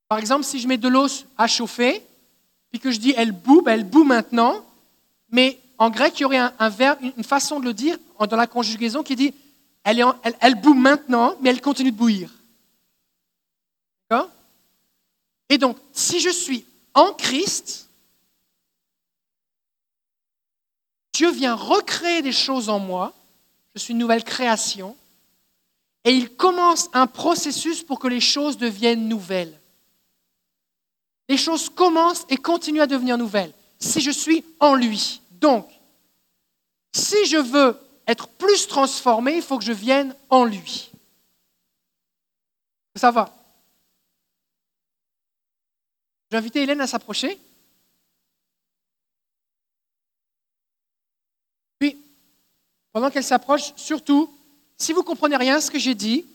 Par 0.07 0.17
exemple, 0.17 0.43
si 0.43 0.59
je 0.59 0.67
mets 0.67 0.77
de 0.77 0.87
l'eau 0.87 1.07
à 1.37 1.47
chauffer, 1.47 2.03
puis 2.69 2.79
que 2.79 2.91
je 2.91 2.99
dis 2.99 3.13
elle 3.15 3.31
boue, 3.31 3.63
elle 3.67 3.83
boue 3.83 4.03
maintenant, 4.03 4.65
mais 5.29 5.59
en 5.81 5.89
grec, 5.89 6.19
il 6.19 6.21
y 6.21 6.25
aurait 6.25 6.37
un, 6.37 6.69
verbe, 6.69 6.99
une 7.01 7.23
façon 7.23 7.59
de 7.59 7.65
le 7.65 7.73
dire 7.73 7.97
dans 8.29 8.37
la 8.37 8.45
conjugaison 8.45 9.01
qui 9.01 9.15
dit 9.15 9.33
elle, 9.83 9.99
est 9.99 10.73
maintenant, 10.75 11.35
mais 11.41 11.49
elle 11.49 11.59
continue 11.59 11.91
de 11.91 11.97
bouillir. 11.97 12.29
Et 15.49 15.57
donc, 15.57 15.77
si 15.91 16.19
je 16.19 16.29
suis 16.29 16.67
en 16.93 17.13
Christ, 17.13 17.89
Dieu 21.13 21.31
vient 21.31 21.55
recréer 21.55 22.21
des 22.21 22.31
choses 22.31 22.69
en 22.69 22.77
moi, 22.77 23.11
je 23.73 23.79
suis 23.79 23.93
une 23.93 23.97
nouvelle 23.97 24.23
création, 24.23 24.95
et 26.03 26.11
il 26.11 26.35
commence 26.35 26.89
un 26.93 27.07
processus 27.07 27.81
pour 27.81 27.97
que 27.97 28.07
les 28.07 28.21
choses 28.21 28.55
deviennent 28.55 29.09
nouvelles. 29.09 29.59
Les 31.27 31.37
choses 31.37 31.69
commencent 31.69 32.27
et 32.29 32.37
continuent 32.37 32.81
à 32.81 32.87
devenir 32.87 33.17
nouvelles 33.17 33.53
si 33.79 33.99
je 33.99 34.11
suis 34.11 34.45
en 34.59 34.75
lui. 34.75 35.21
Donc, 35.41 35.67
si 36.93 37.25
je 37.25 37.37
veux 37.37 37.77
être 38.07 38.27
plus 38.27 38.67
transformé, 38.67 39.35
il 39.35 39.41
faut 39.41 39.57
que 39.57 39.65
je 39.65 39.71
vienne 39.71 40.15
en 40.29 40.45
lui. 40.45 40.91
Ça 42.95 43.11
va. 43.11 43.33
Je 46.29 46.35
vais 46.35 46.37
inviter 46.37 46.61
Hélène 46.61 46.81
à 46.81 46.87
s'approcher. 46.87 47.39
Puis, 51.79 51.97
pendant 52.91 53.09
qu'elle 53.09 53.23
s'approche, 53.23 53.73
surtout, 53.75 54.31
si 54.77 54.93
vous 54.93 54.99
ne 54.99 55.05
comprenez 55.05 55.37
rien 55.37 55.55
à 55.55 55.61
ce 55.61 55.71
que 55.71 55.79
j'ai 55.79 55.95
dit, 55.95 56.25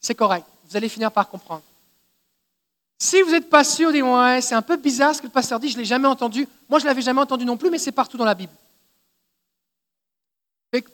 c'est 0.00 0.14
correct. 0.14 0.46
Vous 0.64 0.76
allez 0.76 0.88
finir 0.88 1.12
par 1.12 1.28
comprendre. 1.28 1.62
Si 2.98 3.20
vous 3.22 3.30
n'êtes 3.30 3.50
pas 3.50 3.64
sûr, 3.64 3.92
dites 3.92 4.02
ouais, 4.02 4.40
c'est 4.40 4.54
un 4.54 4.62
peu 4.62 4.76
bizarre 4.76 5.14
ce 5.14 5.20
que 5.20 5.26
le 5.26 5.32
pasteur 5.32 5.60
dit, 5.60 5.68
je 5.68 5.74
ne 5.74 5.80
l'ai 5.80 5.84
jamais 5.84 6.08
entendu. 6.08 6.48
Moi, 6.68 6.78
je 6.78 6.84
ne 6.84 6.88
l'avais 6.88 7.02
jamais 7.02 7.20
entendu 7.20 7.44
non 7.44 7.56
plus, 7.56 7.70
mais 7.70 7.78
c'est 7.78 7.92
partout 7.92 8.16
dans 8.16 8.24
la 8.24 8.34
Bible. 8.34 8.52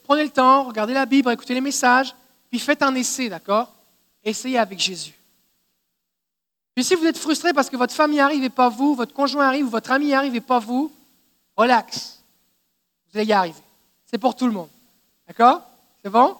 prenez 0.04 0.24
le 0.24 0.30
temps, 0.30 0.64
regardez 0.64 0.94
la 0.94 1.06
Bible, 1.06 1.30
écoutez 1.30 1.54
les 1.54 1.60
messages, 1.60 2.14
puis 2.50 2.58
faites 2.58 2.82
un 2.82 2.94
essai, 2.94 3.28
d'accord? 3.28 3.72
Essayez 4.24 4.58
avec 4.58 4.78
Jésus. 4.78 5.14
Puis 6.74 6.84
si 6.84 6.94
vous 6.94 7.04
êtes 7.06 7.18
frustré 7.18 7.52
parce 7.52 7.68
que 7.68 7.76
votre 7.76 7.94
famille 7.94 8.20
arrive 8.20 8.42
et 8.44 8.50
pas 8.50 8.68
vous, 8.68 8.94
votre 8.94 9.12
conjoint 9.12 9.46
arrive 9.46 9.66
ou 9.66 9.70
votre 9.70 9.90
ami 9.90 10.14
arrive 10.14 10.34
et 10.34 10.40
pas 10.40 10.58
vous, 10.58 10.90
relax. 11.56 12.22
Vous 13.10 13.18
allez 13.18 13.28
y 13.28 13.32
arriver. 13.32 13.60
C'est 14.06 14.18
pour 14.18 14.34
tout 14.34 14.46
le 14.46 14.52
monde. 14.52 14.70
D'accord? 15.26 15.62
C'est 16.02 16.10
bon? 16.10 16.36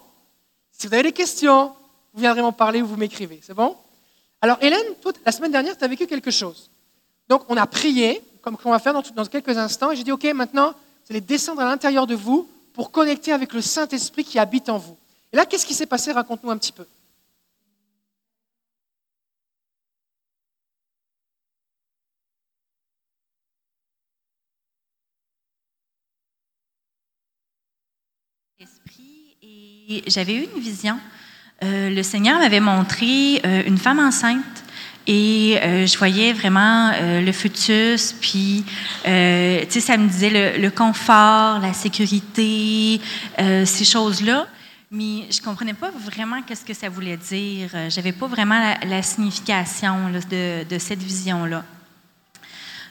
Si 0.71 0.87
vous 0.87 0.95
avez 0.95 1.05
des 1.05 1.13
questions, 1.13 1.75
vous 2.13 2.21
viendrez 2.21 2.43
m'en 2.43 2.53
parler 2.53 2.83
ou 2.83 2.87
vous 2.87 2.97
m'écrivez. 2.97 3.41
C'est 3.43 3.55
bon? 3.55 3.77
Alors 4.43 4.59
Hélène, 4.61 4.95
toi, 5.01 5.13
la 5.25 5.31
semaine 5.31 5.53
dernière, 5.53 5.79
tu 5.79 5.85
as 5.85 5.89
vécu 5.89 6.07
quelque 6.07 6.33
chose. 6.33 6.69
Donc 7.29 7.45
on 7.49 7.57
a 7.57 7.67
prié, 7.67 8.21
comme 8.43 8.57
on 8.65 8.71
va 8.71 8.81
faire 8.81 8.93
dans, 8.93 9.25
quelques 9.27 9.57
instants, 9.57 9.93
et 9.93 9.97
j'ai 9.97 10.03
dit, 10.03 10.13
OK, 10.13 10.25
maintenant, 10.35 10.71
vous 10.73 11.11
allez 11.11 11.21
descendre 11.21 11.63
à 11.63 11.65
l'intérieur 11.65 12.09
de 12.09 12.17
vous 12.17 12.49
pour 12.75 12.91
connecter 12.91 13.33
avec 13.33 13.53
le 13.53 13.61
Saint-Esprit 13.61 14.25
qui 14.25 14.41
habite 14.41 14.69
en 14.69 14.79
vous. 14.79 14.99
Et 15.33 15.37
là, 15.37 15.47
qu'est-ce 15.47 15.65
qui 15.65 15.75
s'est 15.75 15.87
passé? 15.87 16.11
Raconte-nous 16.11 16.51
un 16.51 16.59
petit 16.59 16.73
peu. 16.73 16.85
j'avais 30.07 30.35
eu 30.35 30.49
une 30.55 30.61
vision. 30.61 30.99
Euh, 31.63 31.91
le 31.91 32.03
Seigneur 32.03 32.39
m'avait 32.39 32.61
montré 32.61 33.41
euh, 33.45 33.63
une 33.67 33.79
femme 33.79 34.01
enceinte 34.01 34.43
et 35.07 35.59
euh, 35.63 35.87
je 35.87 35.97
voyais 35.97 36.33
vraiment 36.33 36.93
le 37.01 37.33
futus, 37.33 38.15
puis 38.21 38.65
tu 39.05 39.11
sais, 39.11 39.81
ça 39.81 39.97
me 39.97 40.09
disait 40.09 40.59
le, 40.59 40.71
confort, 40.71 41.59
la 41.59 41.73
sécurité, 41.73 43.01
ces 43.39 43.85
choses-là. 43.85 44.47
Mais 44.93 45.27
je 45.31 45.41
comprenais 45.41 45.75
pas 45.75 45.91
vraiment 45.91 46.43
qu'est-ce 46.43 46.65
que 46.65 46.75
ça 46.75 46.89
voulait 46.89 47.17
dire. 47.17 47.71
J'avais 47.89 48.13
pas 48.13 48.29
vraiment 48.29 48.77
la, 48.87 49.03
signification 49.03 50.11
de, 50.11 50.65
de 50.65 50.79
cette 50.79 51.03
vision-là. 51.03 51.65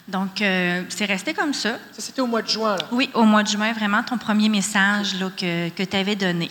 Donc, 0.09 0.43
c'est 0.89 1.05
resté 1.05 1.33
comme 1.33 1.53
ça. 1.53 1.77
Ça, 1.93 2.01
c'était 2.01 2.21
au 2.21 2.27
mois 2.27 2.41
de 2.41 2.49
juin, 2.49 2.75
là? 2.75 2.87
Oui, 2.91 3.09
au 3.13 3.23
mois 3.23 3.43
de 3.43 3.47
juin, 3.47 3.71
vraiment, 3.71 4.03
ton 4.03 4.17
premier 4.17 4.49
message 4.49 5.17
là, 5.17 5.29
que, 5.29 5.69
que 5.69 5.83
tu 5.83 5.95
avais 5.95 6.17
donné. 6.17 6.49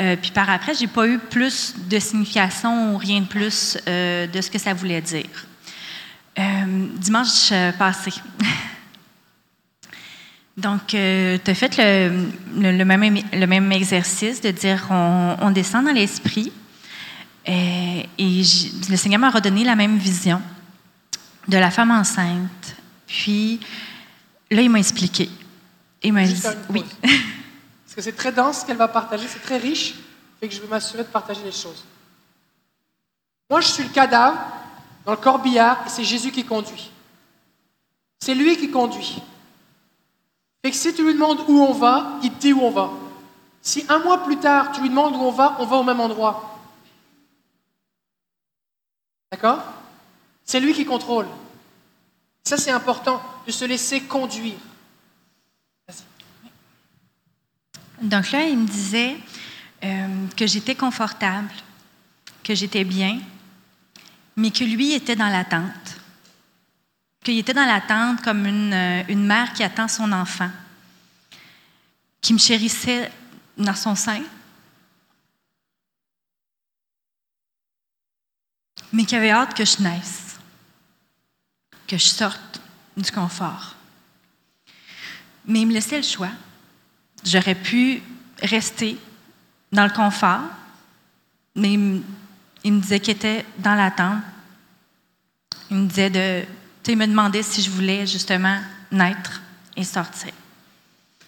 Euh, 0.00 0.16
puis 0.16 0.30
par 0.30 0.48
après, 0.48 0.72
j'ai 0.74 0.86
pas 0.86 1.06
eu 1.06 1.18
plus 1.18 1.74
de 1.88 1.98
signification 1.98 2.94
ou 2.94 2.96
rien 2.96 3.20
de 3.20 3.26
plus 3.26 3.76
euh, 3.86 4.26
de 4.26 4.40
ce 4.40 4.50
que 4.50 4.58
ça 4.58 4.72
voulait 4.72 5.02
dire. 5.02 5.46
dimanche 6.98 7.52
passé. 7.78 8.10
Donc, 10.56 10.88
tu 10.88 10.96
as 10.96 11.54
fait 11.54 11.76
le, 11.78 12.72
le, 12.72 12.84
même, 12.84 13.18
le, 13.32 13.46
même, 13.46 13.72
exercice 13.72 14.40
de 14.40 14.50
dire 14.50 14.86
on, 14.90 15.36
on 15.40 15.50
descend 15.50 15.86
dans 15.86 15.92
l'esprit. 15.92 16.52
et 17.46 18.06
le 18.18 18.96
Seigneur 18.96 19.20
m'a 19.20 19.30
redonné 19.30 19.64
la 19.64 19.76
même 19.76 19.98
vision 19.98 20.42
de 21.48 21.58
la 21.58 21.70
femme 21.70 21.90
enceinte. 21.90 22.76
Puis 23.06 23.60
là, 24.50 24.62
il 24.62 24.70
m'a 24.70 24.78
expliqué. 24.78 25.28
Il 26.02 26.12
m'a 26.12 26.24
dit 26.24 26.42
oui. 26.70 26.84
Parce 27.92 28.06
que 28.06 28.10
c'est 28.10 28.16
très 28.16 28.32
dense 28.32 28.60
ce 28.60 28.64
qu'elle 28.64 28.78
va 28.78 28.88
partager, 28.88 29.28
c'est 29.28 29.42
très 29.42 29.58
riche, 29.58 29.96
fait 30.40 30.48
que 30.48 30.54
je 30.54 30.62
veux 30.62 30.66
m'assurer 30.66 31.02
de 31.02 31.08
partager 31.08 31.42
les 31.44 31.52
choses. 31.52 31.84
Moi, 33.50 33.60
je 33.60 33.68
suis 33.68 33.82
le 33.82 33.90
cadavre 33.90 34.38
dans 35.04 35.10
le 35.10 35.18
corbillard 35.18 35.84
et 35.86 35.90
c'est 35.90 36.02
Jésus 36.02 36.32
qui 36.32 36.42
conduit. 36.42 36.90
C'est 38.18 38.34
lui 38.34 38.56
qui 38.56 38.70
conduit. 38.70 39.20
Fait 40.64 40.70
que 40.70 40.76
si 40.78 40.94
tu 40.94 41.04
lui 41.04 41.12
demandes 41.12 41.40
où 41.46 41.60
on 41.60 41.74
va, 41.74 42.18
il 42.22 42.32
te 42.32 42.40
dit 42.40 42.54
où 42.54 42.62
on 42.62 42.70
va. 42.70 42.88
Si 43.60 43.84
un 43.90 43.98
mois 43.98 44.24
plus 44.24 44.38
tard, 44.38 44.72
tu 44.72 44.80
lui 44.80 44.88
demandes 44.88 45.14
où 45.14 45.20
on 45.20 45.30
va, 45.30 45.56
on 45.58 45.66
va 45.66 45.76
au 45.76 45.82
même 45.82 46.00
endroit. 46.00 46.58
D'accord? 49.30 49.62
C'est 50.46 50.60
lui 50.60 50.72
qui 50.72 50.86
contrôle. 50.86 51.26
Ça, 52.42 52.56
c'est 52.56 52.70
important, 52.70 53.20
de 53.46 53.52
se 53.52 53.66
laisser 53.66 54.00
conduire. 54.00 54.56
Donc 58.02 58.30
là, 58.32 58.44
il 58.44 58.58
me 58.58 58.66
disait 58.66 59.16
euh, 59.84 60.26
que 60.36 60.46
j'étais 60.46 60.74
confortable, 60.74 61.52
que 62.42 62.54
j'étais 62.54 62.84
bien, 62.84 63.20
mais 64.36 64.50
que 64.50 64.64
lui 64.64 64.92
était 64.92 65.16
dans 65.16 65.28
l'attente. 65.28 66.00
Qu'il 67.22 67.38
était 67.38 67.54
dans 67.54 67.64
l'attente 67.64 68.20
comme 68.22 68.44
une, 68.44 68.72
euh, 68.72 69.02
une 69.08 69.24
mère 69.24 69.52
qui 69.52 69.62
attend 69.62 69.86
son 69.86 70.10
enfant, 70.10 70.50
qui 72.20 72.32
me 72.32 72.38
chérissait 72.38 73.10
dans 73.56 73.74
son 73.74 73.94
sein, 73.94 74.22
mais 78.92 79.04
qui 79.04 79.14
avait 79.14 79.30
hâte 79.30 79.54
que 79.54 79.64
je 79.64 79.80
naisse 79.80 80.32
que 81.92 81.98
je 81.98 82.06
sorte 82.06 82.62
du 82.96 83.10
confort. 83.12 83.74
Mais 85.44 85.60
il 85.60 85.66
me 85.66 85.74
laissait 85.74 85.98
le 85.98 86.02
choix. 86.02 86.30
J'aurais 87.24 87.54
pu 87.54 88.02
rester 88.42 88.96
dans 89.70 89.84
le 89.84 89.90
confort, 89.90 90.40
mais 91.54 91.72
il 91.72 91.78
me, 92.72 92.80
disait 92.80 93.00
qu'il 93.00 93.14
était 93.14 93.44
dans 93.58 93.74
l'attente. 93.74 94.18
Il 95.70 95.76
me 95.78 95.86
disait 95.88 96.10
de. 96.10 96.44
Tu 96.82 96.96
me 96.96 97.06
demandait 97.06 97.42
si 97.42 97.62
je 97.62 97.70
voulais 97.70 98.06
justement 98.06 98.58
naître 98.90 99.40
et 99.76 99.84
sortir. 99.84 100.32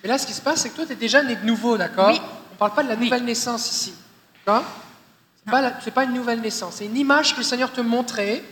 Et 0.02 0.08
là, 0.08 0.18
ce 0.18 0.26
qui 0.26 0.32
se 0.32 0.42
passe, 0.42 0.62
c'est 0.62 0.70
que 0.70 0.76
toi, 0.76 0.86
tu 0.86 0.92
es 0.92 0.96
déjà 0.96 1.22
né 1.22 1.36
de 1.36 1.46
nouveau, 1.46 1.78
d'accord? 1.78 2.08
Oui. 2.08 2.20
On 2.50 2.54
ne 2.54 2.58
parle 2.58 2.74
pas 2.74 2.82
de 2.82 2.88
la 2.88 2.96
nouvelle 2.96 3.24
naissance 3.24 3.70
ici. 3.70 3.94
D'accord? 4.44 4.64
Ce 5.46 5.84
n'est 5.84 5.92
pas, 5.92 6.04
une 6.04 6.14
nouvelle 6.14 6.40
naissance. 6.40 6.76
C'est 6.76 6.86
une 6.86 6.96
image 6.96 7.32
que 7.32 7.38
le 7.38 7.44
Seigneur 7.44 7.72
te 7.72 7.80
montrait 7.80 8.42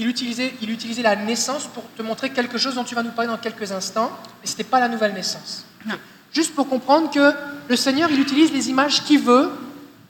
il 0.00 0.08
utilisait, 0.08 0.54
il 0.62 0.70
utilisait 0.70 1.02
la 1.02 1.14
naissance 1.14 1.66
pour 1.66 1.84
te 1.94 2.02
montrer 2.02 2.30
quelque 2.30 2.56
chose 2.56 2.74
dont 2.74 2.84
tu 2.84 2.94
vas 2.94 3.02
nous 3.02 3.10
parler 3.10 3.30
dans 3.30 3.36
quelques 3.36 3.70
instants, 3.70 4.10
mais 4.40 4.46
ce 4.46 4.52
n'était 4.52 4.64
pas 4.64 4.80
la 4.80 4.88
nouvelle 4.88 5.12
naissance. 5.12 5.66
Juste 6.32 6.54
pour 6.54 6.68
comprendre 6.68 7.10
que 7.10 7.32
le 7.68 7.76
Seigneur, 7.76 8.10
il 8.10 8.20
utilise 8.20 8.52
les 8.52 8.68
images 8.68 9.02
qu'il 9.04 9.20
veut 9.20 9.50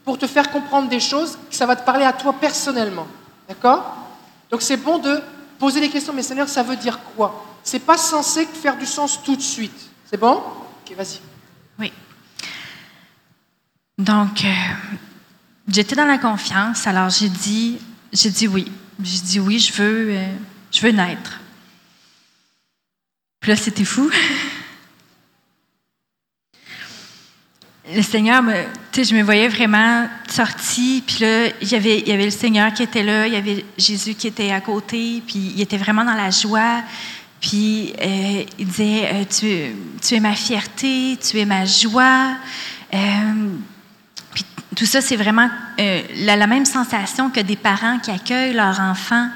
pour 0.04 0.18
te 0.18 0.26
faire 0.26 0.50
comprendre 0.50 0.88
des 0.88 1.00
choses, 1.00 1.38
que 1.50 1.56
ça 1.56 1.66
va 1.66 1.76
te 1.76 1.84
parler 1.84 2.04
à 2.04 2.12
toi 2.12 2.34
personnellement. 2.40 3.06
D'accord? 3.48 3.96
Donc 4.50 4.62
c'est 4.62 4.76
bon 4.76 4.98
de 4.98 5.20
poser 5.58 5.80
des 5.80 5.88
questions, 5.88 6.12
mais 6.12 6.22
Seigneur, 6.22 6.48
ça 6.48 6.62
veut 6.62 6.76
dire 6.76 6.98
quoi? 7.16 7.44
C'est 7.62 7.80
pas 7.80 7.98
censé 7.98 8.46
faire 8.46 8.76
du 8.76 8.86
sens 8.86 9.22
tout 9.22 9.36
de 9.36 9.42
suite. 9.42 9.90
C'est 10.06 10.18
bon? 10.18 10.42
Ok, 10.82 10.96
vas-y. 10.96 11.20
Oui. 11.78 11.92
Donc, 13.98 14.44
euh, 14.44 14.48
j'étais 15.68 15.94
dans 15.94 16.06
la 16.06 16.18
confiance, 16.18 16.86
alors 16.86 17.10
j'ai 17.10 17.28
dit, 17.28 17.78
j'ai 18.12 18.30
dit 18.30 18.48
oui. 18.48 18.72
J'ai 19.02 19.20
dit 19.20 19.40
oui, 19.40 19.58
je 19.58 19.72
veux, 19.72 20.16
euh, 20.16 20.26
je 20.72 20.80
veux 20.80 20.90
naître. 20.90 21.40
Puis 23.40 23.50
là, 23.50 23.56
c'était 23.56 23.84
fou. 23.84 24.10
le 27.94 28.02
Seigneur, 28.02 28.42
me, 28.42 28.54
je 28.94 29.14
me 29.14 29.22
voyais 29.22 29.48
vraiment 29.48 30.06
sortie, 30.28 31.02
puis 31.06 31.18
là, 31.20 31.46
il 31.60 31.68
y, 31.68 31.74
avait, 31.74 32.00
y 32.00 32.12
avait 32.12 32.26
le 32.26 32.30
Seigneur 32.30 32.72
qui 32.72 32.82
était 32.82 33.02
là, 33.02 33.26
il 33.26 33.32
y 33.32 33.36
avait 33.36 33.64
Jésus 33.78 34.14
qui 34.14 34.28
était 34.28 34.50
à 34.52 34.60
côté, 34.60 35.22
puis 35.26 35.52
il 35.56 35.60
était 35.60 35.76
vraiment 35.76 36.04
dans 36.04 36.14
la 36.14 36.30
joie. 36.30 36.82
Puis 37.40 37.94
euh, 38.00 38.44
il 38.58 38.66
disait, 38.66 39.10
euh, 39.12 39.24
tu, 39.24 39.74
tu, 40.06 40.14
es 40.14 40.20
ma 40.20 40.34
fierté, 40.34 41.18
tu 41.18 41.38
es 41.38 41.44
ma 41.44 41.64
joie. 41.64 42.36
Euh, 42.92 42.98
puis 44.34 44.44
tout 44.76 44.86
ça, 44.86 45.00
c'est 45.00 45.16
vraiment 45.16 45.48
la, 45.78 46.36
la, 46.36 46.46
même 46.46 46.66
sensation 46.66 47.30
que 47.30 47.40
des 47.40 47.56
parents 47.56 47.98
qui 47.98 48.10
accueillent 48.10 48.52
leur 48.52 48.78
enfant, 48.78 49.28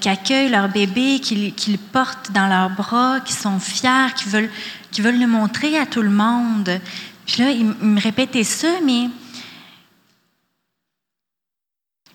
qui 0.00 0.08
accueillent 0.08 0.50
leur 0.50 0.68
bébé, 0.68 1.18
qui, 1.20 1.52
qui, 1.52 1.72
le 1.72 1.78
portent 1.78 2.30
dans 2.30 2.46
leurs 2.46 2.70
bras, 2.70 3.20
qui 3.20 3.32
sont 3.32 3.58
fiers, 3.58 4.14
qui 4.16 4.28
veulent, 4.28 4.50
qui 4.90 5.02
veulent 5.02 5.18
le 5.18 5.26
montrer 5.26 5.76
à 5.76 5.86
tout 5.86 6.02
le 6.02 6.10
monde. 6.10 6.80
Puis 7.26 7.42
là, 7.42 7.50
il, 7.50 7.64
me 7.64 8.00
répétait 8.00 8.44
ça, 8.44 8.80
mais... 8.82 9.08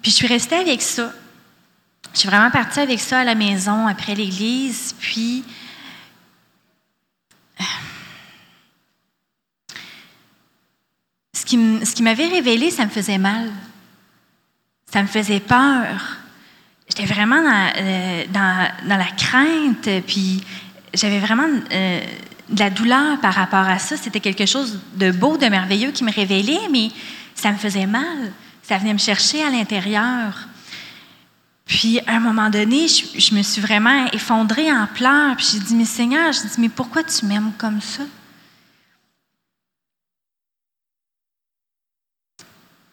Puis 0.01 0.11
je 0.11 0.15
suis 0.15 0.27
restée 0.27 0.55
avec 0.55 0.81
ça. 0.81 1.11
Je 2.13 2.19
suis 2.19 2.29
vraiment 2.29 2.51
partie 2.51 2.79
avec 2.79 2.99
ça 2.99 3.19
à 3.19 3.23
la 3.23 3.35
maison 3.35 3.87
après 3.87 4.15
l'église, 4.15 4.95
puis... 4.99 5.43
Ce 11.33 11.95
qui, 11.95 12.03
m'avait 12.03 12.27
révélé, 12.27 12.69
ça 12.69 12.85
me 12.85 12.91
faisait 12.91 13.17
mal. 13.17 13.49
Ça 14.85 15.01
me 15.01 15.07
faisait 15.07 15.39
peur. 15.39 16.17
J'étais 16.87 17.05
vraiment 17.05 17.41
dans, 17.41 17.71
euh, 17.77 18.25
dans, 18.27 18.71
dans, 18.87 18.97
la 18.97 19.07
crainte, 19.17 19.89
puis 20.05 20.43
j'avais 20.93 21.19
vraiment... 21.19 21.47
Euh, 21.71 22.01
la 22.57 22.69
douleur 22.69 23.19
par 23.19 23.33
rapport 23.33 23.67
à 23.67 23.79
ça. 23.79 23.97
C'était 23.97 24.19
quelque 24.19 24.45
chose 24.45 24.79
de 24.95 25.11
beau, 25.11 25.37
de 25.37 25.45
merveilleux 25.47 25.91
qui 25.91 26.03
me 26.03 26.11
révélait, 26.11 26.67
mais 26.71 26.89
ça 27.35 27.51
me 27.51 27.57
faisait 27.57 27.85
mal. 27.85 28.31
Ça 28.63 28.77
venait 28.77 28.93
me 28.93 28.99
chercher 28.99 29.43
à 29.43 29.49
l'intérieur. 29.49 30.47
Puis, 31.65 31.99
à 32.07 32.15
un 32.15 32.19
moment 32.19 32.49
donné, 32.49 32.87
je, 32.87 33.35
me 33.35 33.43
suis 33.43 33.61
vraiment 33.61 34.07
effondrée 34.11 34.71
en 34.71 34.87
pleurs. 34.87 35.35
Puis, 35.35 35.49
j'ai 35.53 35.59
dit, 35.59 35.75
mais 35.75 35.85
Seigneur, 35.85 36.31
je 36.31 36.41
dis, 36.41 36.47
mais 36.57 36.69
pourquoi 36.69 37.03
tu 37.03 37.25
m'aimes 37.25 37.51
comme 37.57 37.79
ça? 37.79 38.03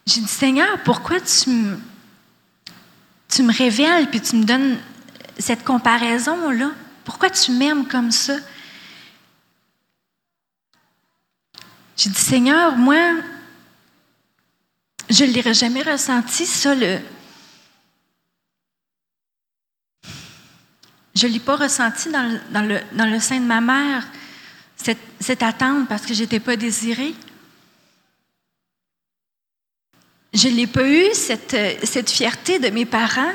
J'ai 0.06 0.20
dit, 0.20 0.28
Seigneur, 0.28 0.78
pourquoi 0.84 1.20
tu 1.20 1.50
tu 3.28 3.42
me 3.42 3.52
révèles 3.52 4.08
puis 4.08 4.20
tu 4.20 4.36
me 4.36 4.44
donnes 4.44 4.76
cette 5.38 5.64
comparaison-là? 5.64 6.70
Pourquoi 7.04 7.30
tu 7.30 7.52
m'aimes 7.52 7.86
comme 7.86 8.12
ça? 8.12 8.34
J'ai 11.96 12.10
dit, 12.10 12.20
Seigneur, 12.20 12.76
moi, 12.76 13.14
je 15.08 15.24
ne 15.24 15.32
l'aurais 15.32 15.54
jamais 15.54 15.82
ressenti, 15.82 16.44
ça, 16.44 16.74
le... 16.74 17.00
Je 21.14 21.26
ne 21.26 21.32
l'ai 21.32 21.40
pas 21.40 21.56
ressenti 21.56 22.10
dans 22.10 22.38
le, 22.62 23.20
sein 23.20 23.40
de 23.40 23.46
ma 23.46 23.62
mère, 23.62 24.06
cette, 24.76 24.98
cette 25.18 25.42
attente 25.42 25.88
parce 25.88 26.04
que 26.04 26.12
je 26.12 26.20
n'étais 26.20 26.40
pas 26.40 26.56
désirée. 26.56 27.14
Je 30.34 30.48
n'ai 30.48 30.66
pas 30.66 30.86
eu 30.86 31.14
cette, 31.14 31.56
cette 31.86 32.10
fierté 32.10 32.58
de 32.58 32.68
mes 32.68 32.84
parents. 32.84 33.32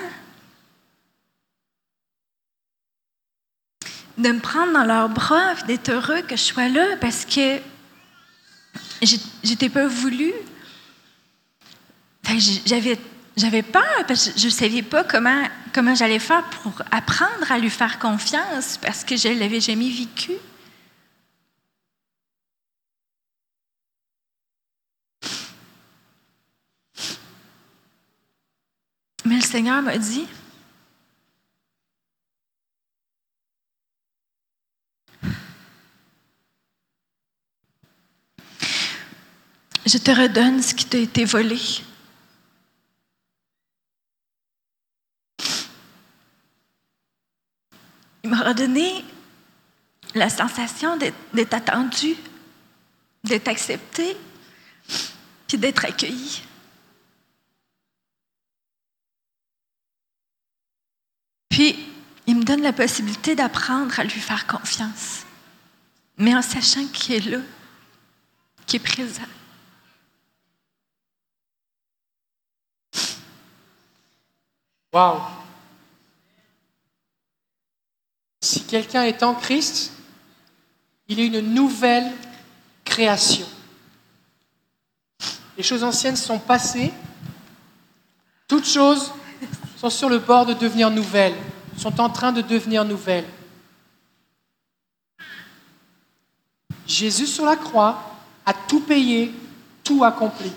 De 4.19 4.29
me 4.31 4.39
prendre 4.39 4.73
dans 4.73 4.85
leurs 4.85 5.09
bras, 5.09 5.55
d'être 5.65 5.89
heureux 5.89 6.21
que 6.21 6.35
je 6.35 6.43
sois 6.43 6.69
là 6.69 6.97
parce 6.97 7.25
que 7.25 7.59
j'étais 9.01 9.69
pas 9.69 9.87
voulu. 9.87 10.31
J'avais, 12.65 12.97
j'avais 13.35 13.63
peur 13.63 14.05
parce 14.07 14.29
que 14.29 14.39
je 14.39 14.45
ne 14.45 14.51
savais 14.51 14.83
pas 14.83 15.03
comment, 15.03 15.43
comment 15.73 15.95
j'allais 15.95 16.19
faire 16.19 16.43
pour 16.49 16.81
apprendre 16.91 17.51
à 17.51 17.57
lui 17.57 17.69
faire 17.69 17.99
confiance 17.99 18.77
parce 18.77 19.03
que 19.03 19.17
je 19.17 19.29
ne 19.29 19.39
l'avais 19.39 19.59
jamais 19.59 19.89
vécu. 19.89 20.33
Mais 29.25 29.35
le 29.35 29.41
Seigneur 29.41 29.81
m'a 29.81 29.97
dit, 29.97 30.27
je 39.91 39.97
te 39.97 40.11
redonne 40.11 40.63
ce 40.63 40.73
qui 40.73 40.85
t'a 40.85 40.99
été 40.99 41.25
volé. 41.25 41.59
Il 48.23 48.29
m'a 48.29 48.41
redonné 48.41 49.03
la 50.15 50.29
sensation 50.29 50.97
d'être 50.97 51.53
attendu, 51.53 52.15
d'être 53.25 53.49
accepté, 53.49 54.15
puis 55.45 55.57
d'être 55.57 55.83
accueilli. 55.83 56.41
Puis, 61.49 61.75
il 62.27 62.37
me 62.37 62.43
donne 62.45 62.61
la 62.61 62.71
possibilité 62.71 63.35
d'apprendre 63.35 63.99
à 63.99 64.05
lui 64.05 64.21
faire 64.21 64.47
confiance, 64.47 65.25
mais 66.17 66.33
en 66.33 66.41
sachant 66.41 66.87
qu'il 66.87 67.15
est 67.15 67.29
là, 67.29 67.39
qu'il 68.65 68.79
est 68.79 68.83
présent. 68.83 69.27
Waouh! 74.93 75.21
Si 78.41 78.63
quelqu'un 78.63 79.03
est 79.03 79.23
en 79.23 79.35
Christ, 79.35 79.93
il 81.07 81.19
est 81.19 81.27
une 81.27 81.53
nouvelle 81.53 82.11
création. 82.83 83.47
Les 85.57 85.63
choses 85.63 85.83
anciennes 85.83 86.15
sont 86.15 86.39
passées, 86.39 86.91
toutes 88.47 88.67
choses 88.67 89.11
sont 89.77 89.89
sur 89.89 90.09
le 90.09 90.19
bord 90.19 90.45
de 90.45 90.53
devenir 90.53 90.89
nouvelles, 90.89 91.35
sont 91.77 92.01
en 92.01 92.09
train 92.09 92.31
de 92.31 92.41
devenir 92.41 92.83
nouvelles. 92.83 93.27
Jésus 96.87 97.27
sur 97.27 97.45
la 97.45 97.55
croix 97.55 98.03
a 98.45 98.53
tout 98.53 98.81
payé, 98.81 99.33
tout 99.83 100.03
accompli. 100.03 100.51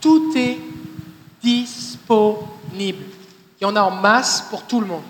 Tout 0.00 0.32
est 0.36 0.58
disponible. 1.42 3.04
Il 3.60 3.64
y 3.64 3.66
en 3.66 3.76
a 3.76 3.82
en 3.82 3.90
masse 3.90 4.42
pour 4.50 4.66
tout 4.66 4.80
le 4.80 4.86
monde. 4.86 5.04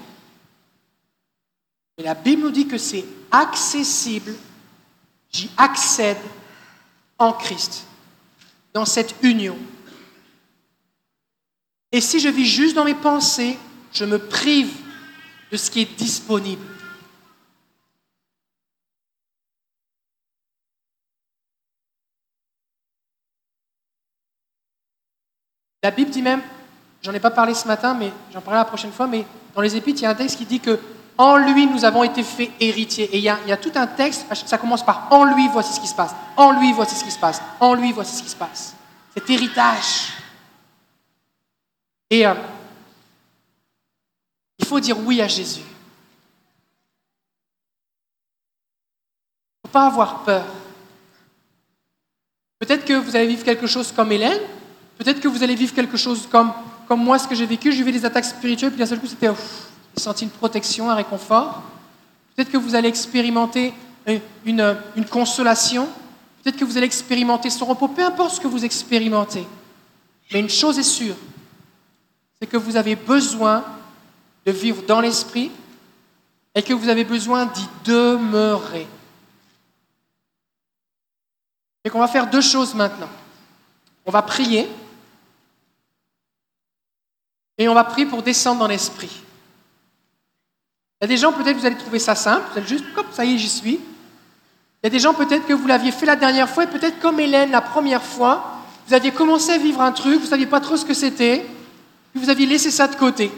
Et 1.98 2.02
la 2.02 2.14
Bible 2.14 2.42
nous 2.42 2.50
dit 2.50 2.66
que 2.66 2.78
c'est 2.78 3.04
accessible, 3.30 4.34
j'y 5.30 5.50
accède 5.56 6.18
en 7.18 7.32
Christ, 7.32 7.84
dans 8.72 8.84
cette 8.84 9.14
union. 9.22 9.58
Et 11.92 12.00
si 12.00 12.20
je 12.20 12.28
vis 12.28 12.46
juste 12.46 12.74
dans 12.76 12.84
mes 12.84 12.94
pensées, 12.94 13.58
je 13.92 14.04
me 14.04 14.18
prive 14.18 14.72
de 15.50 15.56
ce 15.56 15.70
qui 15.70 15.80
est 15.80 15.98
disponible. 15.98 16.64
La 25.82 25.90
Bible 25.90 26.10
dit 26.10 26.22
même, 26.22 26.42
J'en 27.02 27.12
ai 27.12 27.20
pas 27.20 27.30
parlé 27.30 27.54
ce 27.54 27.66
matin, 27.66 27.94
mais 27.94 28.12
j'en 28.32 28.40
parlerai 28.40 28.62
la 28.62 28.64
prochaine 28.64 28.92
fois. 28.92 29.06
Mais 29.06 29.24
dans 29.54 29.60
les 29.60 29.76
Épîtres, 29.76 30.00
il 30.00 30.04
y 30.04 30.06
a 30.06 30.10
un 30.10 30.14
texte 30.14 30.38
qui 30.38 30.46
dit 30.46 30.60
que 30.60 30.78
en 31.16 31.36
lui, 31.36 31.66
nous 31.66 31.84
avons 31.84 32.04
été 32.04 32.22
faits 32.22 32.52
héritiers. 32.60 33.10
Et 33.12 33.18
il 33.18 33.24
y, 33.24 33.28
a, 33.28 33.38
il 33.44 33.48
y 33.48 33.52
a 33.52 33.56
tout 33.56 33.72
un 33.74 33.88
texte, 33.88 34.24
ça 34.46 34.56
commence 34.56 34.84
par 34.84 35.08
en 35.10 35.24
lui, 35.24 35.48
voici 35.48 35.72
ce 35.72 35.80
qui 35.80 35.88
se 35.88 35.94
passe. 35.94 36.14
En 36.36 36.52
lui, 36.52 36.72
voici 36.72 36.94
ce 36.94 37.02
qui 37.02 37.10
se 37.10 37.18
passe. 37.18 37.42
En 37.58 37.74
lui, 37.74 37.92
voici 37.92 38.14
ce 38.16 38.22
qui 38.22 38.28
se 38.28 38.36
passe. 38.36 38.76
Cet 39.14 39.28
héritage. 39.28 40.12
Et 42.08 42.24
euh, 42.24 42.34
il 44.58 44.64
faut 44.64 44.78
dire 44.78 44.96
oui 45.04 45.20
à 45.20 45.26
Jésus. 45.26 45.60
Il 49.64 49.64
ne 49.64 49.68
faut 49.68 49.72
pas 49.72 49.86
avoir 49.86 50.22
peur. 50.22 50.44
Peut-être 52.60 52.84
que 52.84 52.94
vous 52.94 53.16
allez 53.16 53.26
vivre 53.26 53.44
quelque 53.44 53.66
chose 53.66 53.90
comme 53.90 54.12
Hélène, 54.12 54.40
peut-être 54.98 55.20
que 55.20 55.28
vous 55.28 55.42
allez 55.42 55.56
vivre 55.56 55.74
quelque 55.74 55.96
chose 55.96 56.28
comme 56.30 56.52
comme 56.88 57.04
moi, 57.04 57.18
ce 57.18 57.28
que 57.28 57.34
j'ai 57.34 57.44
vécu, 57.44 57.70
j'ai 57.70 57.82
vu 57.82 57.92
des 57.92 58.06
attaques 58.06 58.24
spirituelles, 58.24 58.70
puis 58.70 58.78
d'un 58.78 58.86
seul 58.86 58.98
coup, 58.98 59.06
c'était, 59.06 59.28
j'ai 59.94 60.02
senti 60.02 60.24
une 60.24 60.30
protection, 60.30 60.90
un 60.90 60.94
réconfort. 60.94 61.62
Peut-être 62.34 62.50
que 62.50 62.56
vous 62.56 62.74
allez 62.74 62.88
expérimenter 62.88 63.74
une, 64.46 64.76
une 64.96 65.04
consolation. 65.04 65.86
Peut-être 66.42 66.56
que 66.56 66.64
vous 66.64 66.78
allez 66.78 66.86
expérimenter 66.86 67.50
son 67.50 67.66
repos, 67.66 67.88
peu 67.88 68.02
importe 68.02 68.36
ce 68.36 68.40
que 68.40 68.48
vous 68.48 68.64
expérimentez. 68.64 69.46
Mais 70.32 70.40
une 70.40 70.48
chose 70.48 70.78
est 70.78 70.82
sûre, 70.82 71.16
c'est 72.40 72.46
que 72.46 72.56
vous 72.56 72.76
avez 72.76 72.96
besoin 72.96 73.64
de 74.46 74.52
vivre 74.52 74.82
dans 74.86 75.00
l'esprit 75.00 75.50
et 76.54 76.62
que 76.62 76.72
vous 76.72 76.88
avez 76.88 77.04
besoin 77.04 77.46
d'y 77.46 77.68
demeurer. 77.84 78.86
Et 81.84 81.90
qu'on 81.90 82.00
va 82.00 82.08
faire 82.08 82.30
deux 82.30 82.40
choses 82.40 82.74
maintenant. 82.74 83.10
On 84.06 84.10
va 84.10 84.22
prier 84.22 84.66
et 87.58 87.68
on 87.68 87.74
va 87.74 87.84
prier 87.84 88.06
pour 88.06 88.22
descendre 88.22 88.60
dans 88.60 88.68
l'esprit. 88.68 89.10
Il 91.00 91.04
y 91.04 91.04
a 91.04 91.08
des 91.08 91.16
gens, 91.16 91.32
peut-être, 91.32 91.56
vous 91.56 91.66
allez 91.66 91.76
trouver 91.76 91.98
ça 91.98 92.14
simple, 92.14 92.44
vous 92.52 92.58
allez 92.58 92.68
juste, 92.68 92.84
comme 92.94 93.06
ça 93.12 93.24
y 93.24 93.34
est, 93.34 93.38
j'y 93.38 93.48
suis. 93.48 93.74
Il 93.74 94.84
y 94.84 94.86
a 94.86 94.90
des 94.90 94.98
gens, 95.00 95.12
peut-être, 95.12 95.46
que 95.46 95.52
vous 95.52 95.66
l'aviez 95.66 95.92
fait 95.92 96.06
la 96.06 96.16
dernière 96.16 96.48
fois, 96.48 96.64
et 96.64 96.66
peut-être 96.68 97.00
comme 97.00 97.20
Hélène, 97.20 97.50
la 97.50 97.60
première 97.60 98.02
fois, 98.02 98.58
vous 98.86 98.94
aviez 98.94 99.10
commencé 99.10 99.52
à 99.52 99.58
vivre 99.58 99.80
un 99.80 99.92
truc, 99.92 100.14
vous 100.14 100.24
ne 100.24 100.30
saviez 100.30 100.46
pas 100.46 100.60
trop 100.60 100.76
ce 100.76 100.84
que 100.84 100.94
c'était, 100.94 101.44
puis 102.12 102.22
vous 102.22 102.30
aviez 102.30 102.46
laissé 102.46 102.70
ça 102.70 102.86
de 102.88 102.96
côté. 102.96 103.30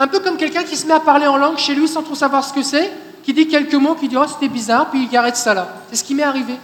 Un 0.00 0.08
peu 0.08 0.20
comme 0.20 0.36
quelqu'un 0.36 0.64
qui 0.64 0.76
se 0.76 0.86
met 0.86 0.94
à 0.94 1.00
parler 1.00 1.26
en 1.26 1.36
langue 1.36 1.58
chez 1.58 1.74
lui 1.74 1.86
sans 1.86 2.02
trop 2.02 2.14
savoir 2.14 2.44
ce 2.44 2.52
que 2.52 2.62
c'est, 2.62 2.92
qui 3.22 3.32
dit 3.32 3.46
quelques 3.46 3.74
mots, 3.74 3.94
qui 3.94 4.08
dit 4.08 4.16
Oh, 4.16 4.26
c'était 4.26 4.48
bizarre, 4.48 4.90
puis 4.90 5.08
il 5.10 5.16
arrête 5.16 5.36
ça 5.36 5.54
là. 5.54 5.68
C'est 5.88 5.96
ce 5.96 6.04
qui 6.04 6.14
m'est 6.14 6.24
arrivé. 6.24 6.54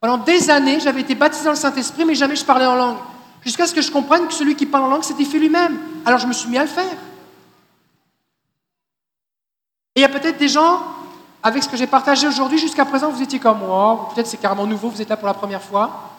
Pendant 0.00 0.16
des 0.16 0.48
années, 0.48 0.80
j'avais 0.80 1.02
été 1.02 1.14
baptisé 1.14 1.44
dans 1.44 1.50
le 1.50 1.56
Saint-Esprit, 1.56 2.04
mais 2.04 2.14
jamais 2.14 2.34
je 2.34 2.44
parlais 2.44 2.66
en 2.66 2.74
langue. 2.74 2.96
Jusqu'à 3.44 3.66
ce 3.66 3.74
que 3.74 3.80
je 3.80 3.90
comprenne 3.90 4.26
que 4.26 4.34
celui 4.34 4.54
qui 4.54 4.66
parle 4.66 4.84
en 4.84 4.88
langue, 4.88 5.02
c'était 5.02 5.24
fait 5.24 5.38
lui-même. 5.38 5.78
Alors 6.04 6.18
je 6.18 6.26
me 6.26 6.32
suis 6.32 6.48
mis 6.48 6.58
à 6.58 6.62
le 6.62 6.68
faire. 6.68 6.92
Et 9.94 10.00
il 10.00 10.02
y 10.02 10.04
a 10.04 10.08
peut-être 10.08 10.38
des 10.38 10.48
gens, 10.48 10.82
avec 11.42 11.62
ce 11.62 11.68
que 11.68 11.76
j'ai 11.76 11.86
partagé 11.86 12.26
aujourd'hui, 12.26 12.58
jusqu'à 12.58 12.84
présent, 12.84 13.10
vous 13.10 13.22
étiez 13.22 13.38
comme 13.38 13.60
moi, 13.60 14.10
peut-être 14.14 14.26
c'est 14.26 14.36
carrément 14.36 14.66
nouveau, 14.66 14.88
vous 14.88 15.02
êtes 15.02 15.08
là 15.08 15.16
pour 15.16 15.26
la 15.26 15.34
première 15.34 15.62
fois, 15.62 16.10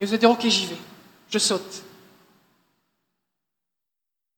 et 0.00 0.06
vous 0.06 0.12
allez 0.12 0.18
dire, 0.18 0.30
ok, 0.30 0.46
j'y 0.46 0.66
vais, 0.66 0.78
je 1.30 1.38
saute. 1.38 1.82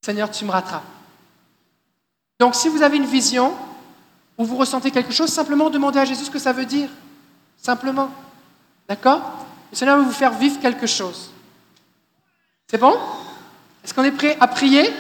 Seigneur, 0.02 0.30
tu 0.30 0.44
me 0.44 0.50
rattrapes. 0.50 0.84
Donc 2.38 2.54
si 2.54 2.68
vous 2.68 2.82
avez 2.82 2.96
une 2.96 3.06
vision, 3.06 3.54
ou 4.38 4.44
vous 4.44 4.56
ressentez 4.56 4.90
quelque 4.90 5.12
chose, 5.12 5.30
simplement 5.30 5.70
demandez 5.70 5.98
à 5.98 6.04
Jésus 6.04 6.26
ce 6.26 6.30
que 6.30 6.38
ça 6.38 6.52
veut 6.52 6.66
dire. 6.66 6.90
Simplement. 7.56 8.10
D'accord? 8.88 9.45
Le 9.70 9.76
Seigneur 9.76 9.98
va 9.98 10.04
vous 10.04 10.12
faire 10.12 10.32
vivre 10.32 10.60
quelque 10.60 10.86
chose. 10.86 11.30
C'est 12.68 12.78
bon? 12.78 12.98
Est-ce 13.84 13.94
qu'on 13.94 14.04
est 14.04 14.12
prêt 14.12 14.36
à 14.40 14.48
prier? 14.48 14.92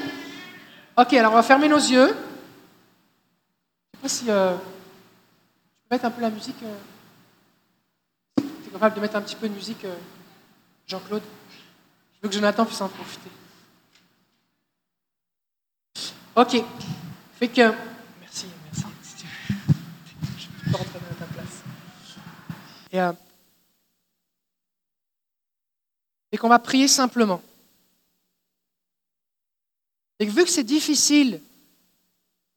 Ok, 0.96 1.12
alors 1.14 1.32
on 1.32 1.36
va 1.36 1.42
fermer 1.42 1.68
nos 1.68 1.76
yeux. 1.76 2.08
Je 2.08 2.12
ne 2.12 2.14
sais 3.94 4.02
pas 4.02 4.08
si 4.08 4.24
euh, 4.28 4.56
tu 4.56 4.62
peux 5.88 5.94
mettre 5.94 6.04
un 6.04 6.10
peu 6.10 6.22
la 6.22 6.30
musique. 6.30 6.62
Euh... 6.62 6.76
Tu 8.38 8.68
es 8.68 8.72
capable 8.72 8.94
de 8.94 9.00
mettre 9.00 9.16
un 9.16 9.22
petit 9.22 9.36
peu 9.36 9.48
de 9.48 9.54
musique, 9.54 9.84
euh, 9.84 9.96
Jean-Claude? 10.86 11.22
Je 12.14 12.22
veux 12.22 12.28
que 12.28 12.34
Jonathan 12.34 12.64
puisse 12.64 12.80
en 12.80 12.88
profiter. 12.88 13.30
Ok. 16.34 16.62
Fait 17.38 17.48
que. 17.48 17.72
Merci, 18.20 18.46
merci. 18.64 18.84
Je 20.38 20.70
peux 20.70 20.76
rentrer 20.76 20.98
dans 20.98 21.26
ta 21.26 21.32
place. 21.32 21.62
Et, 22.92 23.25
et 26.36 26.38
qu'on 26.38 26.50
va 26.50 26.58
prier 26.58 26.86
simplement. 26.86 27.40
Et 30.18 30.26
vu 30.26 30.44
que 30.44 30.50
c'est 30.50 30.64
difficile 30.64 31.40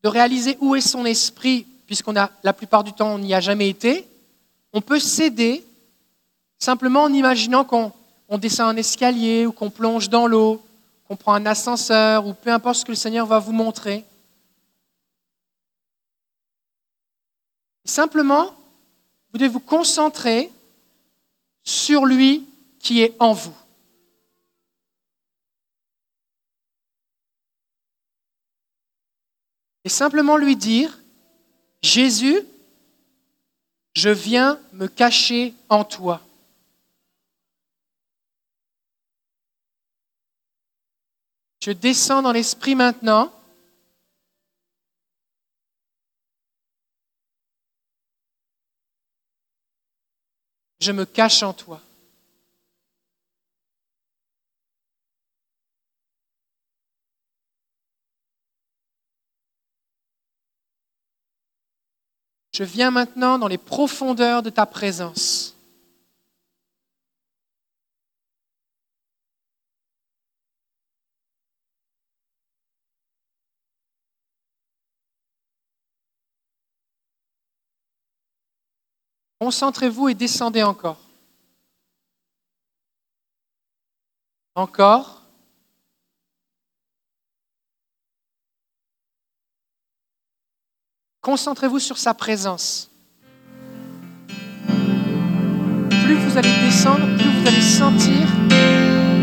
de 0.03 0.09
réaliser 0.09 0.57
où 0.59 0.75
est 0.75 0.81
son 0.81 1.05
esprit, 1.05 1.65
puisqu'on 1.85 2.17
a 2.17 2.29
la 2.43 2.51
plupart 2.51 2.83
du 2.83 2.91
temps 2.91 3.13
on 3.13 3.19
n'y 3.19 3.33
a 3.33 3.39
jamais 3.39 3.69
été, 3.69 4.05
on 4.73 4.81
peut 4.81 4.99
s'aider 4.99 5.65
simplement 6.57 7.03
en 7.03 7.13
imaginant 7.13 7.63
qu'on 7.63 7.93
on 8.27 8.37
descend 8.37 8.75
un 8.75 8.75
escalier 8.75 9.45
ou 9.45 9.53
qu'on 9.53 9.69
plonge 9.69 10.09
dans 10.09 10.27
l'eau, 10.27 10.61
qu'on 11.07 11.15
prend 11.15 11.33
un 11.33 11.45
ascenseur 11.45 12.27
ou 12.27 12.33
peu 12.33 12.51
importe 12.51 12.79
ce 12.79 12.83
que 12.85 12.91
le 12.91 12.97
Seigneur 12.97 13.27
va 13.27 13.39
vous 13.39 13.53
montrer. 13.53 14.03
Simplement, 17.85 18.53
vous 19.31 19.37
devez 19.39 19.47
vous 19.47 19.61
concentrer 19.61 20.51
sur 21.63 22.05
lui 22.05 22.45
qui 22.79 23.03
est 23.03 23.15
en 23.19 23.31
vous. 23.31 23.55
Et 29.85 29.89
simplement 29.89 30.37
lui 30.37 30.55
dire, 30.55 30.99
Jésus, 31.81 32.41
je 33.95 34.09
viens 34.09 34.59
me 34.73 34.87
cacher 34.87 35.53
en 35.69 35.83
toi. 35.83 36.21
Je 41.61 41.71
descends 41.71 42.21
dans 42.21 42.31
l'esprit 42.31 42.75
maintenant. 42.75 43.33
Je 50.79 50.93
me 50.93 51.03
cache 51.05 51.43
en 51.43 51.53
toi. 51.53 51.81
Je 62.59 62.65
viens 62.65 62.91
maintenant 62.91 63.39
dans 63.39 63.47
les 63.47 63.57
profondeurs 63.57 64.43
de 64.43 64.49
ta 64.49 64.65
présence. 64.65 65.55
Concentrez-vous 79.39 80.09
et 80.09 80.13
descendez 80.13 80.61
encore. 80.61 80.99
Encore. 84.55 85.18
Concentrez-vous 91.29 91.77
sur 91.77 91.99
sa 91.99 92.15
présence. 92.15 92.89
Plus 96.03 96.15
vous 96.15 96.35
allez 96.35 96.49
descendre, 96.65 97.05
plus 97.19 97.29
vous 97.29 97.47
allez 97.47 97.61
sentir 97.61 98.27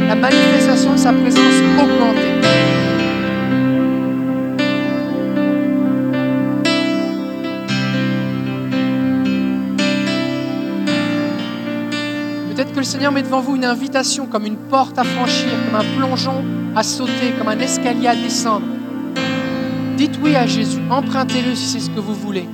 la 0.07 0.15
manifestation 0.15 0.93
de 0.93 0.99
sa 0.99 1.13
présence 1.13 1.55
augmenter. 1.83 2.31
Peut-être 12.55 12.71
que 12.71 12.79
le 12.79 12.85
Seigneur 12.85 13.11
met 13.11 13.23
devant 13.23 13.41
vous 13.41 13.57
une 13.57 13.65
invitation, 13.65 14.27
comme 14.27 14.47
une 14.47 14.59
porte 14.69 14.97
à 14.97 15.03
franchir, 15.03 15.51
comme 15.67 15.81
un 15.81 15.97
plongeon 15.99 16.45
à 16.77 16.85
sauter, 16.85 17.33
comme 17.37 17.49
un 17.49 17.59
escalier 17.59 18.07
à 18.07 18.15
descendre. 18.15 18.76
Dites 19.97 20.19
oui 20.23 20.37
à 20.37 20.47
Jésus, 20.47 20.79
empruntez-le 20.91 21.55
si 21.55 21.67
c'est 21.67 21.81
ce 21.81 21.89
que 21.89 22.01
vous 22.01 22.15
voulez. 22.15 22.47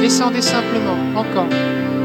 Descendez 0.00 0.42
simplement, 0.42 0.96
encore. 1.14 1.95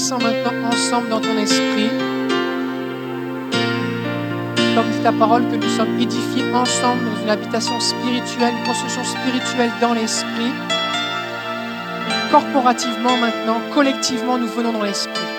Seigneur, 0.00 0.18
on 0.18 0.22
descend 0.22 0.22
maintenant 0.22 0.68
ensemble 0.68 1.08
dans 1.08 1.20
ton 1.20 1.36
esprit. 1.36 1.90
Comme 4.74 4.90
dit 4.92 5.02
ta 5.02 5.12
parole, 5.12 5.42
que 5.48 5.56
nous 5.56 5.68
sommes 5.68 5.98
édifiés 6.00 6.44
ensemble 6.54 7.04
dans 7.04 7.22
une 7.22 7.30
habitation 7.30 7.78
spirituelle, 7.80 8.54
une 8.58 8.66
construction 8.66 9.04
spirituelle 9.04 9.70
dans 9.80 9.92
l'esprit. 9.92 10.52
Corporativement 12.30 13.16
maintenant, 13.18 13.60
collectivement, 13.74 14.38
nous 14.38 14.48
venons 14.48 14.72
dans 14.72 14.82
l'esprit. 14.82 15.29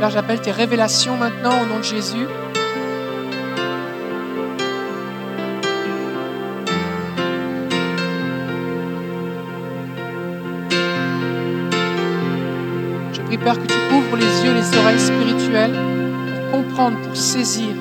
Père, 0.00 0.08
j'appelle 0.08 0.40
tes 0.40 0.50
révélations 0.50 1.18
maintenant 1.18 1.50
au 1.62 1.66
nom 1.66 1.76
de 1.76 1.84
Jésus. 1.84 2.26
Je 13.12 13.20
prie 13.20 13.36
Père, 13.36 13.58
que 13.58 13.66
tu 13.66 13.76
ouvres 13.92 14.16
les 14.16 14.42
yeux, 14.42 14.54
les 14.54 14.78
oreilles 14.78 14.98
spirituelles 14.98 15.76
pour 16.50 16.62
comprendre, 16.62 16.96
pour 17.02 17.14
saisir. 17.14 17.74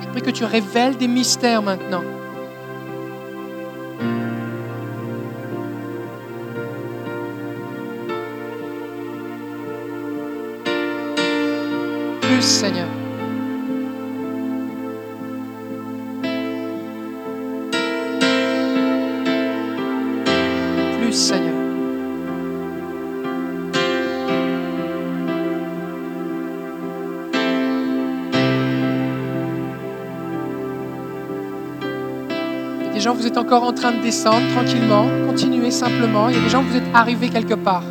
Je 0.00 0.08
prie 0.08 0.20
que 0.20 0.30
tu 0.30 0.44
révèles 0.44 0.96
des 0.96 1.06
mystères 1.06 1.62
maintenant. 1.62 2.02
Vous 33.24 33.30
êtes 33.30 33.38
encore 33.38 33.62
en 33.62 33.72
train 33.72 33.92
de 33.92 34.02
descendre 34.02 34.46
tranquillement. 34.52 35.06
Continuez 35.26 35.70
simplement. 35.70 36.28
Il 36.28 36.36
y 36.36 36.38
a 36.38 36.42
des 36.42 36.50
gens, 36.50 36.62
vous 36.62 36.76
êtes 36.76 36.84
arrivés 36.92 37.30
quelque 37.30 37.54
part. 37.54 37.82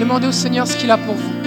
Demandez 0.00 0.26
au 0.26 0.32
Seigneur 0.32 0.66
ce 0.66 0.76
qu'il 0.76 0.90
a 0.90 0.98
pour 0.98 1.14
vous. 1.14 1.39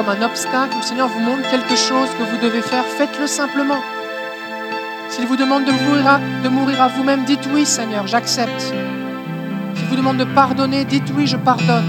Comme 0.00 0.08
un 0.08 0.22
obstacle, 0.24 0.76
le 0.78 0.82
Seigneur 0.82 1.08
vous 1.08 1.20
montre 1.20 1.46
quelque 1.50 1.76
chose 1.76 2.08
que 2.18 2.22
vous 2.22 2.38
devez 2.42 2.62
faire, 2.62 2.84
faites-le 2.84 3.26
simplement. 3.26 3.82
S'il 5.10 5.26
vous 5.26 5.36
demande 5.36 5.66
de 5.66 5.72
mourir 5.72 6.20
de 6.42 6.48
mourir 6.48 6.80
à 6.80 6.88
vous-même, 6.88 7.24
dites 7.24 7.46
oui 7.52 7.66
Seigneur, 7.66 8.06
j'accepte. 8.06 8.60
S'il 8.60 9.86
vous 9.90 9.96
demande 9.96 10.16
de 10.16 10.24
pardonner, 10.24 10.86
dites 10.86 11.12
oui, 11.14 11.26
je 11.26 11.36
pardonne. 11.36 11.84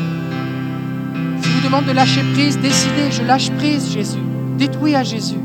S'il 1.42 1.52
vous 1.54 1.64
demande 1.64 1.86
de 1.86 1.94
lâcher 1.94 2.24
prise, 2.34 2.60
décidez, 2.60 3.12
je 3.12 3.24
lâche 3.24 3.50
prise 3.52 3.94
Jésus. 3.94 4.20
Dites 4.58 4.78
oui 4.82 4.94
à 4.94 5.04
Jésus. 5.04 5.40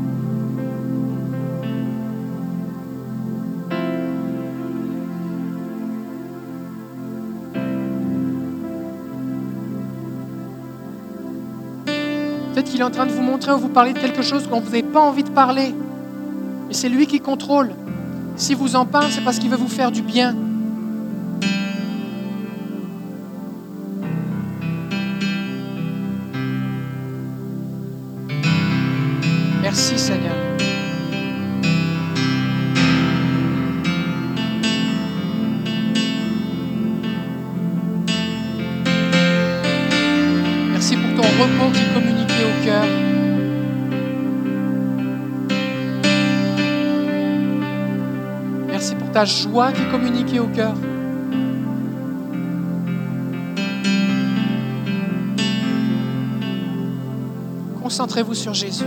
Qu'il 12.77 12.83
est 12.83 12.85
en 12.85 12.91
train 12.91 13.07
de 13.07 13.11
vous 13.11 13.23
montrer 13.23 13.51
ou 13.53 13.57
vous 13.57 13.69
parler 13.69 13.91
de 13.91 13.97
quelque 13.97 14.21
chose 14.21 14.47
dont 14.47 14.59
vous 14.59 14.67
n'avez 14.67 14.83
pas 14.83 14.99
envie 14.99 15.23
de 15.23 15.31
parler. 15.31 15.73
Mais 16.67 16.75
c'est 16.75 16.89
lui 16.89 17.07
qui 17.07 17.19
contrôle. 17.19 17.71
Si 18.35 18.53
vous 18.53 18.75
en 18.75 18.85
parle, 18.85 19.09
c'est 19.09 19.23
parce 19.23 19.39
qu'il 19.39 19.49
veut 19.49 19.57
vous 19.57 19.67
faire 19.67 19.91
du 19.91 20.03
bien. 20.03 20.35
Ta 49.17 49.25
joie 49.25 49.71
qui 49.71 49.81
est 49.81 49.89
communiquée 49.89 50.39
au 50.39 50.45
cœur. 50.45 50.75
Concentrez-vous 57.81 58.35
sur 58.35 58.53
Jésus. 58.53 58.85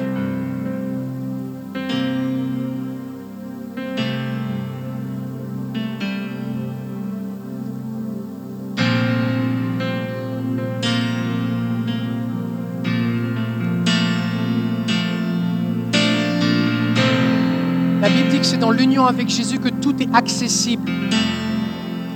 C'est 18.50 18.56
dans 18.56 18.72
l'union 18.72 19.06
avec 19.06 19.28
Jésus 19.28 19.60
que 19.60 19.68
tout 19.68 19.94
est 20.02 20.12
accessible. 20.12 20.90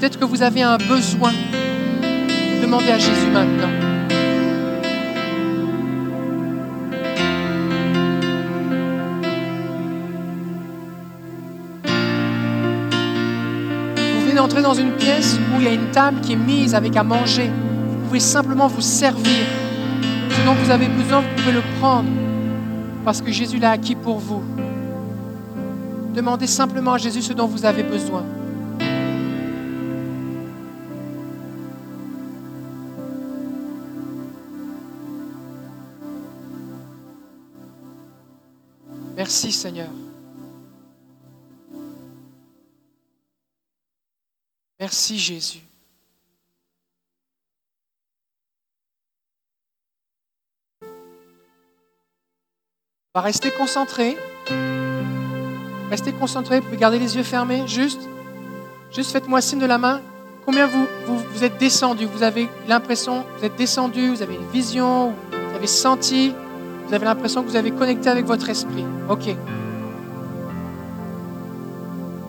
Peut-être 0.01 0.19
que 0.19 0.25
vous 0.25 0.43
avez 0.43 0.63
un 0.63 0.79
besoin. 0.79 1.31
Demandez 2.61 2.91
à 2.91 2.99
Jésus 2.99 3.29
maintenant. 3.33 3.69
Vous 13.97 14.21
venez 14.23 14.35
d'entrer 14.35 14.63
dans 14.63 14.75
une 14.75 14.91
pièce 14.97 15.39
où 15.55 15.61
il 15.61 15.67
y 15.67 15.69
a 15.69 15.73
une 15.73 15.93
table 15.93 16.21
qui 16.21 16.33
est 16.33 16.37
mise 16.37 16.75
avec 16.75 16.97
à 16.97 17.05
manger. 17.05 17.49
Vous 17.49 18.07
pouvez 18.09 18.19
simplement 18.19 18.67
vous 18.67 18.81
servir. 18.81 19.47
Ce 20.31 20.45
dont 20.45 20.55
vous 20.55 20.71
avez 20.73 20.89
besoin, 20.89 21.21
vous 21.21 21.29
pouvez 21.37 21.53
le 21.53 21.63
prendre 21.79 22.09
parce 23.05 23.23
que 23.23 23.31
Jésus 23.31 23.61
l'a 23.61 23.71
acquis 23.71 23.95
pour 23.95 24.19
vous. 24.19 24.43
Demandez 26.15 26.47
simplement 26.47 26.93
à 26.93 26.99
Jésus 26.99 27.23
ce 27.23 27.33
dont 27.33 27.49
vous 27.49 27.65
avez 27.65 27.83
besoin. 27.83 28.25
Merci 39.17 39.51
Seigneur. 39.51 39.89
Merci 44.79 45.19
Jésus. 45.19 45.63
On 50.83 50.87
va 53.15 53.23
rester 53.23 53.51
concentré. 53.51 54.17
Restez 55.91 56.13
concentré, 56.13 56.61
vous 56.61 56.67
pouvez 56.67 56.77
garder 56.77 56.99
les 56.99 57.17
yeux 57.17 57.23
fermés. 57.23 57.63
Juste, 57.67 58.01
juste 58.91 59.13
faites-moi 59.13 59.41
signe 59.41 59.59
de 59.59 59.67
la 59.67 59.79
main. 59.79 60.01
Combien 60.45 60.67
vous, 60.67 60.87
vous, 61.07 61.19
vous 61.33 61.45
êtes 61.45 61.59
descendu? 61.59 62.07
Vous 62.07 62.23
avez 62.23 62.49
l'impression, 62.69 63.25
vous 63.39 63.45
êtes 63.45 63.57
descendu, 63.57 64.09
vous 64.09 64.23
avez 64.23 64.35
une 64.35 64.51
vision, 64.53 65.15
vous 65.31 65.57
avez 65.57 65.67
senti, 65.67 66.35
vous 66.87 66.95
avez 66.95 67.05
l'impression 67.05 67.43
que 67.43 67.49
vous 67.49 67.57
avez 67.57 67.71
connecté 67.71 68.11
avec 68.11 68.27
votre 68.27 68.49
esprit. 68.51 68.85
Ok. 69.09 69.35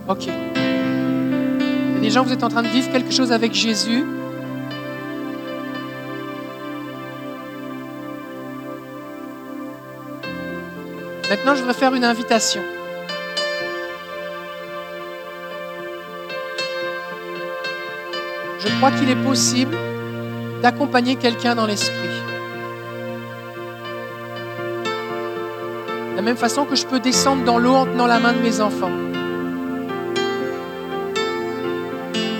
Ok. 0.07 0.27
Il 0.27 1.93
y 1.93 1.97
a 1.97 1.99
des 1.99 2.09
gens, 2.09 2.23
vous 2.23 2.31
êtes 2.31 2.43
en 2.43 2.49
train 2.49 2.63
de 2.63 2.67
vivre 2.67 2.91
quelque 2.91 3.11
chose 3.11 3.31
avec 3.31 3.53
Jésus. 3.53 4.03
Maintenant, 11.29 11.55
je 11.55 11.61
voudrais 11.61 11.73
faire 11.73 11.93
une 11.95 12.05
invitation. 12.05 12.61
Je 18.65 18.75
crois 18.77 18.91
qu'il 18.91 19.09
est 19.09 19.23
possible 19.23 19.77
d'accompagner 20.61 21.15
quelqu'un 21.15 21.55
dans 21.55 21.65
l'esprit. 21.65 21.93
De 26.11 26.15
la 26.15 26.21
même 26.21 26.37
façon 26.37 26.65
que 26.65 26.75
je 26.75 26.85
peux 26.85 26.99
descendre 26.99 27.43
dans 27.43 27.57
l'eau 27.57 27.73
en 27.73 27.85
tenant 27.85 28.07
la 28.07 28.19
main 28.19 28.33
de 28.33 28.39
mes 28.39 28.61
enfants. 28.61 28.91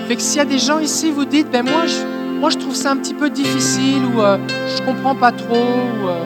Fait 0.08 0.16
que 0.16 0.22
s'il 0.22 0.38
y 0.38 0.40
a 0.40 0.44
des 0.44 0.58
gens 0.58 0.78
ici, 0.78 1.10
vous 1.10 1.24
dites, 1.24 1.50
ben 1.50 1.64
moi 1.64 1.86
je, 1.86 2.38
moi 2.40 2.50
je 2.50 2.58
trouve 2.58 2.74
ça 2.74 2.90
un 2.92 2.96
petit 2.96 3.14
peu 3.14 3.30
difficile 3.30 4.02
ou 4.14 4.20
euh, 4.20 4.38
je 4.76 4.82
comprends 4.82 5.14
pas 5.14 5.32
trop 5.32 5.54
ou 5.54 6.08
euh, 6.08 6.24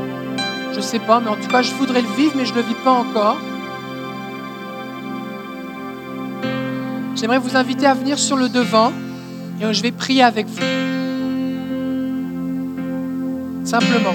je 0.75 0.81
sais 0.81 0.99
pas, 0.99 1.21
mais 1.21 1.29
en 1.29 1.37
tout 1.37 1.49
cas 1.49 1.63
je 1.63 1.75
voudrais 1.75 2.03
le 2.03 2.09
vivre 2.17 2.33
mais 2.37 2.45
je 2.45 2.55
le 2.55 2.63
vis 2.63 2.75
pas 2.85 2.93
encore. 2.93 3.39
J'aimerais 7.17 7.39
vous 7.39 7.57
inviter 7.57 7.87
à 7.87 7.95
venir 7.95 8.19
sur 8.19 8.37
le 8.37 8.49
devant 8.49 8.93
et 9.61 9.75
je 9.75 9.83
vais 9.83 9.93
prier 9.93 10.23
avec 10.23 10.47
vous. 10.47 10.61
Simplement. 13.65 14.15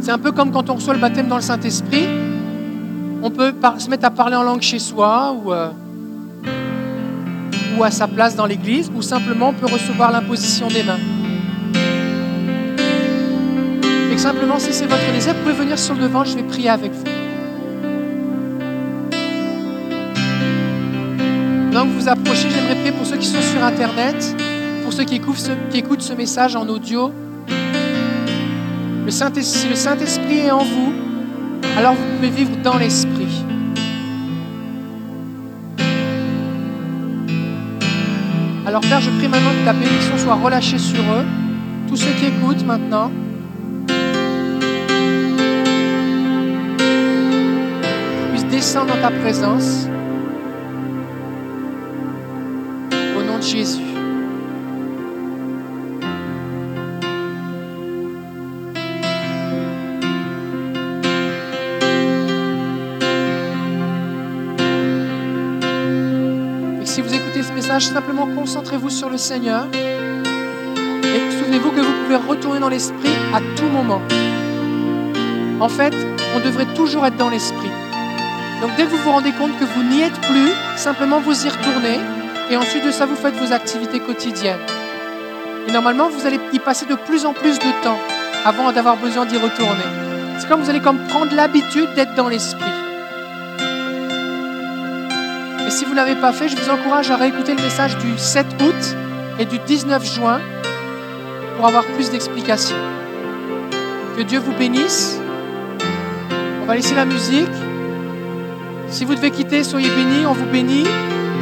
C'est 0.00 0.10
un 0.10 0.18
peu 0.18 0.32
comme 0.32 0.52
quand 0.52 0.70
on 0.70 0.74
reçoit 0.74 0.94
le 0.94 1.00
baptême 1.00 1.28
dans 1.28 1.36
le 1.36 1.42
Saint-Esprit. 1.42 2.06
On 3.22 3.30
peut 3.30 3.52
se 3.78 3.88
mettre 3.88 4.04
à 4.04 4.10
parler 4.10 4.36
en 4.36 4.42
langue 4.42 4.60
chez 4.60 4.78
soi 4.78 5.32
ou, 5.32 5.52
euh, 5.52 5.70
ou 7.76 7.82
à 7.82 7.90
sa 7.90 8.06
place 8.06 8.36
dans 8.36 8.46
l'église, 8.46 8.90
ou 8.94 9.02
simplement 9.02 9.48
on 9.48 9.54
peut 9.54 9.66
recevoir 9.66 10.12
l'imposition 10.12 10.68
des 10.68 10.82
mains. 10.82 11.00
Et 14.12 14.18
simplement, 14.18 14.58
si 14.58 14.72
c'est 14.72 14.86
votre 14.86 15.12
désir, 15.12 15.34
vous 15.34 15.40
pouvez 15.40 15.64
venir 15.64 15.78
sur 15.78 15.94
le 15.94 16.02
devant, 16.02 16.24
je 16.24 16.36
vais 16.36 16.42
prier 16.42 16.68
avec 16.68 16.92
vous. 16.92 17.15
Donc 21.76 21.88
vous 21.88 22.08
approchez, 22.08 22.48
j'aimerais 22.48 22.74
prier 22.74 22.92
pour 22.92 23.04
ceux 23.04 23.18
qui 23.18 23.26
sont 23.26 23.42
sur 23.42 23.62
Internet, 23.62 24.34
pour 24.82 24.94
ceux 24.94 25.04
qui 25.04 25.16
écoutent 25.16 26.00
ce, 26.00 26.14
message 26.14 26.56
en 26.56 26.66
audio. 26.70 27.12
Le 29.04 29.10
Saint 29.10 29.30
si 29.38 29.68
le 29.68 29.74
Saint-Esprit 29.74 30.38
est 30.38 30.50
en 30.50 30.64
vous, 30.64 30.94
alors 31.76 31.92
vous 31.92 32.16
pouvez 32.16 32.30
vivre 32.30 32.56
dans 32.64 32.78
l'Esprit. 32.78 33.44
Alors 38.66 38.80
Père, 38.80 39.02
je 39.02 39.10
prie 39.10 39.28
maintenant 39.28 39.50
que 39.50 39.66
ta 39.66 39.74
bénédiction 39.74 40.16
soit 40.16 40.36
relâchée 40.36 40.78
sur 40.78 41.02
eux, 41.02 41.26
tous 41.88 41.96
ceux 41.96 42.12
qui 42.12 42.24
écoutent 42.24 42.64
maintenant. 42.64 43.10
Puissent 48.30 48.46
descendre 48.46 48.94
dans 48.94 49.02
ta 49.02 49.10
présence. 49.10 49.88
Et 53.58 53.64
si 53.64 53.80
vous 67.00 67.14
écoutez 67.14 67.42
ce 67.42 67.52
message, 67.52 67.86
simplement 67.86 68.26
concentrez-vous 68.26 68.90
sur 68.90 69.08
le 69.08 69.16
Seigneur. 69.16 69.66
Et 69.72 71.30
souvenez-vous 71.38 71.70
que 71.70 71.80
vous 71.80 71.92
pouvez 72.04 72.16
retourner 72.16 72.60
dans 72.60 72.68
l'esprit 72.68 73.08
à 73.32 73.40
tout 73.56 73.68
moment. 73.72 74.02
En 75.60 75.70
fait, 75.70 75.94
on 76.36 76.40
devrait 76.40 76.66
toujours 76.74 77.06
être 77.06 77.16
dans 77.16 77.30
l'esprit. 77.30 77.70
Donc 78.60 78.72
dès 78.76 78.82
que 78.82 78.90
vous 78.90 78.98
vous 78.98 79.12
rendez 79.12 79.32
compte 79.32 79.58
que 79.58 79.64
vous 79.64 79.82
n'y 79.82 80.02
êtes 80.02 80.20
plus, 80.20 80.50
simplement 80.76 81.20
vous 81.20 81.46
y 81.46 81.48
retournez. 81.48 82.15
Et 82.50 82.56
ensuite 82.56 82.84
de 82.84 82.90
ça, 82.90 83.06
vous 83.06 83.16
faites 83.16 83.34
vos 83.34 83.52
activités 83.52 83.98
quotidiennes. 84.00 84.60
Et 85.66 85.72
normalement, 85.72 86.08
vous 86.08 86.26
allez 86.26 86.38
y 86.52 86.58
passer 86.60 86.86
de 86.86 86.94
plus 86.94 87.26
en 87.26 87.32
plus 87.32 87.58
de 87.58 87.82
temps 87.82 87.98
avant 88.44 88.70
d'avoir 88.70 88.96
besoin 88.96 89.26
d'y 89.26 89.36
retourner. 89.36 89.82
C'est 90.38 90.48
comme 90.48 90.60
vous 90.60 90.70
allez 90.70 90.80
comme 90.80 90.98
prendre 91.08 91.34
l'habitude 91.34 91.88
d'être 91.94 92.14
dans 92.14 92.28
l'esprit. 92.28 92.70
Et 95.66 95.70
si 95.70 95.84
vous 95.84 95.90
ne 95.90 95.96
l'avez 95.96 96.14
pas 96.14 96.32
fait, 96.32 96.48
je 96.48 96.56
vous 96.56 96.70
encourage 96.70 97.10
à 97.10 97.16
réécouter 97.16 97.54
le 97.54 97.62
message 97.62 97.98
du 97.98 98.16
7 98.16 98.46
août 98.62 98.96
et 99.40 99.44
du 99.44 99.58
19 99.58 100.04
juin 100.04 100.40
pour 101.56 101.66
avoir 101.66 101.84
plus 101.84 102.10
d'explications. 102.10 102.76
Que 104.16 104.22
Dieu 104.22 104.38
vous 104.38 104.52
bénisse. 104.52 105.18
On 106.62 106.66
va 106.66 106.76
laisser 106.76 106.94
la 106.94 107.04
musique. 107.04 107.48
Si 108.88 109.04
vous 109.04 109.16
devez 109.16 109.32
quitter, 109.32 109.64
soyez 109.64 109.90
bénis, 109.90 110.26
on 110.26 110.32
vous 110.32 110.46
bénit. 110.46 110.84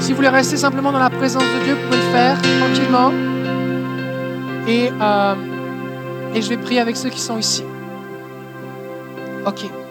Si 0.01 0.11
vous 0.11 0.17
voulez 0.17 0.29
rester 0.29 0.57
simplement 0.57 0.93
dans 0.93 0.99
la 0.99 1.11
présence 1.11 1.43
de 1.43 1.65
Dieu, 1.65 1.75
vous 1.75 1.83
pouvez 1.87 1.97
le 1.97 2.13
faire 2.13 2.37
tranquillement. 2.61 3.13
Et, 4.69 4.91
euh, 5.01 5.35
et 6.35 6.43
je 6.43 6.49
vais 6.49 6.57
prier 6.57 6.81
avec 6.81 6.97
ceux 6.97 7.11
qui 7.11 7.21
sont 7.21 7.39
ici. 7.39 7.65
Ok. 9.47 9.84